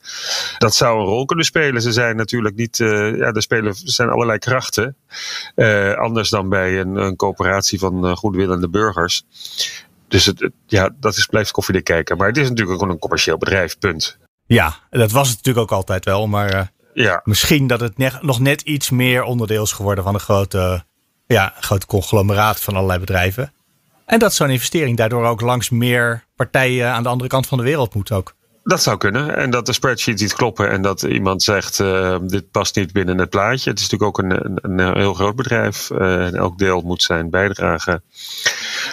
Dat 0.59 0.75
zou 0.75 0.99
een 0.99 1.07
rol 1.07 1.25
kunnen 1.25 1.45
spelen. 1.45 1.83
Ze 1.83 1.93
zijn 1.93 2.17
natuurlijk 2.17 2.57
niet, 2.57 2.77
ja, 2.77 3.33
er 3.33 3.43
spelen 3.43 3.75
zijn 3.75 4.09
allerlei 4.09 4.39
krachten. 4.39 4.97
anders 5.97 6.31
dan 6.31 6.49
bij 6.49 6.81
een, 6.81 6.97
een 6.97 7.17
coöperatie 7.17 7.79
van 7.79 8.17
goedwillende 8.17 8.69
burgers. 8.69 9.25
Dus 10.09 10.25
het, 10.25 10.51
ja, 10.67 10.95
dat 11.01 11.17
is, 11.17 11.27
blijft 11.27 11.51
koffiedik 11.51 11.85
kijken. 11.85 12.17
Maar 12.17 12.29
het 12.29 12.37
is 12.37 12.49
natuurlijk 12.49 12.79
gewoon 12.79 12.95
een 12.95 13.01
commercieel 13.01 13.39
bedrijf, 13.39 13.79
punt. 13.79 14.19
Ja, 14.47 14.77
dat 14.91 15.11
was 15.11 15.29
het 15.29 15.37
natuurlijk 15.37 15.71
ook 15.71 15.77
altijd 15.77 16.05
wel. 16.05 16.27
Maar 16.27 16.73
ja. 16.95 17.21
Misschien 17.25 17.67
dat 17.67 17.81
het 17.81 17.99
ne 17.99 18.11
nog 18.21 18.41
net 18.41 18.61
iets 18.61 18.91
meer 18.91 19.23
onderdeel 19.23 19.63
is 19.63 19.73
geworden 19.73 20.05
van 20.05 20.15
een 20.15 20.21
grote, 20.21 20.85
ja, 21.27 21.55
grote 21.61 21.87
conglomeraat 21.87 22.61
van 22.61 22.75
allerlei 22.75 22.99
bedrijven. 22.99 23.53
En 24.07 24.19
dat 24.19 24.35
zo'n 24.35 24.51
investering 24.51 24.97
daardoor 24.97 25.25
ook 25.25 25.41
langs 25.41 25.71
meer 25.71 26.25
partijen 26.37 26.93
aan 26.93 27.03
de 27.03 27.09
andere 27.09 27.31
kant 27.31 27.47
van 27.47 27.59
de 27.59 27.65
wereld 27.65 27.95
moet 27.95 28.13
ook. 28.13 28.35
Dat 28.65 28.83
zou 28.83 28.97
kunnen. 28.97 29.37
En 29.37 29.51
dat 29.51 29.67
de 29.67 29.73
spreadsheets 29.73 30.23
niet 30.23 30.35
kloppen 30.35 30.71
en 30.71 30.83
dat 30.83 31.03
iemand 31.03 31.43
zegt: 31.43 31.79
uh, 31.79 32.17
dit 32.23 32.51
past 32.51 32.77
niet 32.77 32.93
binnen 32.93 33.19
het 33.19 33.31
plaatje. 33.31 33.71
Het 33.71 33.79
is 33.79 33.91
natuurlijk 33.91 34.19
ook 34.19 34.25
een, 34.25 34.59
een, 34.63 34.79
een 34.79 34.97
heel 34.97 35.15
groot 35.15 35.37
bedrijf. 35.37 35.91
Uh, 35.91 36.27
en 36.27 36.35
elk 36.35 36.59
deel 36.59 36.81
moet 36.81 37.03
zijn 37.03 37.31
bijdrage 37.31 38.03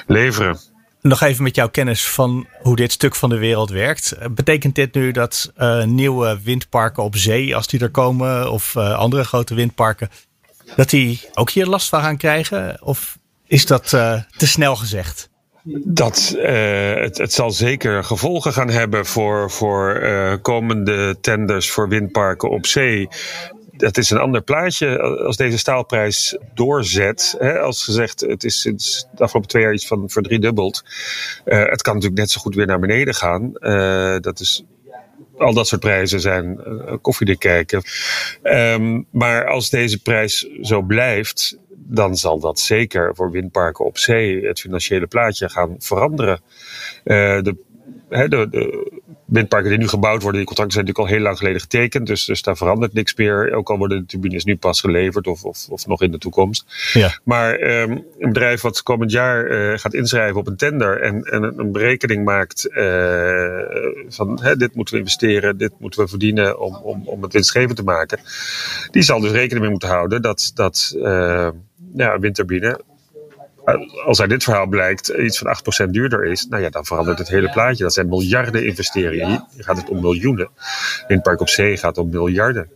leveren. 0.08 0.60
Nog 1.02 1.22
even 1.22 1.44
met 1.44 1.56
jouw 1.56 1.70
kennis 1.70 2.10
van 2.10 2.48
hoe 2.62 2.76
dit 2.76 2.92
stuk 2.92 3.16
van 3.16 3.30
de 3.30 3.38
wereld 3.38 3.70
werkt. 3.70 4.16
Betekent 4.32 4.76
dit 4.76 4.94
nu 4.94 5.12
dat 5.12 5.52
uh, 5.58 5.84
nieuwe 5.84 6.40
windparken 6.44 7.04
op 7.04 7.16
zee, 7.16 7.56
als 7.56 7.68
die 7.68 7.80
er 7.80 7.90
komen, 7.90 8.52
of 8.52 8.76
uh, 8.78 8.98
andere 8.98 9.24
grote 9.24 9.56
windparken, 9.56 10.10
dat 10.76 10.90
die 10.90 11.22
ook 11.34 11.50
hier 11.50 11.66
last 11.66 11.90
van 11.90 12.02
gaan 12.02 12.18
krijgen? 12.18 12.78
Of 12.82 13.18
is 13.48 13.66
dat 13.66 13.92
uh, 13.92 14.22
te 14.38 14.48
snel 14.48 14.76
gezegd? 14.76 15.30
dat 15.84 16.36
het, 16.38 17.18
het 17.18 17.34
zal 17.34 17.52
zeker 17.52 18.04
gevolgen 18.04 18.54
gaan 18.54 18.70
hebben 18.70 19.06
voor, 19.06 19.52
voor 19.52 20.02
komende 20.42 21.18
tenders 21.22 21.72
voor 21.72 21.90
windparken 21.90 22.50
op 22.50 22.66
zee. 22.66 23.08
Dat 23.82 23.98
is 23.98 24.10
een 24.10 24.18
ander 24.18 24.42
plaatje 24.42 25.00
als 25.00 25.38
deze 25.38 25.58
staalprijs 25.58 26.38
doorzet. 26.54 27.36
Hè, 27.40 27.60
als 27.60 27.84
gezegd, 27.84 28.20
het 28.20 28.44
is 28.44 28.62
sinds 28.62 29.08
de 29.16 29.24
afgelopen 29.24 29.50
twee 29.50 29.64
jaar 29.64 29.74
iets 29.74 29.88
van 29.88 30.10
verdriedubbeld. 30.10 30.84
Uh, 31.46 31.66
het 31.66 31.82
kan 31.82 31.94
natuurlijk 31.94 32.22
net 32.22 32.32
zo 32.32 32.42
goed 32.42 32.56
weer 32.56 32.66
naar 32.66 32.80
beneden 32.80 33.14
gaan. 33.14 33.52
dat 34.22 34.40
is 34.40 34.66
al 35.38 35.54
dat 35.54 35.68
soort 35.68 35.82
prijzen 35.82 36.20
zijn 36.20 36.62
uh, 36.68 36.94
koffiedik 37.02 37.40
kijken. 37.40 37.84
Um, 38.44 39.08
maar 39.12 39.48
als 39.48 39.70
deze 39.70 40.02
prijs 40.02 40.50
zo 40.62 40.82
blijft, 40.82 41.58
dan 41.70 42.16
zal 42.16 42.40
dat 42.40 42.60
zeker 42.60 43.16
voor 43.16 43.32
windparken 43.32 43.86
op 43.86 43.98
zee 43.98 44.46
het 44.46 44.60
financiële 44.60 45.08
plaatje 45.08 45.50
gaan 45.50 45.76
veranderen. 45.80 46.42
De, 47.04 47.56
he, 48.10 48.28
de, 48.28 48.48
windparken 49.32 49.70
die 49.70 49.80
nu 49.80 49.88
gebouwd 49.88 50.22
worden, 50.22 50.40
die 50.40 50.48
contracten 50.48 50.74
zijn 50.74 50.86
natuurlijk 50.86 51.12
al 51.12 51.18
heel 51.18 51.26
lang 51.26 51.38
geleden 51.38 51.62
getekend. 51.62 52.08
Dus, 52.08 52.26
dus 52.26 52.42
daar 52.42 52.58
verandert 52.58 52.94
niks 52.94 53.16
meer. 53.16 53.54
Ook 53.54 53.70
al 53.70 53.78
worden 53.78 54.00
de 54.00 54.06
turbines 54.06 54.44
nu 54.44 54.58
pas 54.58 54.80
geleverd 54.80 55.28
of, 55.28 55.44
of, 55.44 55.68
of 55.70 55.88
nog 55.88 56.02
in 56.02 56.12
de 56.12 56.18
toekomst. 56.18 56.66
Ja. 56.94 57.20
Maar 57.24 57.62
um, 57.62 57.92
een 58.20 58.34
bedrijf 58.34 58.62
wat 58.62 58.84
komend 58.84 59.12
jaar 59.12 59.52
uh, 59.52 59.78
gaat 59.78 59.94
inschrijven 59.94 60.40
op 60.40 60.48
een 60.48 60.56
tender 60.56 61.02
en, 61.02 61.24
en 61.24 61.44
een 61.44 61.72
berekening 61.72 62.26
maakt 62.26 62.68
uh, 62.72 63.60
van 64.08 64.40
hè, 64.42 64.56
dit 64.56 64.76
moeten 64.76 64.94
we 64.94 65.00
investeren, 65.00 65.58
dit 65.58 65.72
moeten 65.78 66.02
we 66.02 66.08
verdienen 66.08 66.60
om, 66.60 66.76
om, 66.76 67.02
om 67.06 67.22
het 67.24 67.34
winstgevend 67.34 67.76
te 67.76 67.84
maken. 67.84 68.20
Die 68.92 69.02
zal 69.02 69.20
dus 69.20 69.32
rekening 69.32 69.62
mee 69.62 69.70
moeten 69.70 69.90
houden 69.90 70.22
dat, 70.22 70.52
dat 70.54 70.94
uh, 70.98 71.50
ja, 71.94 72.20
windturbine 72.20 72.80
als 74.06 74.22
uit 74.22 74.30
dit 74.30 74.44
verhaal 74.44 74.68
blijkt 74.68 75.08
iets 75.08 75.38
van 75.38 75.88
8% 75.88 75.90
duurder 75.90 76.26
is, 76.26 76.48
nou 76.50 76.64
ja, 76.64 76.70
dan 76.70 76.86
verandert 76.86 77.18
het 77.18 77.28
hele 77.28 77.52
plaatje. 77.52 77.84
Dat 77.84 77.94
zijn 77.94 78.10
miljarden 78.10 78.66
investeringen. 78.66 79.48
Hier 79.56 79.64
gaat 79.64 79.78
het 79.78 79.90
om 79.90 80.02
miljoenen. 80.02 80.50
In 81.08 81.16
het 81.16 81.24
park 81.24 81.42
op 81.42 81.50
zee 81.50 81.78
gaat 81.78 81.96
het 81.96 82.06
om 82.06 82.12
miljarden. 82.12 82.70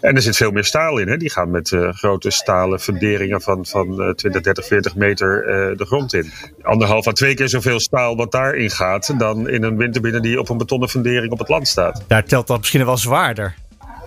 En 0.00 0.16
er 0.16 0.22
zit 0.22 0.36
veel 0.36 0.50
meer 0.50 0.64
staal 0.64 0.98
in. 0.98 1.08
Hè? 1.08 1.16
Die 1.16 1.30
gaan 1.30 1.50
met 1.50 1.70
uh, 1.70 1.92
grote 1.92 2.30
stalen 2.30 2.80
funderingen 2.80 3.40
van, 3.40 3.66
van 3.66 4.02
uh, 4.02 4.10
20, 4.10 4.42
30, 4.42 4.66
40 4.66 4.94
meter 4.94 5.40
uh, 5.40 5.78
de 5.78 5.84
grond 5.84 6.14
in. 6.14 6.32
Anderhalf 6.62 7.06
à 7.06 7.12
twee 7.12 7.34
keer 7.34 7.48
zoveel 7.48 7.80
staal 7.80 8.16
wat 8.16 8.32
daarin 8.32 8.70
gaat 8.70 9.18
dan 9.18 9.48
in 9.48 9.62
een 9.62 9.76
windturbine 9.76 10.20
die 10.20 10.38
op 10.38 10.48
een 10.48 10.58
betonnen 10.58 10.88
fundering 10.88 11.32
op 11.32 11.38
het 11.38 11.48
land 11.48 11.68
staat. 11.68 12.04
Daar 12.06 12.24
telt 12.24 12.46
dat 12.46 12.58
misschien 12.58 12.84
wel 12.84 12.96
zwaarder. 12.96 13.54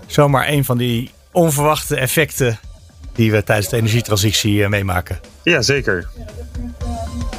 Zomaar 0.05 0.47
een 0.47 0.65
van 0.65 0.77
die 0.77 1.11
onverwachte 1.31 1.95
effecten 1.95 2.59
die 3.17 3.31
we 3.31 3.43
tijdens 3.43 3.69
de 3.69 3.77
energietransitie 3.77 4.53
uh, 4.53 4.67
meemaken. 4.67 5.19
Ja, 5.43 5.61
zeker. 5.61 6.07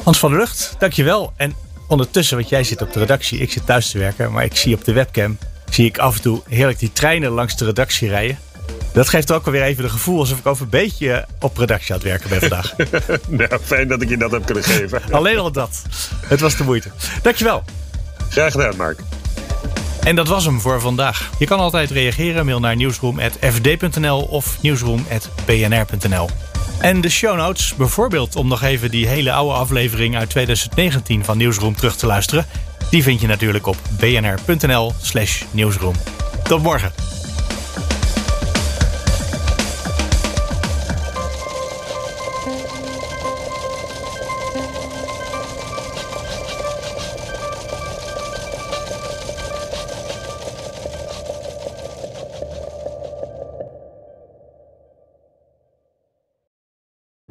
Hans 0.02 0.18
van 0.18 0.30
der 0.30 0.38
Lucht, 0.38 0.74
dankjewel. 0.78 1.32
En 1.36 1.54
ondertussen, 1.86 2.36
want 2.36 2.48
jij 2.48 2.64
zit 2.64 2.82
op 2.82 2.92
de 2.92 2.98
redactie, 2.98 3.38
ik 3.38 3.52
zit 3.52 3.66
thuis 3.66 3.90
te 3.90 3.98
werken, 3.98 4.32
maar 4.32 4.44
ik 4.44 4.56
zie 4.56 4.74
op 4.74 4.84
de 4.84 4.92
webcam, 4.92 5.38
zie 5.70 5.86
ik 5.86 5.98
af 5.98 6.16
en 6.16 6.22
toe 6.22 6.42
heerlijk 6.48 6.78
die 6.78 6.92
treinen 6.92 7.30
langs 7.30 7.56
de 7.56 7.64
redactie 7.64 8.08
rijden. 8.08 8.38
Dat 8.92 9.08
geeft 9.08 9.32
ook 9.32 9.46
alweer 9.46 9.62
even 9.62 9.82
de 9.82 9.90
gevoel 9.90 10.18
alsof 10.18 10.38
ik 10.38 10.46
over 10.46 10.64
een 10.64 10.70
beetje 10.70 11.26
op 11.40 11.56
redactie 11.56 11.94
aan 11.94 12.00
het 12.00 12.08
werken 12.08 12.28
ben 12.28 12.40
vandaag. 12.40 12.74
nou, 13.28 13.58
fijn 13.62 13.88
dat 13.88 14.02
ik 14.02 14.08
je 14.08 14.16
dat 14.16 14.30
heb 14.30 14.44
kunnen 14.44 14.64
geven. 14.64 15.02
Alleen 15.10 15.38
al 15.38 15.52
dat. 15.52 15.82
Het 16.26 16.40
was 16.40 16.56
de 16.56 16.64
moeite. 16.64 16.88
Dankjewel. 17.22 17.64
Graag 18.28 18.52
gedaan, 18.52 18.76
Mark. 18.76 19.00
En 20.08 20.14
dat 20.14 20.28
was 20.28 20.44
hem 20.44 20.60
voor 20.60 20.80
vandaag. 20.80 21.30
Je 21.38 21.46
kan 21.46 21.58
altijd 21.58 21.90
reageren. 21.90 22.44
Mail 22.44 22.60
naar 22.60 22.76
nieuwsroom.fd.nl 22.76 24.20
of 24.20 24.62
nieuwsroom.bnr.nl. 24.62 26.28
En 26.80 27.00
de 27.00 27.08
show 27.08 27.36
notes, 27.36 27.74
bijvoorbeeld 27.74 28.36
om 28.36 28.48
nog 28.48 28.62
even 28.62 28.90
die 28.90 29.06
hele 29.06 29.32
oude 29.32 29.54
aflevering 29.54 30.16
uit 30.16 30.30
2019 30.30 31.24
van 31.24 31.36
Nieuwsroom 31.38 31.74
terug 31.74 31.96
te 31.96 32.06
luisteren, 32.06 32.46
die 32.90 33.02
vind 33.02 33.20
je 33.20 33.26
natuurlijk 33.26 33.66
op 33.66 33.76
bnr.nl/slash 33.98 35.42
nieuwsroom. 35.50 35.94
Tot 36.42 36.62
morgen. 36.62 37.17